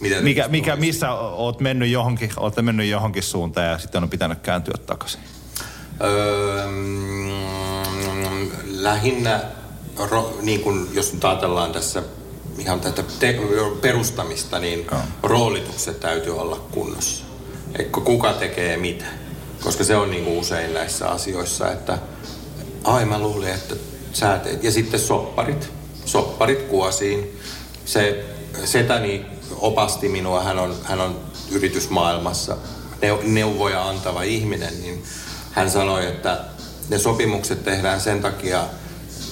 Mitä 0.00 0.20
Mikä, 0.20 0.48
mikä, 0.48 0.76
missä 0.76 1.12
oot 1.12 1.60
mennyt 1.60 1.88
johonkin, 1.88 2.30
olette 2.36 2.62
mennyt 2.62 2.88
johonkin 2.88 3.22
suuntaan 3.22 3.66
ja 3.66 3.78
sitten 3.78 4.02
on 4.02 4.10
pitänyt 4.10 4.38
kääntyä 4.38 4.74
takaisin? 4.86 5.20
Öö, 6.00 6.66
mm, 6.70 7.30
lähinnä, 8.66 9.40
ro, 10.10 10.38
niin 10.42 10.60
kun, 10.60 10.88
jos 10.92 11.12
nyt 11.12 11.24
ajatellaan 11.24 11.72
tässä 11.72 12.02
ihan 12.58 12.80
tätä 12.80 13.02
te, 13.20 13.38
perustamista, 13.80 14.58
niin 14.58 14.86
Joo. 14.90 15.00
roolitukset 15.22 16.00
täytyy 16.00 16.40
olla 16.40 16.60
kunnossa. 16.70 17.24
Eikö 17.78 18.00
kuka 18.00 18.32
tekee 18.32 18.76
mitä? 18.76 19.04
koska 19.64 19.84
se 19.84 19.96
on 19.96 20.10
niin 20.10 20.24
kuin 20.24 20.38
usein 20.38 20.74
näissä 20.74 21.08
asioissa, 21.08 21.72
että 21.72 21.98
ai 22.84 23.04
mä 23.04 23.18
luulin, 23.18 23.48
että 23.48 23.74
sä 24.12 24.38
teet. 24.38 24.64
Ja 24.64 24.70
sitten 24.70 25.00
sopparit, 25.00 25.70
sopparit 26.04 26.62
kuosiin. 26.62 27.38
Se 27.84 28.24
setäni 28.64 29.26
opasti 29.50 30.08
minua, 30.08 30.42
hän 30.42 30.58
on, 30.58 30.76
hän 30.82 31.00
on 31.00 31.20
yritysmaailmassa 31.50 32.56
neuvoja 33.22 33.88
antava 33.88 34.22
ihminen, 34.22 34.80
niin 34.82 35.04
hän 35.50 35.70
sanoi, 35.70 36.06
että 36.06 36.40
ne 36.88 36.98
sopimukset 36.98 37.64
tehdään 37.64 38.00
sen 38.00 38.22
takia, 38.22 38.64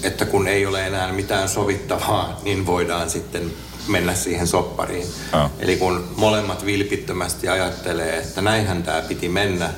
että 0.02 0.24
kun 0.24 0.48
ei 0.48 0.66
ole 0.66 0.86
enää 0.86 1.12
mitään 1.12 1.48
sovittavaa, 1.48 2.40
niin 2.42 2.66
voidaan 2.66 3.10
sitten 3.10 3.52
mennä 3.88 4.14
siihen 4.14 4.46
soppariin. 4.46 5.06
Oh. 5.32 5.50
Eli 5.58 5.76
kun 5.76 6.08
molemmat 6.16 6.64
vilpittömästi 6.64 7.48
ajattelee, 7.48 8.18
että 8.18 8.42
näinhän 8.42 8.82
tämä 8.82 9.00
piti 9.00 9.28
mennä, 9.28 9.70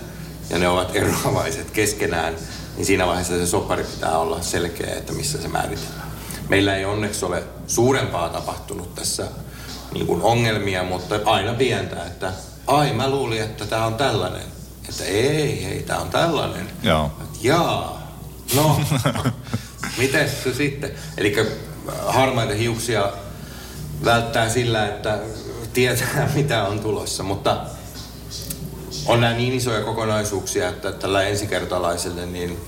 ja 0.51 0.59
ne 0.59 0.68
ovat 0.68 0.97
eroavaiset 0.97 1.70
keskenään, 1.70 2.35
niin 2.76 2.87
siinä 2.87 3.07
vaiheessa 3.07 3.39
se 3.39 3.47
soppari 3.47 3.85
pitää 3.85 4.18
olla 4.18 4.43
selkeä, 4.43 4.95
että 4.95 5.12
missä 5.12 5.43
se 5.43 5.49
määritellään. 5.49 6.12
Meillä 6.49 6.76
ei 6.76 6.85
onneksi 6.85 7.24
ole 7.24 7.43
suurempaa 7.66 8.28
tapahtunut 8.28 8.95
tässä 8.95 9.26
niin 9.95 10.07
kuin 10.07 10.23
ongelmia, 10.23 10.85
mutta 10.85 11.21
aina 11.25 11.55
pientä, 11.55 12.05
että 12.07 12.33
ai 12.67 12.93
mä 12.93 13.11
luulin, 13.11 13.43
että 13.43 13.67
tämä 13.67 13.87
on 13.87 13.95
tällainen. 13.95 14.43
Että 14.89 15.05
ei, 15.05 15.65
ei, 15.65 15.83
tämä 15.83 15.99
on 15.99 16.11
tällainen. 16.11 16.71
Joo. 16.83 17.11
Jaa, 17.41 18.13
no, 18.55 18.81
miten 19.99 20.31
se 20.45 20.55
sitten? 20.55 20.91
Eli 21.19 21.37
äh, 21.39 21.47
harmaita 22.07 22.55
hiuksia 22.55 23.13
välttää 24.05 24.49
sillä, 24.49 24.89
että 24.89 25.19
tietää 25.73 26.29
mitä 26.35 26.65
on 26.65 26.81
tulossa, 26.81 27.23
mutta 27.23 27.57
on 29.07 29.21
nämä 29.21 29.35
niin 29.35 29.53
isoja 29.53 29.85
kokonaisuuksia, 29.85 30.69
että 30.69 30.93
tällä 30.93 31.23
ensikertalaiselle 31.23 32.27
niin 32.27 32.61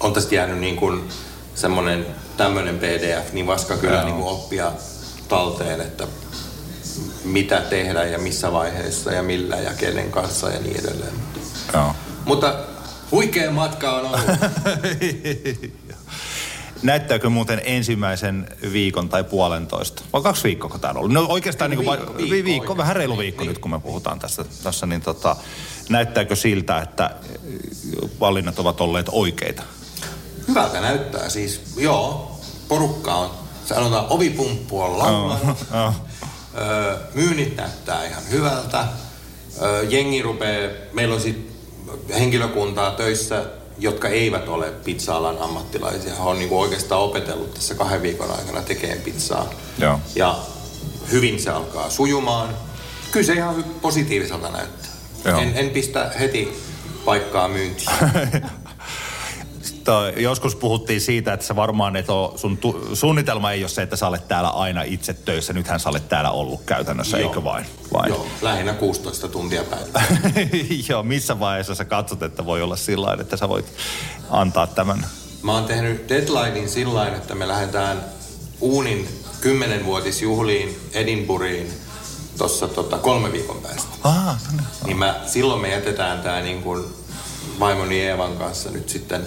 on 0.00 0.12
tästä 0.12 0.34
jäänyt 0.34 0.58
niin 0.58 0.76
kuin 0.76 1.08
semmoinen 1.54 2.06
tämmöinen 2.36 2.78
pdf, 2.78 3.32
niin 3.32 3.46
vaska 3.46 3.76
kyllä 3.76 4.04
niin 4.04 4.16
kuin 4.16 4.28
oppia 4.28 4.72
talteen, 5.28 5.80
että 5.80 6.06
mitä 7.26 7.60
tehdä 7.60 8.04
ja 8.04 8.18
missä 8.18 8.52
vaiheessa 8.52 9.12
ja 9.12 9.22
millä 9.22 9.56
ja 9.56 9.74
kenen 9.74 10.10
kanssa 10.10 10.50
ja 10.50 10.60
niin 10.60 10.80
edelleen. 10.80 11.12
Joo. 11.74 11.94
Mutta 12.24 12.54
huikea 13.10 13.50
matka 13.50 13.92
on 13.92 14.06
ollut. 14.06 14.20
Näyttääkö 16.82 17.28
muuten 17.28 17.60
ensimmäisen 17.64 18.48
viikon 18.72 19.08
tai 19.08 19.24
puolentoista? 19.24 20.02
Vai 20.12 20.22
kaksi 20.22 20.44
viikkoa 20.44 20.70
kun 20.70 20.80
täällä 20.80 20.98
on 20.98 21.04
ollut? 21.04 21.14
No 21.14 21.26
oikeastaan 21.28 21.70
niin 21.70 21.84
kuin 21.84 21.98
viikko, 21.98 22.16
viikko, 22.16 22.44
viikko 22.44 22.76
vähän 22.76 22.96
reilu 22.96 23.18
viikko 23.18 23.44
niin. 23.44 23.48
nyt 23.48 23.58
kun 23.58 23.70
me 23.70 23.80
puhutaan 23.80 24.18
tässä, 24.18 24.44
tässä 24.62 24.86
niin 24.86 25.00
tota, 25.00 25.36
näyttääkö 25.88 26.36
siltä, 26.36 26.80
että 26.80 27.10
valinnat 28.20 28.58
ovat 28.58 28.80
olleet 28.80 29.06
oikeita? 29.12 29.62
Hyvältä 30.48 30.80
näyttää 30.80 31.28
siis, 31.28 31.60
joo, 31.76 32.38
porukka 32.68 33.14
on, 33.14 33.30
sanotaan 33.64 34.06
ovipumppu 34.08 34.82
on 34.82 34.90
oh, 34.90 35.48
oh. 35.86 35.94
Myynnit 37.14 37.56
näyttää 37.56 38.06
ihan 38.06 38.22
hyvältä, 38.30 38.84
jengi 39.88 40.22
rupeaa, 40.22 40.70
meillä 40.92 41.14
on 41.14 41.20
sitten 41.20 41.56
henkilökuntaa 42.18 42.90
töissä, 42.90 43.44
jotka 43.78 44.08
eivät 44.08 44.48
ole 44.48 44.72
pizza-alan 44.84 45.38
ammattilaisia. 45.38 46.14
He 46.14 46.22
on 46.22 46.38
niinku 46.38 46.60
oikeastaan 46.60 47.00
opetellut 47.00 47.54
tässä 47.54 47.74
kahden 47.74 48.02
viikon 48.02 48.30
aikana 48.30 48.62
tekemään 48.62 49.00
pizzaa. 49.00 49.50
Joo. 49.78 50.00
Ja 50.14 50.38
hyvin 51.12 51.40
se 51.40 51.50
alkaa 51.50 51.90
sujumaan. 51.90 52.48
Kyllä 53.10 53.26
se 53.26 53.32
ihan 53.32 53.64
positiiviselta 53.82 54.48
näyttää. 54.48 54.90
Joo. 55.24 55.40
En, 55.40 55.52
en 55.54 55.70
pistä 55.70 56.12
heti 56.20 56.62
paikkaa 57.04 57.48
myyntiin. 57.48 57.88
joskus 60.16 60.56
puhuttiin 60.56 61.00
siitä, 61.00 61.32
että 61.32 61.46
se 61.46 61.56
varmaan, 61.56 61.96
että 61.96 62.12
sun 62.36 62.56
tu- 62.56 62.88
suunnitelma 62.94 63.52
ei 63.52 63.62
ole 63.62 63.68
se, 63.68 63.82
että 63.82 63.96
sä 63.96 64.08
olet 64.08 64.28
täällä 64.28 64.48
aina 64.48 64.82
itse 64.82 65.14
töissä. 65.14 65.52
Nythän 65.52 65.80
sä 65.80 65.88
olet 65.88 66.08
täällä 66.08 66.30
ollut 66.30 66.60
käytännössä, 66.66 67.18
Joo. 67.18 67.28
eikö 67.28 67.44
vain? 67.44 67.66
vain? 67.92 68.08
Joo, 68.08 68.26
lähinnä 68.42 68.72
16 68.72 69.28
tuntia 69.28 69.64
päivässä. 69.64 70.00
Joo, 70.88 71.02
missä 71.02 71.40
vaiheessa 71.40 71.74
sä 71.74 71.84
katsot, 71.84 72.22
että 72.22 72.44
voi 72.44 72.62
olla 72.62 72.76
sillä 72.76 73.16
että 73.20 73.36
sä 73.36 73.48
voit 73.48 73.72
antaa 74.30 74.66
tämän? 74.66 75.06
Mä 75.42 75.52
oon 75.52 75.64
tehnyt 75.64 76.08
deadlinein 76.08 76.68
sillä 76.68 77.08
että 77.08 77.34
me 77.34 77.48
lähdetään 77.48 78.04
uunin 78.60 79.08
kymmenenvuotisjuhliin 79.40 80.80
Edinburghiin 80.92 81.72
tuossa 82.38 82.68
tota, 82.68 82.98
kolme 82.98 83.32
viikon 83.32 83.56
päästä. 83.56 83.88
Ah, 84.04 84.36
niin. 84.84 84.98
mä, 84.98 85.20
silloin 85.26 85.60
me 85.60 85.70
jätetään 85.70 86.22
tää 86.22 86.40
niin 86.40 86.62
kuin 86.62 86.84
vaimoni 87.60 88.00
Eevan 88.00 88.36
kanssa 88.36 88.70
nyt 88.70 88.88
sitten 88.88 89.26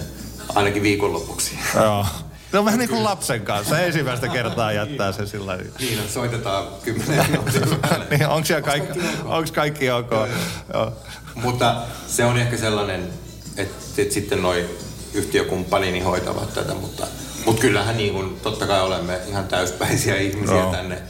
ainakin 0.54 0.82
viikonlopuksi. 0.82 1.58
Joo. 1.74 2.06
Se 2.50 2.58
on 2.58 2.64
vähän 2.64 2.78
niin 2.78 2.88
kuin 2.88 3.04
lapsen 3.04 3.40
kanssa. 3.40 3.80
Ensimmäistä 3.80 4.28
kertaa 4.28 4.72
jättää 4.72 5.12
se 5.12 5.26
sillä 5.26 5.56
Niin, 5.56 5.98
no, 5.98 6.04
soitetaan 6.08 6.64
kymmenen 6.84 7.26
minuutin 7.30 7.62
niin, 8.10 8.28
onko 8.28 8.48
kaikki, 8.64 9.00
onks 9.24 9.52
kaikki 9.52 9.90
ok? 9.90 10.10
Joo, 10.10 10.28
joo. 10.74 10.92
Mutta 11.34 11.76
se 12.06 12.24
on 12.24 12.38
ehkä 12.38 12.56
sellainen, 12.56 13.08
että, 13.56 13.76
että 13.98 14.14
sitten 14.14 14.42
noi 14.42 14.70
yhtiökumppanini 15.14 16.00
hoitavat 16.00 16.54
tätä, 16.54 16.74
mutta, 16.74 17.06
mutta 17.46 17.60
kyllähän 17.60 17.96
niin 17.96 18.12
kuin, 18.12 18.40
totta 18.40 18.66
kai 18.66 18.80
olemme 18.80 19.20
ihan 19.28 19.48
täyspäisiä 19.48 20.16
ihmisiä 20.16 20.56
joo. 20.56 20.72
tänne 20.72 21.02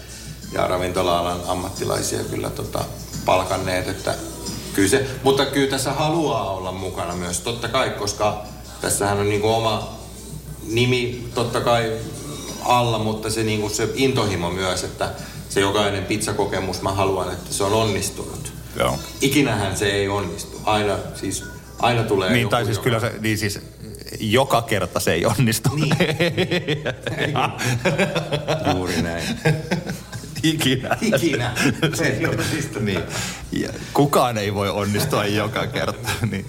ja 0.52 0.66
ravintola-alan 0.66 1.40
ammattilaisia 1.46 2.24
kyllä 2.24 2.50
tota, 2.50 2.84
palkanneet, 3.24 3.88
että 3.88 4.14
kyllä 4.74 4.88
se, 4.88 5.06
mutta 5.22 5.46
kyllä 5.46 5.70
tässä 5.70 5.92
haluaa 5.92 6.50
olla 6.50 6.72
mukana 6.72 7.14
myös, 7.14 7.40
totta 7.40 7.68
kai, 7.68 7.90
koska 7.90 8.44
Tässähän 8.80 9.18
on 9.18 9.28
niin 9.28 9.40
kuin 9.40 9.52
oma 9.52 10.00
nimi 10.68 11.28
totta 11.34 11.60
kai 11.60 11.92
alla, 12.64 12.98
mutta 12.98 13.30
se, 13.30 13.42
niin 13.42 13.60
kuin 13.60 13.74
se 13.74 13.88
intohimo 13.94 14.50
myös, 14.50 14.84
että 14.84 15.10
se 15.48 15.60
jokainen 15.60 16.04
pizzakokemus, 16.04 16.82
mä 16.82 16.92
haluan, 16.92 17.32
että 17.32 17.54
se 17.54 17.64
on 17.64 17.72
onnistunut. 17.72 18.52
Joo. 18.76 18.98
Ikinähän 19.20 19.76
se 19.76 19.86
ei 19.86 20.08
onnistu. 20.08 20.60
Aina, 20.64 20.96
siis, 21.14 21.44
aina 21.78 22.02
tulee 22.02 22.32
Niin, 22.32 22.48
tai 22.48 22.64
siis 22.64 22.76
joka... 22.76 22.84
kyllä 22.84 23.00
se, 23.00 23.12
niin 23.20 23.38
siis 23.38 23.60
joka 24.20 24.62
kerta 24.62 25.00
se 25.00 25.12
ei 25.12 25.26
onnistu. 25.26 25.68
Niin. 25.74 25.96
Juuri 28.74 29.02
näin. 29.02 29.24
Ikinä. 30.42 30.96
Ikinä. 31.00 31.54
Se 31.94 32.04
ei 32.04 32.26
onnistu. 32.26 32.78
niin. 32.78 33.02
Ja 33.52 33.68
kukaan 33.92 34.38
ei 34.38 34.54
voi 34.54 34.68
onnistua 34.70 35.24
joka 35.26 35.66
kerta. 35.66 36.08
Niin. 36.30 36.46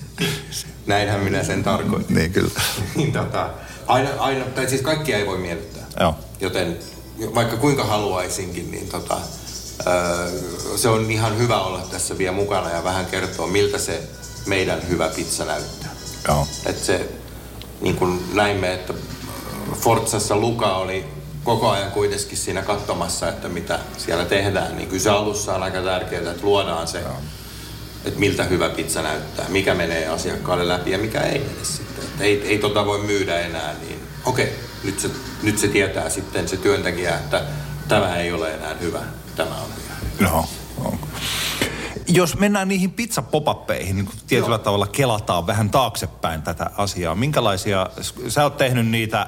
Näinhän 0.85 1.19
minä 1.19 1.43
sen 1.43 1.63
tarkoitin. 1.63 2.15
Niin, 2.15 2.31
kyllä. 2.31 2.51
niin, 2.95 3.11
tota, 3.11 3.49
aina, 3.87 4.09
aina, 4.19 4.45
tai 4.45 4.69
siis 4.69 4.81
kaikkia 4.81 5.17
ei 5.17 5.25
voi 5.25 5.37
miellyttää. 5.37 5.83
Joo. 5.99 6.15
Joten 6.39 6.77
vaikka 7.35 7.57
kuinka 7.57 7.83
haluaisinkin, 7.83 8.71
niin 8.71 8.87
tota, 8.87 9.17
se 10.75 10.89
on 10.89 11.11
ihan 11.11 11.37
hyvä 11.37 11.61
olla 11.61 11.81
tässä 11.91 12.17
vielä 12.17 12.35
mukana 12.35 12.69
ja 12.69 12.83
vähän 12.83 13.05
kertoa, 13.05 13.47
miltä 13.47 13.77
se 13.77 14.03
meidän 14.45 14.87
hyvä 14.89 15.09
pizza 15.09 15.45
näyttää. 15.45 15.89
Joo. 16.27 16.47
Et 16.65 16.83
se, 16.83 17.09
niin 17.81 17.95
kuin 17.95 18.19
näimme, 18.33 18.73
että 18.73 18.93
Forzassa 19.73 20.37
Luka 20.37 20.75
oli 20.75 21.05
koko 21.43 21.69
ajan 21.69 21.91
kuitenkin 21.91 22.37
siinä 22.37 22.61
katsomassa, 22.61 23.29
että 23.29 23.49
mitä 23.49 23.79
siellä 23.97 24.25
tehdään, 24.25 24.75
niin 24.75 24.87
kyllä 24.87 25.03
se 25.03 25.09
alussa 25.09 25.55
on 25.55 25.63
aika 25.63 25.81
tärkeää, 25.81 26.31
että 26.31 26.45
luodaan 26.45 26.87
se, 26.87 26.99
Joo. 26.99 27.15
Että 28.05 28.19
miltä 28.19 28.43
hyvä 28.43 28.69
pizza 28.69 29.01
näyttää, 29.01 29.45
mikä 29.49 29.73
menee 29.73 30.07
asiakkaalle 30.07 30.67
läpi 30.67 30.91
ja 30.91 30.97
mikä 30.97 31.21
ei 31.21 31.39
mene 31.39 31.63
sitten. 31.63 32.03
Että 32.03 32.23
ei, 32.23 32.47
ei 32.47 32.57
tota 32.57 32.85
voi 32.85 32.99
myydä 32.99 33.39
enää, 33.39 33.75
niin 33.87 33.99
okei, 34.25 34.55
nyt 34.83 34.99
se, 34.99 35.09
nyt 35.43 35.57
se 35.57 35.67
tietää 35.67 36.09
sitten 36.09 36.47
se 36.47 36.57
työntekijä, 36.57 37.15
että 37.15 37.43
tämä 37.87 38.17
ei 38.17 38.31
ole 38.31 38.53
enää 38.53 38.75
hyvä, 38.81 39.01
tämä 39.35 39.55
on 39.55 39.69
hyvä. 39.75 40.29
No, 40.29 40.45
jos 42.13 42.37
mennään 42.37 42.67
niihin 42.67 42.91
pizzapopappeihin, 42.91 43.95
niin 43.95 44.09
tietyllä 44.27 44.55
Joo. 44.55 44.63
tavalla 44.63 44.87
kelataan 44.87 45.47
vähän 45.47 45.69
taaksepäin 45.69 46.41
tätä 46.41 46.69
asiaa. 46.77 47.15
Minkälaisia, 47.15 47.87
sä 48.27 48.43
oot 48.43 48.57
tehnyt 48.57 48.87
niitä 48.87 49.27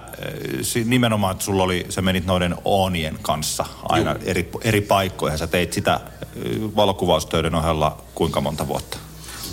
eh, 0.75 0.85
nimenomaan, 0.85 1.31
että 1.31 1.43
sulla 1.43 1.63
oli, 1.63 1.85
sä 1.89 2.01
menit 2.01 2.25
noiden 2.25 2.55
Oonien 2.65 3.19
kanssa 3.21 3.65
aina 3.89 4.15
eri, 4.25 4.49
eri 4.61 4.81
paikkoihin. 4.81 5.37
Sä 5.39 5.47
teit 5.47 5.73
sitä 5.73 5.99
eh, 6.35 6.41
valokuvaustöiden 6.75 7.55
ohella 7.55 7.97
kuinka 8.15 8.41
monta 8.41 8.67
vuotta? 8.67 8.97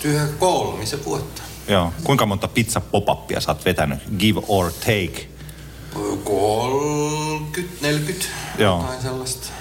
Tyhjä 0.02 0.26
kolmisen 0.38 1.04
vuotta. 1.04 1.42
Joo. 1.68 1.92
Kuinka 2.04 2.26
monta 2.26 2.48
pizza 2.48 2.80
pop-upia 2.80 3.40
sä 3.40 3.50
oot 3.50 3.64
vetänyt? 3.64 3.98
Give 4.18 4.40
or 4.48 4.72
take? 4.72 5.28
30, 6.24 7.86
40, 7.86 8.26
Joo. 8.58 8.80
jotain 8.80 9.02
sellaista. 9.02 9.59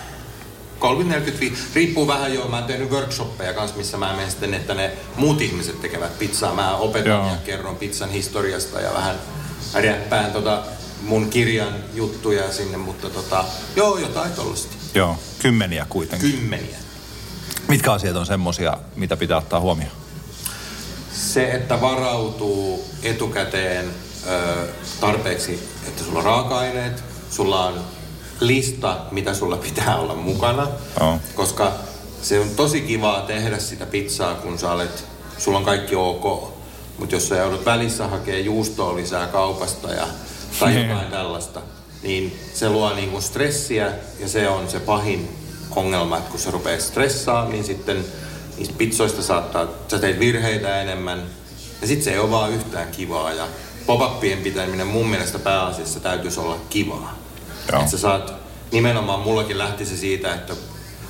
30-45, 0.80 1.58
riippuu 1.76 2.08
vähän 2.08 2.34
jo. 2.34 2.48
Mä 2.48 2.58
oon 2.58 2.66
tehnyt 2.66 2.92
workshoppeja 2.92 3.54
kanssa, 3.54 3.78
missä 3.78 3.98
mä 3.98 4.14
menen 4.14 4.32
sitten, 4.32 4.54
että 4.54 4.74
ne 4.74 4.92
muut 5.16 5.42
ihmiset 5.42 5.82
tekevät 5.82 6.20
pizzaa. 6.20 6.56
Mä 6.56 6.76
opetan 6.76 7.12
Joo. 7.12 7.28
ja 7.28 7.38
kerron 7.46 7.76
pizzan 7.76 8.10
historiasta 8.10 8.82
ja 8.82 8.94
vähän 8.94 9.16
räppään 9.74 10.32
tota 10.32 10.64
mun 11.02 11.30
kirjan 11.30 11.76
juttuja 11.94 12.52
sinne, 12.52 12.78
mutta 12.78 13.10
tota, 13.10 13.46
joo, 13.76 13.98
jotain 13.98 14.32
tollasta. 14.32 14.76
Joo, 14.94 15.18
kymmeniä 15.42 15.86
kuitenkin. 15.90 16.32
Kymmeniä. 16.32 16.78
Mitkä 17.68 17.92
asiat 17.92 18.16
on 18.16 18.26
semmosia, 18.26 18.78
mitä 18.96 19.18
pitää 19.18 19.38
ottaa 19.38 19.60
huomioon? 19.60 20.00
se, 21.20 21.52
että 21.52 21.82
varautuu 21.82 22.90
etukäteen 23.04 23.86
ö, 24.28 24.68
tarpeeksi, 25.00 25.70
että 25.88 26.04
sulla 26.04 26.20
on 26.20 26.26
raaka-aineet, 26.26 27.04
sulla 27.32 27.66
on 27.66 27.82
lista, 28.40 28.98
mitä 29.12 29.34
sulla 29.34 29.58
pitää 29.58 29.98
olla 29.98 30.16
mukana. 30.16 30.68
Joo. 31.00 31.20
Koska 31.36 31.72
se 32.22 32.40
on 32.40 32.50
tosi 32.50 32.82
kivaa 32.82 33.22
tehdä 33.22 33.60
sitä 33.60 33.86
pizzaa, 33.86 34.36
kun 34.36 34.60
sä 34.60 34.72
olet, 34.72 35.06
sulla 35.38 35.58
on 35.58 35.66
kaikki 35.66 35.96
ok. 35.96 36.54
Mutta 36.98 37.16
jos 37.16 37.28
sä 37.30 37.36
joudut 37.36 37.66
välissä 37.66 38.08
hakemaan 38.08 38.46
juustoa 38.46 38.96
lisää 38.96 39.28
kaupasta 39.28 39.92
ja, 39.94 40.08
tai 40.60 40.74
Niin. 40.74 40.90
jotain 40.90 41.12
tällaista, 41.12 41.62
niin 42.04 42.40
se 42.54 42.70
luo 42.70 42.94
niinku 42.94 43.22
stressiä 43.22 43.92
ja 44.20 44.28
se 44.30 44.50
on 44.50 44.70
se 44.70 44.80
pahin 44.80 45.30
ongelma, 45.76 46.18
että 46.18 46.32
kun 46.32 46.40
se 46.40 46.52
rupeaa 46.52 46.80
stressaa, 46.80 47.50
niin 47.50 47.64
sitten 47.64 48.06
niistä 48.58 48.74
pizzoista 48.78 49.22
saattaa, 49.24 49.68
sä 49.88 50.00
teet 50.00 50.20
virheitä 50.20 50.82
enemmän 50.82 51.24
ja 51.82 51.88
sitten 51.88 52.04
se 52.04 52.12
ei 52.12 52.20
ole 52.20 52.32
vaan 52.32 52.52
yhtään 52.52 52.88
kivaa 52.92 53.34
ja 53.34 53.48
pop-upien 53.86 54.38
pitäminen 54.40 54.88
mun 54.88 55.08
mielestä 55.08 55.40
pääasiassa 55.40 56.00
täytyisi 56.00 56.40
olla 56.40 56.58
kivaa. 56.70 57.16
Joo. 57.72 57.80
Että 57.80 57.92
sä 57.92 57.98
saat, 57.98 58.34
nimenomaan 58.72 59.20
mullakin 59.20 59.58
lähti 59.58 59.86
se 59.86 59.98
siitä, 59.98 60.34
että 60.34 60.54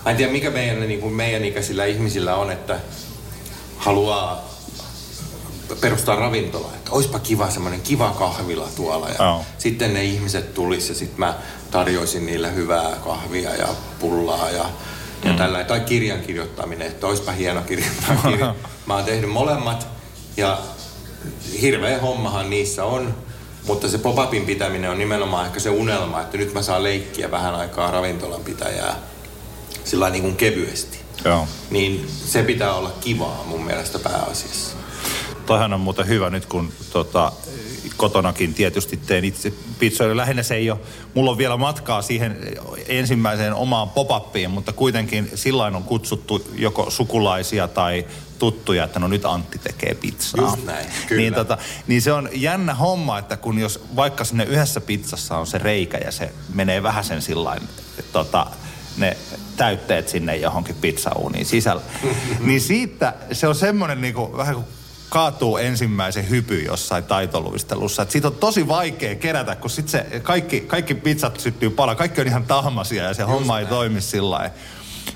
en 0.06 0.18
tiedä 0.18 0.32
mikä 0.32 0.50
meidän, 0.50 0.80
niin 0.80 1.00
kuin 1.00 1.14
meidän 1.14 1.46
ikäisillä 1.46 1.86
ihmisillä 1.86 2.36
on, 2.36 2.52
että 2.52 2.80
haluaa 3.78 4.50
perustaa 5.82 6.16
ravintolaa. 6.16 6.72
Että 6.76 6.92
oispa 6.92 7.20
kiva 7.20 7.50
semmoinen 7.50 7.82
kiva 7.82 8.16
kahvila 8.20 8.68
tuolla. 8.76 9.10
Ja 9.10 9.16
Joo. 9.20 9.46
sitten 9.58 9.94
ne 9.94 10.04
ihmiset 10.04 10.54
tulis 10.54 10.90
ja 10.90 10.96
sitten 10.96 11.20
mä 11.20 11.34
tarjoisin 11.72 12.26
niille 12.26 12.56
hyvää 12.56 12.96
kahvia 13.04 13.56
ja 13.56 13.68
pullaa 14.00 14.50
ja, 14.50 14.66
ja 15.24 15.34
tällä. 15.34 15.64
Tai 15.64 15.80
kirjan 15.80 16.22
kirjoittaminen, 16.22 16.88
että 16.88 17.08
oispa 17.08 17.32
hieno 17.32 17.62
kirjoittaa 17.62 18.16
kirja. 18.16 18.56
Mä 18.86 18.96
oon 18.96 19.06
tehnyt 19.06 19.30
molemmat 19.30 19.88
ja 20.38 20.58
hirveä 21.62 22.00
hommahan 22.00 22.50
niissä 22.50 22.86
on. 22.86 23.16
Mutta 23.70 23.90
se 23.90 23.98
pop-upin 23.98 24.46
pitäminen 24.46 24.90
on 24.90 24.98
nimenomaan 24.98 25.46
ehkä 25.46 25.60
se 25.60 25.70
unelma, 25.70 26.22
että 26.22 26.38
nyt 26.38 26.54
mä 26.54 26.62
saan 26.62 26.84
leikkiä 26.84 27.32
vähän 27.32 27.56
aikaa 27.56 27.92
ravintolan 27.92 28.42
pitäjää 28.42 28.96
sillä 29.84 30.10
niin 30.10 30.24
kuin 30.24 30.36
kevyesti. 30.36 31.00
Joo. 31.26 31.48
Niin 31.70 32.08
se 32.26 32.44
pitää 32.44 32.74
olla 32.74 32.92
kivaa 33.02 33.44
mun 33.48 33.66
mielestä 33.66 34.00
pääasiassa. 34.00 34.76
Toihan 35.46 35.74
on 35.74 35.80
muuten 35.80 36.08
hyvä 36.08 36.30
nyt, 36.30 36.46
kun 36.46 36.72
tota, 36.94 37.32
kotonakin 37.98 38.54
tietysti 38.54 38.98
teen 38.98 39.26
itse 39.26 39.54
pizzoja. 39.80 40.18
Lähinnä 40.18 40.44
se 40.44 40.56
ei 40.56 40.72
ole, 40.72 40.80
mulla 41.14 41.32
on 41.32 41.38
vielä 41.38 41.58
matkaa 41.58 42.02
siihen 42.02 42.38
ensimmäiseen 42.88 43.54
omaan 43.54 43.90
pop-upiin, 43.90 44.50
mutta 44.50 44.74
kuitenkin 44.74 45.32
sillain 45.36 45.76
on 45.76 45.84
kutsuttu 45.84 46.48
joko 46.56 46.90
sukulaisia 46.90 47.68
tai 47.68 48.06
tuttuja, 48.40 48.84
että 48.84 49.00
no 49.00 49.08
nyt 49.08 49.26
Antti 49.26 49.60
tekee 49.60 49.94
pizzaa. 49.96 50.42
Just 50.42 50.66
näin, 50.66 50.88
kyllä. 51.08 51.22
Niin, 51.22 51.34
tota, 51.34 51.58
niin 51.88 52.02
se 52.02 52.14
on 52.14 52.30
jännä 52.34 52.74
homma, 52.74 53.20
että 53.20 53.38
kun 53.38 53.60
jos 53.60 53.84
vaikka 53.96 54.24
sinne 54.24 54.44
yhdessä 54.44 54.82
pizzassa 54.82 55.38
on 55.38 55.48
se 55.48 55.58
reikä 55.58 55.98
ja 55.98 56.12
se 56.12 56.32
menee 56.54 56.84
vähän 56.84 57.04
sen 57.04 57.22
sillain, 57.22 57.62
tota, 58.12 58.48
ne 58.98 59.18
täytteet 59.58 60.10
sinne 60.10 60.38
johonkin 60.38 60.76
pizzauuniin 60.76 61.46
sisällä. 61.46 61.82
niin 62.40 62.62
siitä 62.62 63.14
se 63.32 63.48
on 63.48 63.56
semmoinen 63.56 64.02
niinku, 64.02 64.38
vähän 64.38 64.56
kuin 64.56 64.68
kaatuu 65.10 65.58
ensimmäisen 65.58 66.30
hypy 66.30 66.64
jossain 66.64 67.04
taitoluistelussa. 67.04 68.02
Et 68.02 68.12
siitä 68.12 68.28
on 68.28 68.36
tosi 68.36 68.68
vaikea 68.68 69.16
kerätä, 69.16 69.56
kun 69.56 69.70
sit 69.70 69.90
se 69.90 70.06
kaikki, 70.24 70.62
kaikki 70.62 70.96
pizzat 70.96 71.40
syttyy 71.40 71.70
pala. 71.70 71.96
Kaikki 71.96 72.22
on 72.22 72.28
ihan 72.28 72.44
tahmasia 72.44 73.04
ja 73.04 73.14
se 73.14 73.22
Just 73.22 73.34
homma 73.34 73.54
näin. 73.54 73.66
ei 73.66 73.70
toimi 73.70 74.02
sillä 74.02 74.30
lailla. 74.30 74.56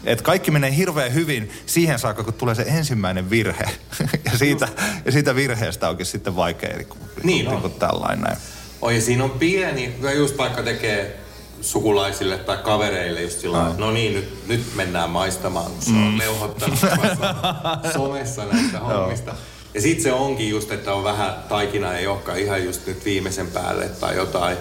Et 0.03 0.21
kaikki 0.21 0.51
menee 0.51 0.75
hirveän 0.75 1.13
hyvin 1.13 1.51
siihen 1.65 1.99
saakka, 1.99 2.23
kun 2.23 2.33
tulee 2.33 2.55
se 2.55 2.65
ensimmäinen 2.67 3.29
virhe. 3.29 3.63
ja, 4.31 4.37
siitä, 4.37 4.67
ja 5.05 5.11
siitä 5.11 5.35
virheestä 5.35 5.89
onkin 5.89 6.05
sitten 6.05 6.35
vaikea 6.35 6.77
niin 6.77 6.87
kuin, 6.87 6.99
Niin 7.23 7.47
on. 7.47 7.61
kuin 7.61 7.73
tällainen. 7.73 8.37
Oi, 8.81 9.01
siinä 9.01 9.23
on 9.23 9.31
pieni, 9.31 9.95
just 10.15 10.37
vaikka 10.37 10.63
tekee 10.63 11.19
sukulaisille 11.61 12.37
tai 12.37 12.57
kavereille 12.57 13.21
just 13.21 13.39
sillä 13.39 13.67
että 13.67 13.79
no 13.79 13.91
niin, 13.91 14.13
nyt, 14.13 14.47
nyt 14.47 14.75
mennään 14.75 15.09
maistamaan, 15.09 15.71
kun 15.71 15.81
se 15.81 15.91
on 15.91 16.17
leuhottanut 16.17 16.79
tuossa 16.79 17.35
somessa 17.93 18.45
näistä 18.45 18.79
hommista. 18.79 19.35
Ja 19.73 19.81
sit 19.81 20.01
se 20.01 20.13
onkin 20.13 20.49
just, 20.49 20.71
että 20.71 20.93
on 20.93 21.03
vähän 21.03 21.33
taikina 21.49 21.93
ei 21.97 22.07
olekaan 22.07 22.39
ihan 22.39 22.63
just 22.65 22.87
nyt 22.87 23.05
viimeisen 23.05 23.47
päälle 23.47 23.89
tai 23.89 24.15
jotain. 24.15 24.57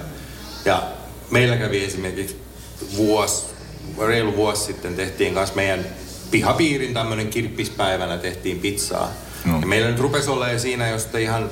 Ja 0.64 0.82
meillä 1.30 1.56
kävi 1.56 1.84
esimerkiksi 1.84 2.36
vuosi, 2.96 3.44
reilu 4.06 4.36
vuosi 4.36 4.64
sitten 4.64 4.94
tehtiin 4.94 5.34
kanssa 5.34 5.56
meidän 5.56 5.86
pihapiirin 6.30 6.94
tämmönen 6.94 7.28
kirppispäivänä 7.28 8.18
tehtiin 8.18 8.58
pizzaa. 8.58 9.12
No. 9.44 9.60
Ja 9.60 9.66
meillä 9.66 9.90
nyt 9.90 10.00
rupesi 10.00 10.30
olemaan 10.30 10.60
siinä 10.60 10.88
josta 10.88 11.18
ihan 11.18 11.50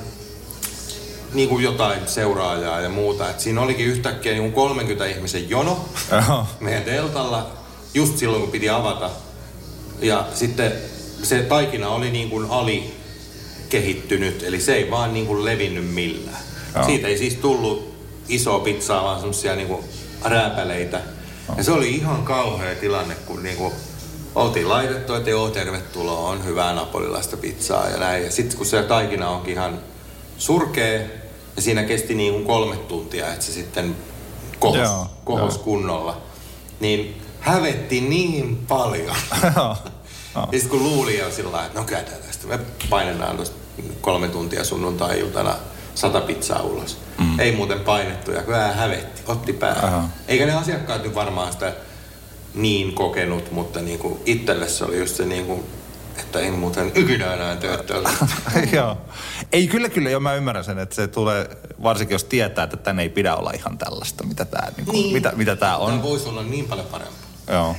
niin 1.33 1.49
kuin 1.49 1.63
jotain 1.63 2.07
seuraajaa 2.07 2.81
ja 2.81 2.89
muuta. 2.89 3.29
Et 3.29 3.39
siinä 3.39 3.61
olikin 3.61 3.85
yhtäkkiä 3.85 4.31
niin 4.31 4.43
kuin 4.43 4.53
30 4.53 5.05
ihmisen 5.05 5.49
jono 5.49 5.85
Joo. 6.27 6.47
meidän 6.59 6.83
teltalla 6.83 7.51
just 7.93 8.17
silloin, 8.17 8.41
kun 8.41 8.51
piti 8.51 8.69
avata. 8.69 9.09
Ja 10.01 10.27
sitten 10.33 10.71
se 11.23 11.39
taikina 11.39 11.89
oli 11.89 12.11
niin 12.11 12.29
kuin 12.29 12.45
ali 12.49 12.93
kehittynyt, 13.69 14.43
eli 14.43 14.61
se 14.61 14.73
ei 14.73 14.91
vaan 14.91 15.13
niin 15.13 15.25
kuin 15.27 15.45
levinnyt 15.45 15.93
millään. 15.93 16.43
Joo. 16.75 16.85
Siitä 16.85 17.07
ei 17.07 17.17
siis 17.17 17.35
tullut 17.35 17.95
isoa 18.29 18.59
pizzaa, 18.59 19.03
vaan 19.03 19.19
semmosia 19.19 19.55
niin 19.55 19.67
kuin 19.67 19.83
rääpäleitä. 20.25 21.01
Ja 21.57 21.63
se 21.63 21.71
oli 21.71 21.89
ihan 21.95 22.23
kauhea 22.23 22.75
tilanne, 22.75 23.15
kun 23.15 23.43
niin 23.43 23.57
kuin 23.57 23.73
oltiin 24.35 24.69
laitettu, 24.69 25.13
että 25.13 25.29
joo, 25.29 25.49
tervetuloa, 25.49 26.29
on 26.29 26.45
hyvää 26.45 26.73
napolilaista 26.73 27.37
pizzaa 27.37 27.89
ja 27.89 27.97
näin. 27.97 28.23
Ja 28.23 28.31
sitten 28.31 28.57
kun 28.57 28.65
se 28.65 28.83
taikina 28.83 29.29
onkin 29.29 29.53
ihan 29.53 29.79
surkea, 30.37 30.99
ja 31.55 31.61
siinä 31.61 31.83
kesti 31.83 32.15
niin 32.15 32.33
kuin 32.33 32.45
kolme 32.45 32.75
tuntia, 32.77 33.33
että 33.33 33.45
se 33.45 33.51
sitten 33.51 33.95
kohos, 34.59 34.77
Joo, 34.77 35.07
kohos 35.23 35.55
joo. 35.55 35.63
kunnolla, 35.63 36.21
niin 36.79 37.21
hävetti 37.39 38.01
niin 38.01 38.57
paljon. 38.67 39.15
Ja 40.35 40.47
sitten 40.51 40.69
kun 40.69 40.83
luuli 40.83 41.17
jo 41.17 41.31
sillä 41.31 41.51
lailla, 41.51 41.67
että 41.67 41.79
no 41.79 41.85
kyllä 41.85 42.01
tästä 42.01 42.47
me 42.47 42.59
painetaan 42.89 43.35
tuosta 43.35 43.55
kolme 44.01 44.27
tuntia 44.27 44.63
sunnuntai-iltana 44.63 45.55
sata 45.95 46.21
pizzaa 46.21 46.61
ulos. 46.61 46.97
Mm. 47.19 47.39
Ei 47.39 47.55
muuten 47.55 47.79
painettu 47.79 48.31
ja 48.31 48.43
kyllä 48.43 48.71
hävetti, 48.71 49.21
otti 49.27 49.53
päähän. 49.53 49.85
Aha. 49.85 50.09
Eikä 50.27 50.45
ne 50.45 50.53
asiakkaat 50.53 51.03
nyt 51.03 51.15
varmaan 51.15 51.53
sitä 51.53 51.73
niin 52.53 52.93
kokenut, 52.93 53.51
mutta 53.51 53.81
niinku 53.81 54.21
itselle 54.25 54.67
se 54.69 54.85
oli 54.85 54.97
just 54.99 55.15
se 55.15 55.25
niinku, 55.25 55.63
että 56.17 56.39
en 56.39 56.53
muuten 56.53 56.91
ikinä 56.95 57.33
enää 57.33 57.55
tee. 57.55 57.77
Joo. 58.73 58.97
Ei 59.51 59.67
kyllä 59.67 59.89
kyllä, 59.89 60.09
jo 60.09 60.19
mä 60.19 60.33
ymmärrän 60.35 60.63
sen, 60.63 60.79
että 60.79 60.95
se 60.95 61.07
tulee, 61.07 61.49
varsinkin 61.83 62.15
jos 62.15 62.23
tietää, 62.23 62.63
että 62.63 62.77
tänne 62.77 63.01
ei 63.01 63.09
pidä 63.09 63.35
olla 63.35 63.51
ihan 63.51 63.77
tällaista, 63.77 64.23
mitä 64.23 64.45
tämä 64.45 64.67
niin 64.77 64.87
Niin. 64.91 65.13
mitä, 65.13 65.31
mitä 65.35 65.55
tää 65.55 65.77
on. 65.77 65.89
Tämä 65.91 66.03
voisi 66.03 66.29
olla 66.29 66.43
niin 66.43 66.65
paljon 66.67 66.87
parempi. 66.87 67.13
Joo. 67.47 67.75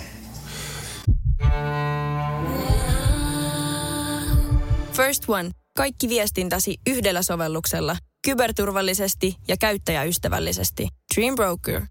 First 4.93 5.25
One. 5.29 5.62
Kaikki 5.77 6.09
viestintäsi 6.09 6.77
yhdellä 6.91 7.23
sovelluksella. 7.23 7.97
Kyberturvallisesti 8.25 9.37
ja 9.49 9.57
käyttäjäystävällisesti. 9.61 10.89
Dream 11.16 11.35
Broker. 11.35 11.83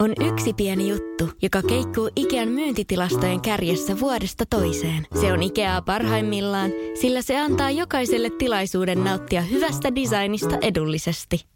On 0.00 0.12
yksi 0.32 0.52
pieni 0.52 0.88
juttu, 0.88 1.30
joka 1.42 1.62
keikkuu 1.62 2.10
Ikean 2.16 2.48
myyntitilastojen 2.48 3.40
kärjessä 3.40 4.00
vuodesta 4.00 4.44
toiseen. 4.50 5.06
Se 5.20 5.32
on 5.32 5.42
Ikeaa 5.42 5.82
parhaimmillaan, 5.82 6.70
sillä 7.00 7.22
se 7.22 7.40
antaa 7.40 7.70
jokaiselle 7.70 8.30
tilaisuuden 8.38 9.04
nauttia 9.04 9.42
hyvästä 9.42 9.94
designista 9.94 10.58
edullisesti. 10.62 11.55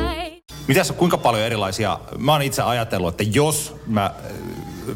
Mitäs, 0.71 0.91
kuinka 0.91 1.17
paljon 1.17 1.43
erilaisia, 1.43 1.99
mä 2.17 2.31
oon 2.31 2.41
itse 2.41 2.61
ajatellut, 2.61 3.21
että 3.21 3.37
jos 3.37 3.75
mä 3.87 4.05
äh, 4.05 4.11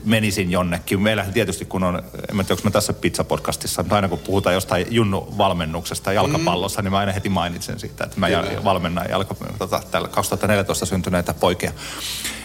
menisin 0.06 0.52
jonnekin, 0.52 1.02
meillähän 1.02 1.34
tietysti 1.34 1.66
kun 1.66 1.84
on, 1.84 1.96
en 2.30 2.36
mä 2.36 2.44
tiedä, 2.44 2.54
onko 2.54 2.62
mä 2.64 2.72
tässä 2.72 2.94
pizzapodcastissa, 2.94 3.84
mutta 3.84 3.96
aina 3.96 4.08
kun 4.08 4.20
puhutaan 4.20 4.54
jostain 4.54 4.88
Junnu-valmennuksesta 4.90 6.14
jalkapallossa, 6.14 6.82
mm. 6.82 6.84
niin 6.84 6.92
mä 6.92 6.98
aina 6.98 7.12
heti 7.12 7.30
mainitsen 7.30 7.80
siitä, 7.80 8.04
että 8.04 8.20
mä 8.20 8.28
Kyllä. 8.28 8.64
valmennan 8.64 9.06
jalka, 9.10 9.36
tota, 9.60 9.82
tällä 9.92 10.08
2014 10.08 10.86
syntyneitä 10.86 11.34
poikia. 11.34 11.72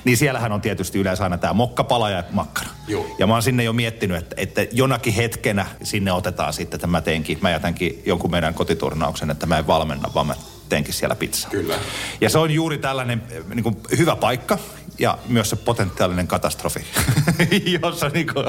Niin 0.05 0.16
siellähän 0.16 0.53
on 0.53 0.61
tietysti 0.61 0.99
yleensä 0.99 1.24
aina 1.24 1.39
tämä 1.39 1.53
mokkapala 1.53 2.11
ja 2.11 2.24
makkara. 2.31 2.68
Joo. 2.89 3.07
Ja 3.18 3.26
mä 3.26 3.33
oon 3.33 3.43
sinne 3.43 3.64
jo 3.64 3.72
miettinyt, 3.72 4.16
että, 4.16 4.35
että 4.39 4.66
jonakin 4.72 5.14
hetkenä 5.14 5.66
sinne 5.83 6.12
otetaan 6.12 6.53
sitten, 6.53 6.76
että 6.76 6.87
mä 6.87 7.01
teenkin, 7.01 7.39
mä 7.41 7.51
jätänkin 7.51 8.03
jonkun 8.07 8.31
meidän 8.31 8.55
kotiturnauksen, 8.55 9.31
että 9.31 9.47
mä 9.47 9.59
en 9.59 9.66
valmenna, 9.66 10.11
vaan 10.14 10.26
mä 10.26 10.35
teenkin 10.71 10.95
siellä 10.95 11.14
pizzaa. 11.14 11.51
Kyllä. 11.51 11.75
Ja 12.21 12.31
se 12.31 12.39
on 12.39 12.51
juuri 12.51 12.79
tällainen 12.79 13.23
niin 13.55 13.62
kuin, 13.62 13.77
hyvä 13.99 14.16
paikka, 14.16 14.59
ja 15.01 15.18
myös 15.29 15.51
se 15.51 15.57
potentiaalinen 15.57 16.27
katastrofi, 16.27 16.85
jossa 17.83 18.09
niinku... 18.09 18.41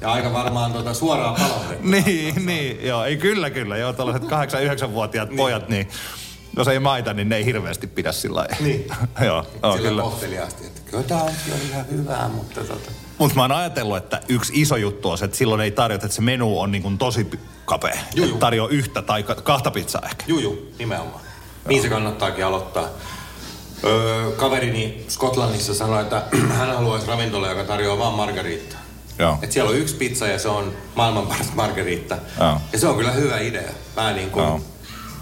Ja 0.00 0.12
aika 0.12 0.32
varmaan 0.32 0.72
tuota 0.72 0.94
suoraa 0.94 1.34
palautetta. 1.34 1.86
niin, 2.04 2.46
niin, 2.46 2.86
joo, 2.86 3.04
ei 3.04 3.16
kyllä, 3.16 3.50
kyllä, 3.50 3.76
joo, 3.76 3.92
tällaiset 3.92 4.22
8-9-vuotiaat 4.22 5.28
niin. 5.28 5.36
pojat, 5.36 5.68
niin 5.68 5.88
jos 6.56 6.68
ei 6.68 6.78
maita, 6.78 7.14
niin 7.14 7.28
ne 7.28 7.36
ei 7.36 7.44
hirveästi 7.44 7.86
pidä 7.86 8.12
sillä 8.12 8.38
lailla. 8.40 8.56
Niin. 8.60 8.86
joo, 9.26 9.46
joo, 9.62 9.78
kyllä. 9.78 10.02
kohteliaasti, 10.02 10.66
että 10.66 10.80
kyllä 10.90 11.02
tämä 11.02 11.22
on 11.22 11.30
ihan 11.70 11.84
hyvää, 11.90 12.28
mutta 12.28 12.60
tota... 12.60 12.90
Mutta 13.18 13.36
mä 13.36 13.42
oon 13.42 13.52
ajatellut, 13.52 13.96
että 13.96 14.20
yksi 14.28 14.52
iso 14.56 14.76
juttu 14.76 15.10
on 15.10 15.18
se, 15.18 15.24
että 15.24 15.36
silloin 15.36 15.60
ei 15.60 15.70
tarjota, 15.70 16.06
että 16.06 16.16
se 16.16 16.22
menu 16.22 16.60
on 16.60 16.72
niin 16.72 16.82
kuin 16.82 16.98
tosi 16.98 17.30
kapea. 17.64 17.98
Juu, 18.14 18.26
juu. 18.26 18.38
tarjoaa 18.38 18.70
yhtä 18.70 19.02
tai 19.02 19.22
ka- 19.22 19.34
kahta 19.34 19.70
pizzaa 19.70 20.02
ehkä. 20.04 20.24
Juu, 20.28 20.38
juu, 20.38 20.72
nimenomaan. 20.78 21.29
Niin 21.68 21.82
se 21.82 21.88
kannattaakin 21.88 22.44
aloittaa. 22.44 22.84
Öö, 23.84 24.30
kaverini 24.30 25.04
Skotlannissa 25.08 25.74
sanoi, 25.74 26.02
että 26.02 26.22
hän 26.58 26.74
haluaisi 26.76 27.06
ravintola, 27.06 27.48
joka 27.48 27.64
tarjoaa 27.64 27.98
vain 27.98 28.14
margariittaa. 28.14 28.80
Joo. 29.18 29.38
Et 29.42 29.52
siellä 29.52 29.70
on 29.70 29.76
yksi 29.76 29.94
pizza 29.94 30.26
ja 30.26 30.38
se 30.38 30.48
on 30.48 30.72
maailman 30.94 31.26
paras 31.26 31.54
margariitta. 31.54 32.16
Joo. 32.40 32.56
Ja 32.72 32.78
se 32.78 32.88
on 32.88 32.96
kyllä 32.96 33.12
hyvä 33.12 33.38
idea. 33.38 33.70
Mä 33.96 34.12
niin 34.12 34.30
kuin, 34.30 34.44
Joo. 34.44 34.60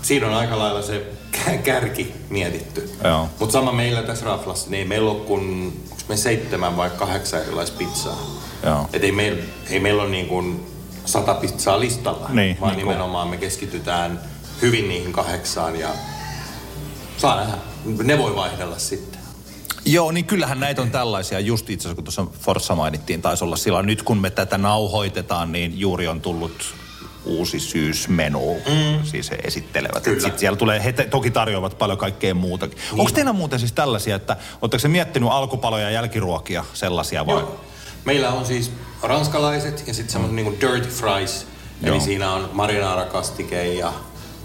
siinä 0.02 0.26
on 0.26 0.34
aika 0.34 0.58
lailla 0.58 0.82
se 0.82 1.06
kä- 1.32 1.58
kärki 1.68 2.14
mietitty. 2.30 2.90
Mutta 3.40 3.52
sama 3.52 3.72
meillä 3.72 4.02
tässä 4.02 4.26
Raflassa, 4.26 4.70
niin 4.70 4.78
ei 4.78 4.84
meillä 4.88 5.14
kuin 5.24 5.72
onks 5.90 6.08
me 6.08 6.16
seitsemän 6.16 6.76
vai 6.76 6.90
kahdeksan 6.90 7.40
erilaista 7.42 7.78
pizzaa. 7.78 8.16
Joo. 8.64 8.88
Et 8.92 9.04
ei 9.04 9.12
meillä 9.12 9.42
ei 9.70 9.80
meil 9.80 9.98
ole 9.98 10.08
niin 10.08 10.26
kuin 10.26 10.66
sata 11.04 11.34
pizzaa 11.34 11.80
listalla, 11.80 12.28
Niin, 12.28 12.56
vaan 12.60 12.76
niin 12.76 12.86
nimenomaan 12.86 13.28
me 13.28 13.36
keskitytään 13.36 14.20
hyvin 14.62 14.88
niihin 14.88 15.12
kahdeksaan 15.12 15.76
ja 15.80 15.88
saa 17.18 17.36
nähdä. 17.36 17.56
Ne 18.02 18.18
voi 18.18 18.36
vaihdella 18.36 18.78
sitten. 18.78 19.20
Joo, 19.84 20.12
niin 20.12 20.24
kyllähän 20.24 20.60
näitä 20.60 20.82
on 20.82 20.90
tällaisia. 20.90 21.40
Just 21.40 21.70
itse 21.70 21.82
asiassa, 21.82 21.94
kun 21.94 22.04
tuossa 22.04 22.26
Forssa 22.40 22.74
mainittiin, 22.74 23.22
taisi 23.22 23.44
olla 23.44 23.56
silloin. 23.56 23.86
Nyt 23.86 24.02
kun 24.02 24.18
me 24.18 24.30
tätä 24.30 24.58
nauhoitetaan, 24.58 25.52
niin 25.52 25.80
juuri 25.80 26.08
on 26.08 26.20
tullut 26.20 26.74
uusi 27.24 27.60
syysmenu. 27.60 28.54
Mm. 28.54 29.04
Siis 29.04 29.30
he 29.30 29.38
esittelevät. 29.44 30.02
Kyllä. 30.02 30.20
Sitten 30.20 30.38
siellä 30.38 30.56
tulee, 30.56 30.84
he 30.84 30.92
te, 30.92 31.04
toki 31.04 31.30
tarjoavat 31.30 31.78
paljon 31.78 31.98
kaikkea 31.98 32.34
muutakin. 32.34 32.78
Niin. 32.78 33.00
Onko 33.00 33.12
teillä 33.12 33.32
muuten 33.32 33.58
siis 33.58 33.72
tällaisia, 33.72 34.16
että 34.16 34.36
oletteko 34.62 34.78
se 34.78 34.88
miettinyt 34.88 35.28
alkupaloja 35.32 35.84
ja 35.84 35.90
jälkiruokia 35.90 36.64
sellaisia 36.74 37.26
vai? 37.26 37.40
Joo. 37.40 37.60
Meillä 38.04 38.30
on 38.30 38.46
siis 38.46 38.72
ranskalaiset 39.02 39.84
ja 39.86 39.94
sitten 39.94 40.12
semmoinen 40.12 40.36
niinku 40.36 40.60
dirty 40.60 40.88
fries. 40.88 41.46
Eli 41.82 41.90
Joo. 41.90 42.00
siinä 42.00 42.32
on 42.32 42.50
marinaarakastike 42.52 43.74
ja 43.74 43.92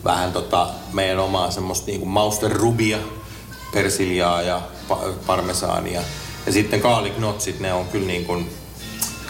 vähän 0.04 0.34
tota 0.34 0.70
meidän 0.94 1.20
omaa 1.20 1.52
semmoista 1.52 1.88
niinku 1.88 2.06
mausterubia, 2.06 2.98
persiljaa 3.74 4.42
ja 4.42 4.62
pa- 4.90 5.14
parmesaania. 5.28 6.02
Ja 6.46 6.52
sitten 6.52 6.82
kaaliknotsit, 6.82 7.60
ne 7.60 7.74
on 7.74 7.88
kyllä 7.88 8.08
niin 8.08 8.26
kuin, 8.26 8.50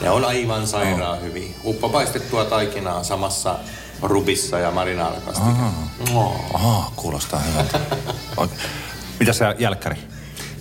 ne 0.02 0.10
on 0.10 0.26
aivan 0.26 0.68
sairaan 0.68 1.18
oh. 1.18 1.24
hyviä. 1.24 1.50
Uppopaistettua 1.64 2.46
taikinaa 2.46 3.04
samassa 3.04 3.56
rubissa 4.02 4.60
ja 4.60 4.72
marinaarakastike. 4.72 5.50
Oh. 6.14 6.36
Aha, 6.54 6.92
kuulostaa 6.96 7.40
hyvältä. 7.40 7.80
Mitä 9.20 9.34
se 9.34 9.46
jälkkäri? 9.60 9.96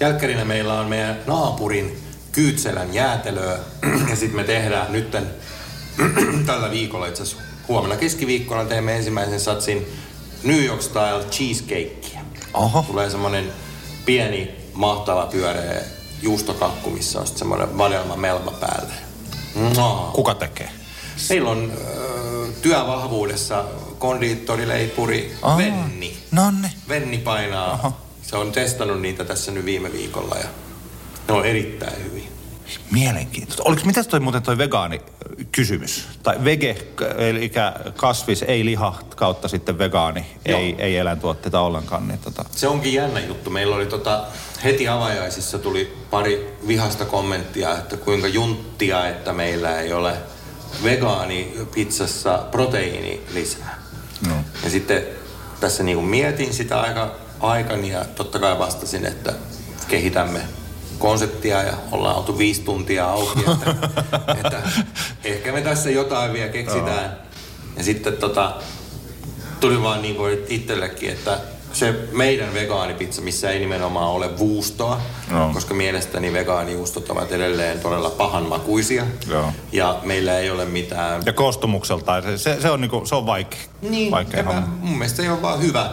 Jälkkärinä 0.01 0.45
meillä 0.45 0.81
on 0.81 0.87
meidän 0.87 1.19
naapurin 1.27 2.03
Kyytselän 2.33 2.95
jäätelöä. 2.95 3.59
Ja 4.11 4.17
sitten 4.17 4.37
me 4.37 4.45
tehdään 4.45 4.93
nytten 4.93 5.31
tällä 6.47 6.71
viikolla 6.71 7.07
itse 7.07 7.23
asiassa 7.23 7.52
huomenna 7.69 7.97
keskiviikkona 7.97 8.65
teemme 8.65 8.97
ensimmäisen 8.97 9.41
satsin 9.41 9.87
New 10.43 10.65
York 10.65 10.83
Style 10.83 11.25
cheesecakea. 11.31 12.21
Oho. 12.55 12.83
Tulee 12.87 13.11
semmonen 13.11 13.53
pieni, 14.07 14.51
mahtava 14.73 15.27
pyöreä 15.27 15.81
juustokakku, 16.23 16.91
missä 16.91 17.21
on 17.21 17.27
sitten 17.27 17.39
semmoinen 17.39 17.79
vadelma 17.79 18.17
melma 18.17 18.51
päälle. 18.51 18.93
Mua. 19.55 20.11
Kuka 20.15 20.35
tekee? 20.35 20.71
Meillä 21.29 21.51
on 21.51 21.73
ö, 21.87 22.47
työvahvuudessa 22.63 23.65
kondiittorileipuri 23.99 25.35
Aa. 25.43 25.57
Venni. 25.59 26.17
Nonne. 26.31 26.71
Venni 26.89 27.19
painaa. 27.19 27.73
Aha. 27.73 27.93
Se 28.23 28.37
on 28.37 28.53
testannut 28.53 29.01
niitä 29.01 29.25
tässä 29.25 29.53
nyt 29.53 29.65
viime 29.65 29.93
viikolla 29.93 30.35
ja 30.37 30.47
ne 31.29 31.35
on 31.35 31.47
erittäin 31.47 32.05
hyviä. 32.05 32.29
Mielenkiintoista. 32.91 33.63
Oliko, 33.67 33.83
mitäs 33.85 34.07
toi 34.07 34.21
muuten 34.21 34.43
toi 34.43 34.59
vegaani 34.59 35.01
kysymys? 35.53 36.09
Tai 36.23 36.45
vege, 36.45 36.77
eli 37.19 37.53
kasvis, 37.97 38.43
ei 38.43 38.65
liha 38.65 38.99
kautta 39.17 39.49
sitten 39.49 39.79
vegaani, 39.79 40.27
Joo. 40.49 40.59
ei, 40.59 40.75
ei 40.79 40.97
eläintuotteita 40.97 41.61
ollenkaan. 41.61 42.09
Niin 42.09 42.19
tota. 42.19 42.45
Se 42.51 42.69
onkin 42.69 42.95
jännä 42.95 43.21
juttu. 43.21 43.51
Meillä 43.51 43.77
oli 43.77 43.87
tota, 43.87 44.25
heti 44.65 44.89
avajaisissa 44.89 45.59
tuli 45.59 45.97
pari 46.11 46.57
vihasta 46.67 47.05
kommenttia, 47.05 47.79
että 47.79 47.97
kuinka 47.97 48.29
junttia, 48.29 49.09
että 49.09 49.33
meillä 49.33 49.81
ei 49.81 49.93
ole 49.93 50.17
vegaanipizzassa 50.85 52.39
proteiini 52.51 53.21
lisää. 53.35 53.83
No. 54.29 54.35
Ja 54.65 54.71
sitten 54.71 55.03
tässä 55.61 55.83
niin 55.83 56.05
mietin 56.05 56.55
sitä 56.55 56.81
aika 56.81 57.15
aikani 57.41 57.91
ja 57.91 58.05
totta 58.05 58.39
kai 58.39 58.59
vastasin, 58.59 59.07
että 59.07 59.33
kehitämme 59.89 60.41
konseptia 61.03 61.63
ja 61.63 61.73
ollaan 61.93 62.17
oltu 62.17 62.39
viisi 62.39 62.63
tuntia 62.63 63.11
auki, 63.11 63.41
että, 63.41 63.75
että 64.45 64.63
ehkä 65.25 65.53
me 65.53 65.61
tässä 65.61 65.91
jotain 65.91 66.33
vielä 66.33 66.49
keksitään. 66.49 67.17
Ja 67.77 67.83
sitten 67.83 68.17
tota, 68.17 68.53
tuli 69.61 69.83
vaan 69.83 70.03
niin 70.03 70.15
kuin 70.15 70.39
itsellekin, 70.49 71.11
että 71.11 71.39
se 71.73 71.95
meidän 72.13 72.55
vegaanipizza, 72.55 73.23
missä 73.23 73.51
ei 73.51 73.59
nimenomaan 73.59 74.09
ole 74.09 74.39
vuustoa, 74.39 75.01
Joo. 75.31 75.51
koska 75.55 75.75
mielestäni 75.75 76.33
vegaanijuustot 76.33 77.11
ovat 77.11 77.33
edelleen 77.33 77.81
todella 77.81 78.11
pahanmakuisia. 78.11 79.07
Joo. 79.29 79.53
Ja 79.73 79.99
meillä 80.03 80.39
ei 80.39 80.51
ole 80.51 80.65
mitään 80.65 81.23
Ja 81.27 81.33
koostumukseltaan, 81.33 82.39
se, 82.39 82.61
se, 82.61 82.71
on, 82.71 82.81
niinku, 82.81 83.03
se 83.05 83.15
on 83.15 83.27
vaikea. 83.27 83.61
niin, 83.83 84.11
vaikea 84.11 84.43
mä, 84.43 84.63
mun 84.81 84.99
mielestä 84.99 85.23
se 85.23 85.31
on 85.31 85.43
vaan 85.43 85.63
hyvä. 85.63 85.91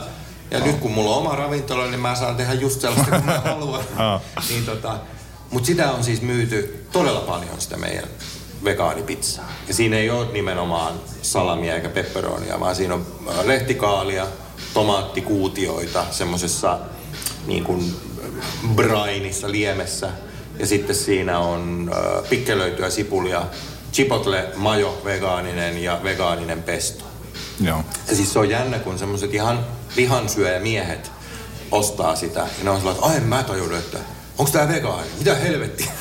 Ja 0.51 0.59
nyt 0.59 0.75
kun 0.75 0.91
mulla 0.91 1.11
on 1.15 1.17
oma 1.17 1.35
ravintola, 1.35 1.85
niin 1.85 1.99
mä 1.99 2.15
saan 2.15 2.35
tehdä 2.35 2.53
just 2.53 2.81
sellaista 2.81 3.11
kuin 3.11 3.25
mä 3.25 3.39
haluan. 3.45 3.83
Joo. 3.99 4.21
niin 4.49 4.65
tota, 4.65 4.99
Mutta 5.51 5.67
sitä 5.67 5.91
on 5.91 6.03
siis 6.03 6.21
myyty 6.21 6.85
todella 6.91 7.19
paljon 7.19 7.61
sitä 7.61 7.77
meidän 7.77 8.03
vegaanipizzaa. 8.63 9.51
Ja 9.67 9.73
siinä 9.73 9.97
ei 9.97 10.09
ole 10.09 10.27
nimenomaan 10.31 10.93
salamia 11.21 11.75
eikä 11.75 11.89
pepperonia, 11.89 12.59
vaan 12.59 12.75
siinä 12.75 12.93
on 12.93 13.05
äh, 13.29 13.45
lehtikaalia, 13.45 14.27
tomaattikuutioita 14.73 16.05
semmoisessa 16.11 16.79
niin 17.45 17.63
kuin 17.63 17.95
brainissa, 18.75 19.51
liemessä. 19.51 20.09
Ja 20.59 20.67
sitten 20.67 20.95
siinä 20.95 21.39
on 21.39 21.91
äh, 21.93 22.29
pikkelöityä 22.29 22.89
sipulia, 22.89 23.41
chipotle, 23.93 24.47
majo, 24.55 25.01
vegaaninen 25.05 25.83
ja 25.83 25.99
vegaaninen 26.03 26.63
pesto. 26.63 27.05
Joo. 27.59 27.83
Ja 28.07 28.15
siis 28.15 28.33
se 28.33 28.39
on 28.39 28.49
jännä, 28.49 28.79
kun 28.79 28.99
semmoiset 28.99 29.33
ihan 29.33 29.65
lihansyöjämiehet 29.95 31.11
ostaa 31.71 32.15
sitä. 32.15 32.39
Ja 32.39 32.63
ne 32.63 32.69
on 32.69 32.77
sellainen, 32.77 33.03
että 33.03 33.15
ai 33.15 33.19
mä 33.19 33.43
tajunnut, 33.43 33.79
että 33.79 33.97
onko 34.37 34.51
tää 34.51 34.67
vegaani? 34.67 35.07
Mitä 35.17 35.35
helvettiä? 35.35 35.91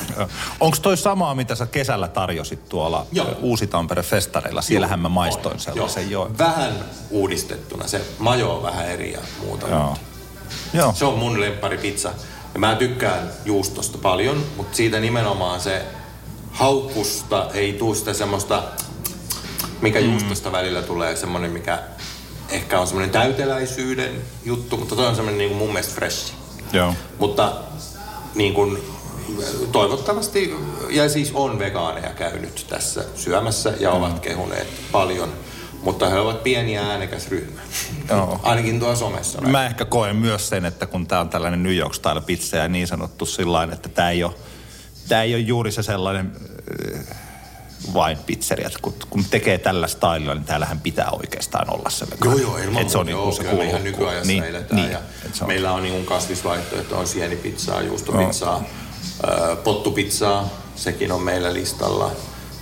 Onko 0.59 0.77
toi 0.81 0.97
samaa, 0.97 1.35
mitä 1.35 1.55
sä 1.55 1.65
kesällä 1.65 2.07
tarjosit 2.07 2.69
tuolla 2.69 3.05
Joo. 3.11 3.27
Uusi-Tampere 3.41 4.03
festareilla? 4.03 4.61
Siellähän 4.61 4.99
mä 4.99 5.09
maistoin 5.09 5.53
On, 5.53 5.59
sellaisen, 5.59 6.11
joo. 6.11 6.31
Vähän 6.37 6.73
uudistettuna. 7.09 7.87
Se 7.87 8.01
majo 8.19 8.55
on 8.55 8.63
vähän 8.63 8.87
eri 8.87 9.13
ja 9.13 9.19
muuta. 9.41 9.67
Joo. 9.67 9.97
Joo. 10.73 10.93
Se 10.93 11.05
on 11.05 11.19
mun 11.19 11.41
lemparipizza. 11.41 12.11
Ja 12.53 12.59
mä 12.59 12.75
tykkään 12.75 13.31
juustosta 13.45 13.97
paljon, 13.97 14.43
mutta 14.57 14.77
siitä 14.77 14.99
nimenomaan 14.99 15.61
se 15.61 15.85
haukusta 16.51 17.47
ei 17.53 17.73
tuu 17.73 17.95
sitä 17.95 18.13
semmoista, 18.13 18.63
mikä 19.81 19.99
juustosta 19.99 20.51
välillä 20.51 20.81
tulee 20.81 21.15
semmoinen, 21.15 21.51
mikä 21.51 21.79
ehkä 22.49 22.79
on 22.79 22.87
semmoinen 22.87 23.09
täyteläisyyden 23.09 24.11
juttu, 24.45 24.77
mutta 24.77 24.95
toi 24.95 25.07
on 25.07 25.15
semmoinen 25.15 25.37
niin 25.37 25.49
kuin 25.49 25.57
mun 25.57 25.73
mielestä 25.73 25.95
fresh. 25.95 26.33
Joo. 26.73 26.93
Mutta 27.19 27.53
niin 28.35 28.53
kuin, 28.53 28.77
toivottavasti, 29.71 30.55
ja 30.89 31.09
siis 31.09 31.31
on 31.33 31.59
vegaaneja 31.59 32.09
käynyt 32.09 32.65
tässä 32.69 33.05
syömässä 33.15 33.73
ja 33.79 33.91
ovat 33.91 34.19
kehuneet 34.19 34.67
paljon, 34.91 35.29
mutta 35.83 36.09
he 36.09 36.19
ovat 36.19 36.43
pieni 36.43 36.73
ja 36.73 36.81
äänekäs 36.81 37.27
ryhmä. 37.27 37.61
Joo. 38.09 38.39
Ainakin 38.43 38.79
tuo 38.79 38.95
somessa. 38.95 39.41
Mä 39.41 39.65
ehkä 39.65 39.85
koen 39.85 40.15
myös 40.15 40.49
sen, 40.49 40.65
että 40.65 40.85
kun 40.85 41.07
tää 41.07 41.19
on 41.19 41.29
tällainen 41.29 41.63
New 41.63 41.75
York 41.75 41.93
Style 41.93 42.21
pizza 42.21 42.57
ja 42.57 42.67
niin 42.67 42.87
sanottu 42.87 43.25
sillä 43.25 43.67
että 43.71 43.89
tää 43.89 44.11
ei 44.11 44.23
ole, 44.23 44.33
tää 45.07 45.23
ei 45.23 45.33
ole 45.33 45.41
juuri 45.41 45.71
se 45.71 45.83
sellainen 45.83 46.31
vain 47.93 48.17
pizzeria. 48.25 48.67
että 48.67 48.79
Kun, 48.81 48.93
kun 49.09 49.25
tekee 49.25 49.57
tällä 49.57 49.87
stylilla, 49.87 50.33
niin 50.35 50.43
täällähän 50.45 50.79
pitää 50.79 51.09
oikeastaan 51.11 51.73
olla 51.73 51.89
se 51.89 52.05
Joo, 52.05 52.11
vegaani. 52.19 52.41
joo, 52.41 52.57
ilman 52.57 52.81
Et 52.81 52.89
se 52.89 52.97
on 52.97 53.05
niinku 53.05 53.21
joo, 53.21 53.31
se 53.31 53.37
kyllä 53.37 53.51
me 53.51 53.55
kuuluu. 53.57 53.69
ihan 53.71 53.83
nykyajassa 53.83 54.27
niin, 54.27 54.43
eletään. 54.43 54.81
Niin, 54.81 54.91
ja 54.91 54.99
se 55.33 55.43
on. 55.43 55.47
meillä 55.47 55.71
on 55.71 55.83
niin 55.83 56.05
kasvisvaihtoehto, 56.05 56.97
on 56.99 57.07
sienipizzaa, 57.07 57.81
juustopizzaa, 57.81 58.63
ö, 59.23 59.55
pottupizzaa, 59.55 60.49
sekin 60.75 61.11
on 61.11 61.21
meillä 61.21 61.53
listalla. 61.53 62.11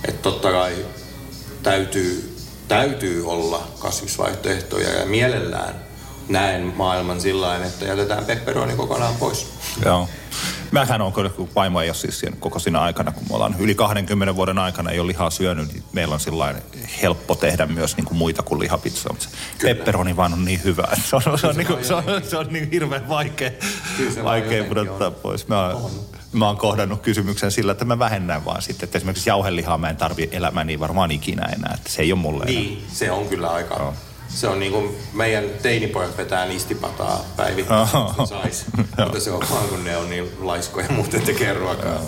Että 0.08 0.22
totta 0.22 0.50
kai 0.52 0.76
täytyy, 1.62 2.36
täytyy 2.68 3.26
olla 3.30 3.68
kasvisvaihtoehtoja 3.78 4.88
ja 4.98 5.06
mielellään 5.06 5.74
näen 6.28 6.72
maailman 6.76 7.20
sillä 7.20 7.56
että 7.66 7.84
jätetään 7.84 8.24
pepperoni 8.24 8.76
kokonaan 8.76 9.14
pois. 9.14 9.46
Joo. 9.84 10.08
Mähän 10.70 11.00
on 11.00 11.12
kyllä, 11.12 11.30
kun 11.30 11.48
vaimo 11.56 11.80
ei 11.80 11.88
ole 11.88 11.94
siis 11.94 12.20
siinä 12.20 12.36
koko 12.40 12.58
siinä 12.58 12.80
aikana, 12.80 13.12
kun 13.12 13.22
me 13.28 13.34
ollaan 13.34 13.54
yli 13.58 13.74
20 13.74 14.36
vuoden 14.36 14.58
aikana 14.58 14.90
ei 14.90 15.00
ole 15.00 15.06
lihaa 15.08 15.30
syönyt, 15.30 15.72
niin 15.72 15.82
meillä 15.92 16.14
on 16.14 16.20
sillä 16.20 16.54
helppo 17.02 17.34
tehdä 17.34 17.66
myös 17.66 17.96
niin 17.96 18.04
kuin 18.04 18.18
muita 18.18 18.42
kuin 18.42 18.60
lihapizza. 18.60 19.08
Mutta 19.12 19.28
se 19.28 19.74
pepperoni 19.74 20.16
vaan 20.16 20.32
on 20.32 20.44
niin 20.44 20.64
hyvä, 20.64 20.88
että 20.92 21.08
se 21.08 21.16
on, 21.16 21.38
se 21.38 21.46
on, 21.46 21.56
niin, 21.56 21.66
kuin, 21.66 21.84
se 21.84 21.94
on, 21.94 22.04
se 22.22 22.36
on 22.36 22.46
niin 22.50 22.70
hirveän 22.70 23.08
vaikea, 23.08 23.50
vaikea 24.24 24.64
pudottaa 24.64 25.10
pois. 25.10 25.48
Mä 25.48 25.68
oon, 25.68 25.90
mä 26.32 26.46
oon 26.46 26.56
kohdannut 26.56 27.02
kysymyksen 27.02 27.50
sillä, 27.50 27.72
että 27.72 27.84
mä 27.84 27.98
vähennän 27.98 28.44
vaan 28.44 28.62
sitten. 28.62 28.86
Että 28.86 28.98
esimerkiksi 28.98 29.30
jauhelihaa 29.30 29.78
mä 29.78 29.90
en 29.90 29.96
tarvi 29.96 30.28
elämäni 30.32 30.80
varmaan 30.80 31.10
ikinä 31.10 31.44
enää. 31.44 31.74
Että 31.74 31.90
se 31.90 32.02
ei 32.02 32.12
ole 32.12 32.20
mulle 32.20 32.44
Niin, 32.44 32.78
enää. 32.78 32.90
se 32.92 33.10
on 33.10 33.28
kyllä 33.28 33.48
aika... 33.48 33.78
No 33.78 33.94
se 34.28 34.48
on 34.48 34.60
niin 34.60 34.72
kuin 34.72 34.96
meidän 35.12 35.44
teinipojat 35.62 36.16
vetää 36.16 36.46
nistipataa 36.46 37.24
päivittäin, 37.36 37.88
sais. 38.28 38.64
Mutta 38.98 39.20
se 39.20 39.30
on 39.30 39.42
vaan 39.50 39.68
kun 39.68 39.84
ne 39.84 39.96
on 39.96 40.10
niin 40.10 40.30
laiskoja 40.40 40.86
muuten 40.90 41.22
tekee 41.22 41.54
ruokaa. 41.54 42.00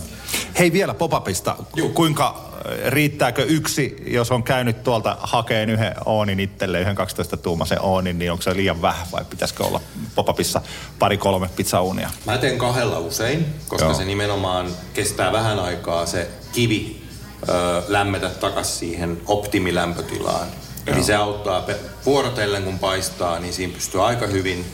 Hei 0.58 0.72
vielä 0.72 0.94
popapista. 0.94 1.56
Kuinka 1.94 2.50
äh, 2.54 2.92
riittääkö 2.92 3.44
yksi, 3.44 3.96
jos 4.06 4.30
on 4.30 4.42
käynyt 4.42 4.82
tuolta 4.82 5.16
hakeen 5.20 5.70
yhden 5.70 5.94
oonin 6.04 6.40
itselle, 6.40 6.80
yhden 6.80 6.94
12 6.94 7.36
tuumaisen 7.36 7.82
oonin, 7.82 8.18
niin 8.18 8.32
onko 8.32 8.42
se 8.42 8.56
liian 8.56 8.82
vähän 8.82 9.06
vai 9.12 9.24
pitäisikö 9.24 9.64
olla 9.64 9.80
popapissa 10.14 10.60
pari-kolme 10.98 11.48
pizzauunia? 11.56 12.10
Mä 12.26 12.38
teen 12.38 12.58
kahdella 12.58 12.98
usein, 12.98 13.46
koska 13.68 13.86
Joo. 13.86 13.94
se 13.94 14.04
nimenomaan 14.04 14.66
kestää 14.94 15.32
vähän 15.32 15.58
aikaa 15.58 16.06
se 16.06 16.28
kivi 16.52 17.02
ö, 17.48 17.52
lämmetä 17.88 18.28
takaisin 18.28 18.78
siihen 18.78 19.20
optimilämpötilaan. 19.26 20.48
Eli 20.86 21.02
se 21.02 21.14
auttaa 21.14 21.66
vuorotellen 22.06 22.62
kun 22.62 22.78
paistaa, 22.78 23.38
niin 23.38 23.52
siinä 23.52 23.74
pystyy 23.74 24.06
aika 24.06 24.26
hyvin 24.26 24.66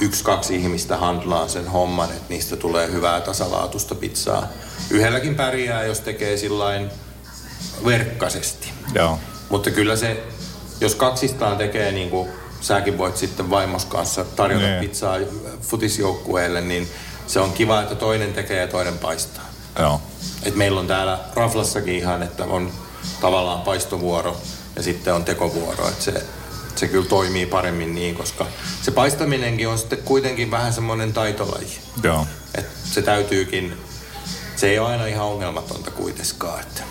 yksi, 0.00 0.24
kaksi 0.24 0.56
ihmistä 0.56 0.96
handlaa 0.96 1.48
sen 1.48 1.68
homman, 1.68 2.10
että 2.10 2.26
niistä 2.28 2.56
tulee 2.56 2.92
hyvää 2.92 3.20
tasalaatusta 3.20 3.94
pizzaa. 3.94 4.48
Yhdelläkin 4.90 5.34
pärjää, 5.34 5.84
jos 5.84 6.00
tekee 6.00 6.36
sillain 6.36 6.90
verkkaisesti. 7.84 8.68
Joo. 8.94 9.18
Mutta 9.48 9.70
kyllä 9.70 9.96
se, 9.96 10.22
jos 10.80 10.94
kaksistaan 10.94 11.56
tekee 11.56 11.92
niin 11.92 12.10
kuin 12.10 12.28
säkin 12.60 12.98
voit 12.98 13.16
sitten 13.16 13.50
vaimos 13.50 13.84
kanssa 13.84 14.24
tarjota 14.24 14.66
nee. 14.66 14.80
pizzaa 14.80 15.16
futisjoukkueelle, 15.60 16.60
niin 16.60 16.88
se 17.26 17.40
on 17.40 17.52
kiva, 17.52 17.82
että 17.82 17.94
toinen 17.94 18.32
tekee 18.32 18.60
ja 18.60 18.68
toinen 18.68 18.98
paistaa. 18.98 19.44
Joo. 19.78 20.00
Et 20.42 20.54
meillä 20.54 20.80
on 20.80 20.86
täällä 20.86 21.18
Raflassakin 21.34 21.94
ihan, 21.94 22.22
että 22.22 22.44
on 22.44 22.72
tavallaan 23.20 23.60
paistovuoro 23.60 24.36
ja 24.76 24.82
sitten 24.82 25.14
on 25.14 25.24
tekovuoro. 25.24 25.88
Että 25.88 26.04
se, 26.04 26.26
se 26.76 26.88
kyllä 26.88 27.08
toimii 27.08 27.46
paremmin 27.46 27.94
niin, 27.94 28.14
koska 28.14 28.46
se 28.82 28.90
paistaminenkin 28.90 29.68
on 29.68 29.78
sitten 29.78 29.98
kuitenkin 30.04 30.50
vähän 30.50 30.72
semmoinen 30.72 31.12
taitolaji. 31.12 31.78
Joo. 32.02 32.26
Et 32.54 32.66
se 32.84 33.02
täytyykin, 33.02 33.76
se 34.56 34.70
ei 34.70 34.78
ole 34.78 34.88
aina 34.88 35.06
ihan 35.06 35.26
ongelmatonta 35.26 35.90
kuitenkaan. 35.90 36.60
Että. 36.60 36.82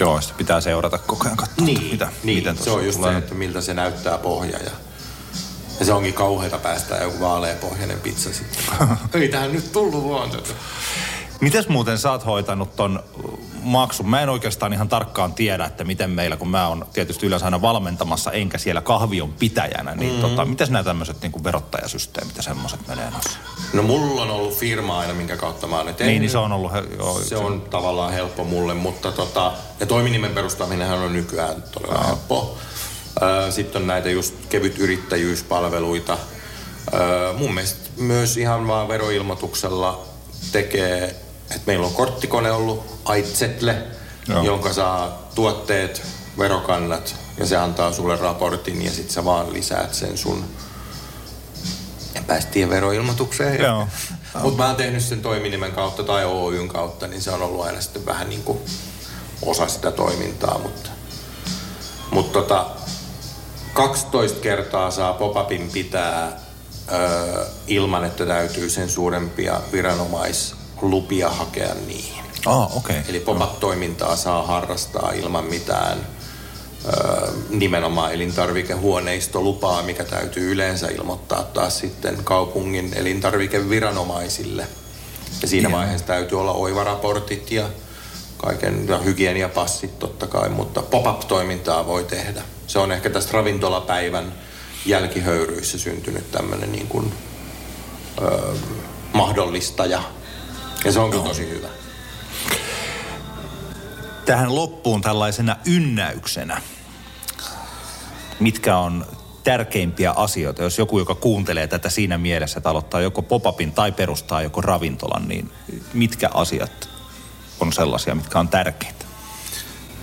Joo, 0.00 0.20
sitä 0.20 0.34
pitää 0.38 0.60
seurata 0.60 0.98
koko 0.98 1.24
ajan 1.24 1.36
katsoa, 1.36 1.64
niin, 1.64 1.90
mitä, 1.90 2.08
niin. 2.22 2.38
miten 2.38 2.58
se 2.58 2.70
on 2.70 2.84
just 2.86 2.98
tulee. 2.98 3.12
se, 3.12 3.18
että 3.18 3.34
miltä 3.34 3.60
se 3.60 3.74
näyttää 3.74 4.18
pohja 4.18 4.58
ja 4.58 4.70
ja 5.78 5.84
se 5.84 5.92
onkin 5.92 6.14
kauheata 6.14 6.58
päästää 6.58 7.02
joku 7.02 7.20
vaaleapohjainen 7.20 8.00
pizza 8.00 8.32
sitten. 8.32 8.88
Ei 9.22 9.28
tähän 9.28 9.52
nyt 9.52 9.72
tullut 9.72 10.08
vaan 10.08 10.30
tätä. 10.30 10.54
Mites 11.40 11.68
muuten 11.68 11.98
sä 11.98 12.10
oot 12.10 12.26
hoitanut 12.26 12.76
ton 12.76 13.04
maksun? 13.62 14.10
Mä 14.10 14.20
en 14.20 14.28
oikeastaan 14.28 14.72
ihan 14.72 14.88
tarkkaan 14.88 15.32
tiedä, 15.32 15.64
että 15.64 15.84
miten 15.84 16.10
meillä, 16.10 16.36
kun 16.36 16.48
mä 16.48 16.68
oon 16.68 16.86
tietysti 16.92 17.26
yleensä 17.26 17.46
aina 17.46 17.62
valmentamassa, 17.62 18.32
enkä 18.32 18.58
siellä 18.58 18.80
kahvion 18.80 19.32
pitäjänä, 19.32 19.94
niin 19.94 20.14
mm. 20.14 20.20
tota, 20.20 20.44
miten 20.44 20.72
nämä 20.72 20.84
tämmöiset 20.84 21.22
niin 21.22 21.44
verottajasysteemit 21.44 22.36
ja 22.36 22.42
semmoiset 22.42 22.80
menee 22.88 23.10
noissa? 23.10 23.38
No 23.72 23.82
mulla 23.82 24.22
on 24.22 24.30
ollut 24.30 24.58
firma 24.58 24.98
aina, 24.98 25.14
minkä 25.14 25.36
kautta 25.36 25.66
mä 25.66 25.76
oon 25.76 25.94
Niin, 26.00 26.20
niin 26.20 26.30
se 26.30 26.38
on 26.38 26.52
ollut... 26.52 26.72
He, 26.72 26.82
joo, 26.98 27.18
se, 27.18 27.28
se 27.28 27.36
on 27.36 27.60
tavallaan 27.60 28.12
helppo 28.12 28.44
mulle, 28.44 28.74
mutta 28.74 29.12
tota, 29.12 29.52
ja 29.80 29.86
toiminimen 29.86 30.34
perustaminen 30.34 30.92
on 30.92 31.12
nykyään 31.12 31.62
todella 31.62 32.04
helppo. 32.06 32.58
Sitten 33.50 33.82
on 33.82 33.88
näitä 33.88 34.10
just 34.10 34.34
kevyt 34.48 34.78
yrittäjyyspalveluita. 34.78 36.18
Mun 37.38 37.54
mielestä 37.54 37.90
myös 37.96 38.36
ihan 38.36 38.68
vaan 38.68 38.88
veroilmoituksella 38.88 40.04
tekee 40.52 41.14
et 41.54 41.66
meillä 41.66 41.86
on 41.86 41.94
korttikone 41.94 42.52
ollut 42.52 43.00
Aitsetle, 43.04 43.82
Joo. 44.28 44.42
jonka 44.42 44.72
saa 44.72 45.28
tuotteet, 45.34 46.02
verokannat 46.38 47.14
ja 47.38 47.46
se 47.46 47.56
antaa 47.56 47.92
sulle 47.92 48.16
raportin 48.16 48.82
ja 48.82 48.90
sitten 48.90 49.14
sä 49.14 49.24
vaan 49.24 49.52
lisäät 49.52 49.94
sen 49.94 50.18
sun 50.18 50.44
päästiin 52.26 52.70
veroilmoitukseen. 52.70 53.60
Joo. 53.60 53.88
Mutta 54.42 54.62
mä 54.62 54.66
oon 54.66 54.76
tehnyt 54.76 55.02
sen 55.02 55.22
toiminimen 55.22 55.72
kautta 55.72 56.02
tai 56.02 56.24
Oyn 56.24 56.68
kautta, 56.68 57.06
niin 57.06 57.22
se 57.22 57.30
on 57.30 57.42
ollut 57.42 57.66
aina 57.66 57.80
sitten 57.80 58.06
vähän 58.06 58.28
niin 58.28 58.42
kuin 58.42 58.58
osa 59.42 59.68
sitä 59.68 59.90
toimintaa. 59.90 60.58
Mutta, 60.58 60.90
mutta 62.10 62.40
tota, 62.40 62.66
12 63.72 64.40
kertaa 64.40 64.90
saa 64.90 65.12
pop-upin 65.12 65.70
pitää 65.72 66.40
ö, 66.92 67.46
ilman, 67.66 68.04
että 68.04 68.26
täytyy 68.26 68.70
sen 68.70 68.88
suurempia 68.88 69.60
viranomais 69.72 70.57
lupia 70.82 71.30
hakea 71.30 71.74
niihin. 71.86 72.24
Ah, 72.46 72.76
okay. 72.76 72.96
Eli 73.08 73.20
pop-up-toimintaa 73.20 74.16
saa 74.16 74.46
harrastaa 74.46 75.12
ilman 75.12 75.44
mitään 75.44 76.06
ö, 76.86 77.32
nimenomaan 77.50 78.12
elintarvikehuoneistolupaa, 78.12 79.82
mikä 79.82 80.04
täytyy 80.04 80.52
yleensä 80.52 80.88
ilmoittaa 80.88 81.42
taas 81.42 81.78
sitten 81.78 82.24
kaupungin 82.24 82.92
elintarvikeviranomaisille. 82.94 84.66
Ja 85.42 85.48
siinä 85.48 85.68
Ihan. 85.68 85.80
vaiheessa 85.80 86.06
täytyy 86.06 86.40
olla 86.40 86.52
oivaraportit 86.52 87.50
ja 87.50 87.68
kaiken 88.36 88.88
ja 88.88 88.98
hygieniapassit 88.98 89.98
totta 89.98 90.26
kai, 90.26 90.48
mutta 90.48 90.82
pop-up-toimintaa 90.82 91.86
voi 91.86 92.04
tehdä. 92.04 92.42
Se 92.66 92.78
on 92.78 92.92
ehkä 92.92 93.10
tästä 93.10 93.32
ravintolapäivän 93.32 94.32
jälkihöyryissä 94.86 95.78
syntynyt 95.78 96.32
tämmöinen 96.32 96.72
niin 96.72 96.86
kuin, 96.86 97.12
ö, 98.22 98.54
mahdollistaja 99.12 100.02
ja 100.84 100.92
se 100.92 101.00
on 101.00 101.10
kyllä 101.10 101.24
tosi 101.24 101.48
hyvä. 101.48 101.68
Tähän 104.26 104.54
loppuun 104.54 105.02
tällaisena 105.02 105.56
ynnäyksenä. 105.66 106.62
Mitkä 108.40 108.78
on 108.78 109.06
tärkeimpiä 109.44 110.10
asioita, 110.10 110.62
jos 110.62 110.78
joku, 110.78 110.98
joka 110.98 111.14
kuuntelee 111.14 111.66
tätä 111.66 111.90
siinä 111.90 112.18
mielessä, 112.18 112.58
että 112.58 112.70
aloittaa 112.70 113.00
joko 113.00 113.22
pop-upin 113.22 113.72
tai 113.72 113.92
perustaa 113.92 114.42
joko 114.42 114.60
ravintolan, 114.60 115.28
niin 115.28 115.50
mitkä 115.92 116.28
asiat 116.34 116.88
on 117.60 117.72
sellaisia, 117.72 118.14
mitkä 118.14 118.38
on 118.38 118.48
tärkeitä? 118.48 119.04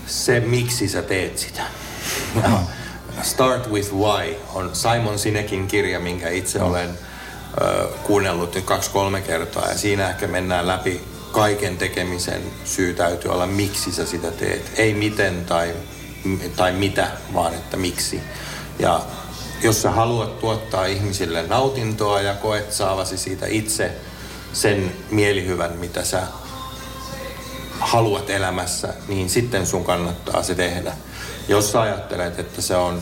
Se, 0.08 0.40
miksi 0.40 0.88
sä 0.88 1.02
teet 1.02 1.38
sitä. 1.38 1.64
Start 3.22 3.70
with 3.72 3.94
Why 3.94 4.36
on 4.54 4.76
Simon 4.76 5.20
Sinekin 5.20 5.68
kirja, 5.68 6.00
minkä 6.00 6.30
itse 6.30 6.60
no. 6.60 6.68
olen 6.68 6.90
kuunnellut 8.04 8.56
nyt 8.56 8.66
kaksi-kolme 8.66 9.22
kertaa 9.22 9.70
ja 9.70 9.78
siinä 9.78 10.10
ehkä 10.10 10.28
mennään 10.28 10.68
läpi 10.68 11.02
kaiken 11.32 11.78
tekemisen 11.78 12.42
syy 12.66 12.94
täytyy 12.94 13.32
olla, 13.32 13.48
miksi 13.48 13.92
sä 13.92 14.06
sitä 14.06 14.32
teet. 14.32 14.72
Ei 14.76 14.94
miten 14.94 15.46
tai, 15.46 15.76
tai 16.56 16.72
mitä, 16.72 17.08
vaan 17.34 17.54
että 17.54 17.78
miksi. 17.78 18.22
Ja 18.80 19.02
jos 19.62 19.82
sä 19.82 19.92
haluat 19.92 20.40
tuottaa 20.40 20.86
ihmisille 20.86 21.48
nautintoa 21.48 22.22
ja 22.22 22.34
koet 22.34 22.74
saavasi 22.74 23.18
siitä 23.18 23.46
itse 23.48 23.92
sen 24.54 24.96
mielihyvän, 25.12 25.72
mitä 25.72 26.04
sä 26.04 26.22
haluat 27.80 28.30
elämässä, 28.30 28.94
niin 29.08 29.30
sitten 29.30 29.68
sun 29.68 29.84
kannattaa 29.84 30.44
se 30.44 30.56
tehdä. 30.56 30.94
Jos 31.48 31.72
sä 31.72 31.82
ajattelet, 31.82 32.40
että 32.40 32.62
se 32.62 32.76
on 32.76 33.02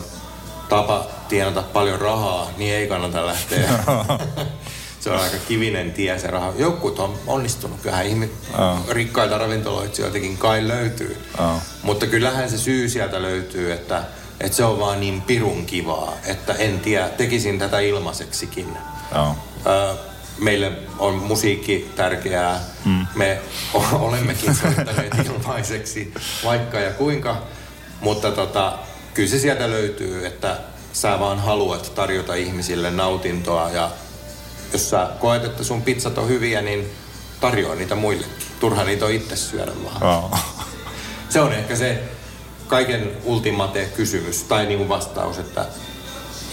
tapa 0.68 1.06
tienata 1.28 1.62
paljon 1.62 2.00
rahaa, 2.00 2.50
niin 2.56 2.74
ei 2.74 2.88
kannata 2.88 3.26
lähteä. 3.26 3.68
se 5.00 5.10
on 5.10 5.20
aika 5.20 5.36
kivinen 5.48 5.92
tie 5.92 6.18
se 6.18 6.26
raha. 6.26 6.52
Jotkut 6.56 6.98
on 6.98 7.14
onnistunut. 7.26 7.80
Kyllähän 7.80 8.06
ihme, 8.06 8.28
oh. 8.58 8.88
rikkaita 8.90 9.38
ravintoloitsijoitakin 9.38 10.36
kai 10.36 10.68
löytyy. 10.68 11.26
Oh. 11.38 11.62
Mutta 11.82 12.06
kyllähän 12.06 12.50
se 12.50 12.58
syy 12.58 12.88
sieltä 12.88 13.22
löytyy, 13.22 13.72
että, 13.72 14.04
että 14.40 14.56
se 14.56 14.64
on 14.64 14.80
vaan 14.80 15.00
niin 15.00 15.22
pirun 15.22 15.66
kivaa, 15.66 16.12
että 16.26 16.54
en 16.54 16.80
tiedä, 16.80 17.08
tekisin 17.08 17.58
tätä 17.58 17.80
ilmaiseksikin. 17.80 18.78
Oh. 19.14 19.36
meille 20.38 20.72
on 20.98 21.14
musiikki 21.14 21.90
tärkeää. 21.96 22.60
Mm. 22.84 23.06
Me 23.14 23.38
olemmekin 23.92 24.54
soittaneet 24.54 25.14
ilmaiseksi 25.26 26.14
vaikka 26.44 26.80
ja 26.80 26.90
kuinka. 26.92 27.36
Mutta 28.00 28.30
tota, 28.30 28.78
kyllä 29.14 29.28
se 29.28 29.38
sieltä 29.38 29.70
löytyy, 29.70 30.26
että 30.26 30.56
sä 30.92 31.20
vaan 31.20 31.38
haluat 31.38 31.92
tarjota 31.94 32.34
ihmisille 32.34 32.90
nautintoa 32.90 33.70
ja 33.70 33.90
jos 34.72 34.90
sä 34.90 35.08
koet, 35.20 35.44
että 35.44 35.64
sun 35.64 35.82
pizzat 35.82 36.18
on 36.18 36.28
hyviä, 36.28 36.62
niin 36.62 36.90
tarjoa 37.40 37.74
niitä 37.74 37.94
muillekin. 37.94 38.46
Turha 38.60 38.84
niitä 38.84 39.04
on 39.04 39.12
itse 39.12 39.36
syödä 39.36 39.72
vaan. 39.84 40.02
Oh. 40.02 40.38
Se 41.28 41.40
on 41.40 41.52
ehkä 41.52 41.76
se 41.76 42.02
kaiken 42.66 43.12
ultimate 43.24 43.84
kysymys 43.96 44.42
tai 44.42 44.66
niin 44.66 44.78
kuin 44.78 44.88
vastaus, 44.88 45.38
että 45.38 45.66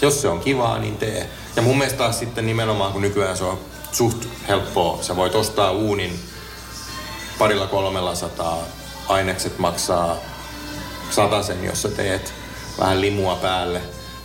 jos 0.02 0.22
se 0.22 0.28
on 0.28 0.40
kivaa, 0.40 0.78
niin 0.78 0.96
tee. 0.96 1.30
Ja 1.56 1.62
mun 1.62 1.78
mielestä 1.78 1.98
taas 1.98 2.18
sitten 2.18 2.46
nimenomaan, 2.46 2.92
kun 2.92 3.02
nykyään 3.02 3.36
se 3.36 3.44
on 3.44 3.58
suht 3.92 4.24
helppoa. 4.48 5.02
Sä 5.02 5.16
voit 5.16 5.34
ostaa 5.34 5.70
uunin 5.70 6.20
parilla 7.38 7.66
kolmella 7.66 8.14
sataa. 8.14 8.58
Ainekset 9.08 9.58
maksaa 9.58 10.16
sen, 11.42 11.64
jos 11.64 11.82
sä 11.82 11.88
teet 11.88 12.41
vähän 12.78 13.00
limua 13.00 13.36
päälle. 13.36 13.80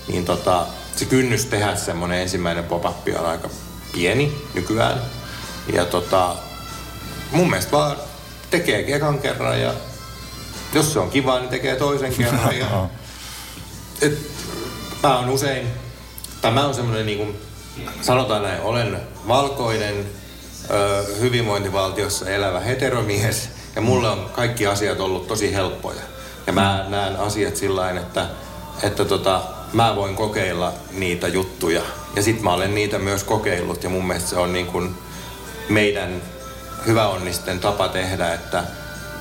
Niin 0.08 0.26
tota, 0.26 0.66
se 0.95 1.06
kynnys 1.06 1.45
tehdä 1.45 1.76
semmonen 1.76 2.22
ensimmäinen 2.22 2.64
pop 2.64 2.86
on 3.20 3.26
aika 3.26 3.50
pieni 3.93 4.34
nykyään. 4.54 5.02
Ja 5.74 5.86
tota, 5.86 6.36
mun 7.32 7.50
mielestä 7.50 7.72
vaan 7.72 7.98
tekee 8.50 8.95
ekan 8.95 9.20
kerran 9.20 9.62
ja 9.62 9.74
jos 10.74 10.93
se 10.93 11.00
on 11.00 11.10
kiva, 11.10 11.39
niin 11.39 11.50
tekee 11.50 11.76
toisen 11.76 12.14
kerran. 12.14 12.58
Ja, 12.58 12.89
et, 14.02 14.18
mä 15.04 15.20
on 15.20 15.30
usein, 15.30 15.68
tai 16.41 16.52
mä 16.52 16.68
on 16.68 16.74
semmoinen 16.74 17.06
niin 17.06 17.18
kuin, 17.18 17.38
sanotaan 18.02 18.43
näin, 18.43 18.62
olen 18.62 19.02
valkoinen, 19.28 20.06
ö, 20.70 21.06
hyvinvointivaltiossa 21.20 22.30
elävä 22.30 22.60
heteromies, 22.60 23.50
ja 23.76 23.82
mulle 23.82 24.10
on 24.10 24.30
kaikki 24.34 24.68
asiat 24.68 25.00
ollut 25.00 25.28
tosi 25.28 25.54
helppoja. 25.54 26.02
Ja 26.48 26.54
mä 26.54 26.86
näen 26.88 27.20
asiat 27.20 27.56
sillä 27.56 27.89
että, 27.89 28.26
että 28.84 29.06
tota, 29.06 29.41
mä 29.74 29.95
voin 29.95 30.16
kokeilla 30.16 30.74
niitä 30.91 31.28
juttuja. 31.28 31.82
Ja 32.16 32.24
sit 32.24 32.41
mä 32.41 32.54
olen 32.54 32.76
niitä 32.76 33.00
myös 33.00 33.24
kokeillut, 33.24 33.84
ja 33.84 33.89
mun 33.89 34.08
mielestä 34.08 34.30
se 34.30 34.38
on 34.38 34.54
niin 34.54 34.68
kuin 34.68 34.95
meidän 35.70 36.22
hyväonnisten 36.86 37.60
tapa 37.60 37.88
tehdä, 37.88 38.34
että, 38.34 38.64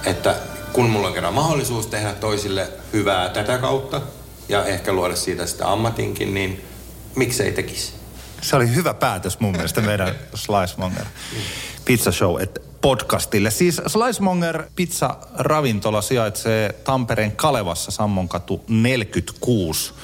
että 0.05 0.37
kun 0.73 0.91
mulla 0.91 1.09
on 1.09 1.15
kerran 1.15 1.35
mahdollisuus 1.35 1.87
tehdä 1.87 2.13
toisille 2.13 2.69
hyvää 2.93 3.29
tätä 3.29 3.59
kautta 3.59 4.01
ja 4.49 4.65
ehkä 4.65 4.93
luoda 4.93 5.17
siitä 5.17 5.47
sitä 5.47 5.73
ammatinkin, 5.73 6.35
niin 6.35 6.65
miksei 7.15 7.53
tekisi? 7.53 7.93
Se 8.41 8.57
oli 8.57 8.75
hyvä 8.75 8.95
päätös 8.95 9.41
mun 9.41 9.53
mielestä 9.53 9.81
meidän 9.81 10.15
Slicemonger 10.35 11.05
Pizza 11.87 12.13
Show 12.13 12.41
että 12.41 12.61
podcastille. 12.81 13.51
Siis 13.51 13.83
Slicemonger 13.87 14.63
Pizza 14.77 15.17
Ravintola 15.39 16.03
sijaitsee 16.03 16.73
Tampereen 16.73 17.33
Kalevassa, 17.33 17.91
Sammonkatu 17.91 18.65
46 18.69 19.95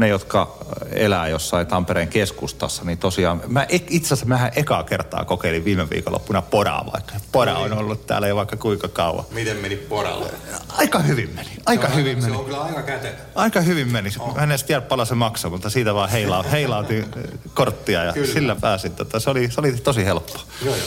ne, 0.00 0.08
jotka 0.08 0.58
elää 0.92 1.28
jossain 1.28 1.66
Tampereen 1.66 2.08
keskustassa, 2.08 2.84
niin 2.84 2.98
tosiaan, 2.98 3.42
mä 3.46 3.66
itse 3.70 4.06
asiassa 4.06 4.26
mähän 4.26 4.52
ekaa 4.56 4.82
kertaa 4.82 5.24
kokeilin 5.24 5.64
viime 5.64 5.90
viikonloppuna 5.90 6.42
poraa, 6.42 6.86
vaikka 6.92 7.14
pora 7.32 7.58
on 7.58 7.72
ollut 7.72 8.06
täällä 8.06 8.28
jo 8.28 8.36
vaikka 8.36 8.56
kuinka 8.56 8.88
kauan. 8.88 9.24
Miten 9.30 9.56
meni 9.56 9.76
poralle? 9.76 10.30
Aika 10.68 10.98
hyvin 10.98 11.30
meni, 11.34 11.50
aika 11.66 11.88
se 11.88 11.94
hyvin 11.94 12.16
on, 12.16 12.22
meni. 12.22 12.34
Se 12.34 12.38
on 12.38 12.44
kyllä 12.44 12.60
aika 12.60 12.82
kätevä. 12.82 13.14
Aika 13.34 13.60
hyvin 13.60 13.88
meni. 13.88 14.10
Oh. 14.18 14.34
Mä 14.34 14.42
en 14.42 14.50
edes 14.50 14.64
tiedä 14.64 14.80
paljon 14.80 15.06
se 15.06 15.14
maksaa, 15.14 15.50
mutta 15.50 15.70
siitä 15.70 15.94
vaan 15.94 16.10
heila, 16.10 16.42
heilautin 16.42 17.04
korttia 17.54 18.04
ja 18.04 18.12
kyllä. 18.12 18.32
sillä 18.32 18.56
pääsin. 18.56 18.92
Tota, 18.92 19.20
se, 19.20 19.30
oli, 19.30 19.50
se 19.50 19.60
oli 19.60 19.72
tosi 19.72 20.04
helppo. 20.04 20.40
Joo, 20.64 20.76
joo. 20.76 20.86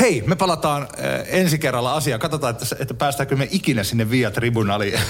Hei, 0.00 0.22
me 0.26 0.36
palataan 0.36 0.82
äh, 0.82 1.26
ensi 1.26 1.58
kerralla 1.58 1.94
asiaan. 1.94 2.20
Katsotaan, 2.20 2.50
että, 2.50 2.76
että 2.78 2.94
päästäänkö 2.94 3.36
me 3.36 3.48
ikinä 3.50 3.84
sinne 3.84 4.10
Via 4.10 4.30
Tribunaliin. 4.30 5.00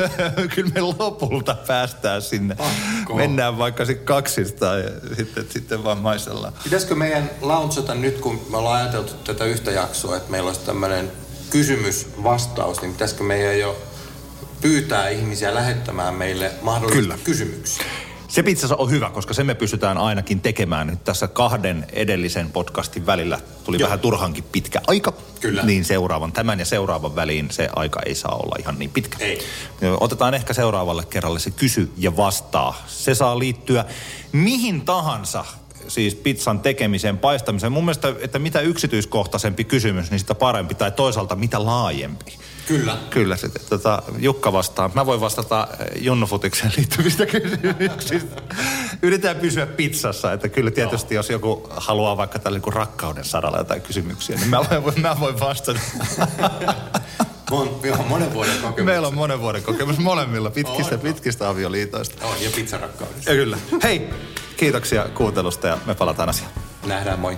Kyllä 0.54 0.70
me 0.74 0.80
lopulta 0.80 1.56
päästään 1.66 2.22
sinne. 2.22 2.54
Pakko. 2.54 3.14
Mennään 3.14 3.58
vaikka 3.58 3.84
sitten 3.84 4.06
kaksista 4.06 4.66
ja 4.66 4.90
sitten, 5.16 5.46
sitten 5.48 5.84
vaan 5.84 5.98
maistellaan. 5.98 6.52
Pitäisikö 6.64 6.94
meidän 6.94 7.30
launchata 7.40 7.94
nyt, 7.94 8.20
kun 8.20 8.46
me 8.50 8.56
ollaan 8.56 8.82
ajateltu 8.82 9.12
tätä 9.14 9.44
yhtä 9.44 9.70
jaksoa, 9.70 10.16
että 10.16 10.30
meillä 10.30 10.48
olisi 10.48 10.60
tämmöinen 10.60 11.12
kysymys-vastaus, 11.50 12.80
niin 12.82 12.92
pitäisikö 12.92 13.24
meidän 13.24 13.58
jo 13.58 13.82
pyytää 14.60 15.08
ihmisiä 15.08 15.54
lähettämään 15.54 16.14
meille 16.14 16.50
mahdollisia 16.62 17.02
Kyllä. 17.02 17.18
kysymyksiä? 17.24 17.84
Se 18.28 18.42
pizza 18.42 18.76
on 18.76 18.90
hyvä, 18.90 19.10
koska 19.10 19.34
se 19.34 19.44
me 19.44 19.54
pystytään 19.54 19.98
ainakin 19.98 20.40
tekemään. 20.40 20.86
Nyt 20.86 21.04
tässä 21.04 21.28
kahden 21.28 21.86
edellisen 21.92 22.50
podcastin 22.50 23.06
välillä 23.06 23.40
tuli 23.64 23.76
Joo. 23.78 23.86
vähän 23.86 24.00
turhankin 24.00 24.44
pitkä 24.52 24.80
aika. 24.86 25.12
Kyllä. 25.40 25.62
Niin 25.62 25.84
seuraavan, 25.84 26.32
tämän 26.32 26.58
ja 26.58 26.64
seuraavan 26.64 27.16
väliin 27.16 27.50
se 27.50 27.68
aika 27.76 28.00
ei 28.06 28.14
saa 28.14 28.34
olla 28.34 28.56
ihan 28.58 28.78
niin 28.78 28.90
pitkä. 28.90 29.16
Ei. 29.20 29.38
Otetaan 30.00 30.34
ehkä 30.34 30.52
seuraavalle 30.52 31.04
kerralle 31.04 31.38
se 31.38 31.50
kysy 31.50 31.92
ja 31.96 32.16
vastaa. 32.16 32.82
Se 32.86 33.14
saa 33.14 33.38
liittyä 33.38 33.84
mihin 34.32 34.80
tahansa 34.80 35.44
siis 35.88 36.14
pizzan 36.14 36.60
tekemiseen, 36.60 37.18
paistamiseen. 37.18 37.72
Mun 37.72 37.84
mielestä, 37.84 38.14
että 38.20 38.38
mitä 38.38 38.60
yksityiskohtaisempi 38.60 39.64
kysymys, 39.64 40.10
niin 40.10 40.18
sitä 40.18 40.34
parempi. 40.34 40.74
Tai 40.74 40.92
toisaalta 40.92 41.36
mitä 41.36 41.64
laajempi. 41.64 42.38
Kyllä. 42.68 42.96
Kyllä, 43.10 43.36
se, 43.36 43.48
tota, 43.48 44.02
Jukka 44.18 44.52
vastaa. 44.52 44.90
Mä 44.94 45.06
voin 45.06 45.20
vastata 45.20 45.68
eh, 45.80 46.02
Junnufutikseen 46.02 46.72
liittyvistä 46.76 47.26
kysymyksistä. 47.26 48.42
Yritetään 49.02 49.36
pysyä 49.36 49.66
pizzassa, 49.66 50.32
että 50.32 50.48
kyllä 50.48 50.70
tietysti 50.70 51.14
Joo. 51.14 51.18
jos 51.18 51.30
joku 51.30 51.68
haluaa 51.70 52.16
vaikka 52.16 52.38
tällä 52.38 52.58
niin 52.58 52.72
rakkauden 52.72 53.24
saralla 53.24 53.58
jotain 53.58 53.82
kysymyksiä, 53.82 54.36
niin 54.36 54.48
mä 54.48 54.58
voin, 54.58 55.00
mä 55.00 55.16
voin 55.20 55.40
vastata. 55.40 55.80
Mon, 57.50 57.80
on 57.98 58.06
monen 58.08 58.34
vuoden 58.34 58.58
kokemus. 58.62 58.86
Meillä 58.86 59.08
on 59.08 59.14
monen 59.14 59.40
vuoden 59.40 59.62
kokemus 59.62 59.98
molemmilla 59.98 60.50
pitkistä, 60.50 60.94
on, 60.94 61.00
pitkistä 61.00 61.48
avioliitoista. 61.48 62.26
On, 62.26 62.42
ja 62.42 62.50
pizzarakkaudesta. 62.54 63.30
Ja 63.30 63.36
kyllä. 63.36 63.58
Hei, 63.82 64.08
kiitoksia 64.58 65.08
kuuntelusta 65.08 65.66
ja 65.66 65.78
me 65.86 65.94
palataan 65.94 66.28
asiaan. 66.28 66.52
Nähdään, 66.86 67.18
moi. 67.20 67.36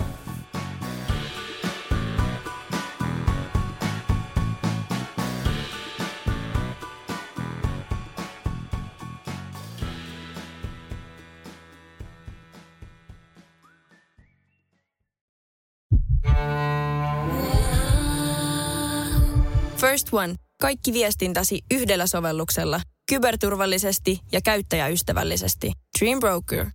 First 19.77 20.09
One. 20.13 20.35
Kaikki 20.61 20.93
viestintäsi 20.93 21.61
yhdellä 21.71 22.07
sovelluksella. 22.07 22.81
Kyberturvallisesti 23.11 24.21
ja 24.33 24.41
käyttäjäystävällisesti. 24.45 25.73
Dream 26.01 26.21
Broker. 26.21 26.67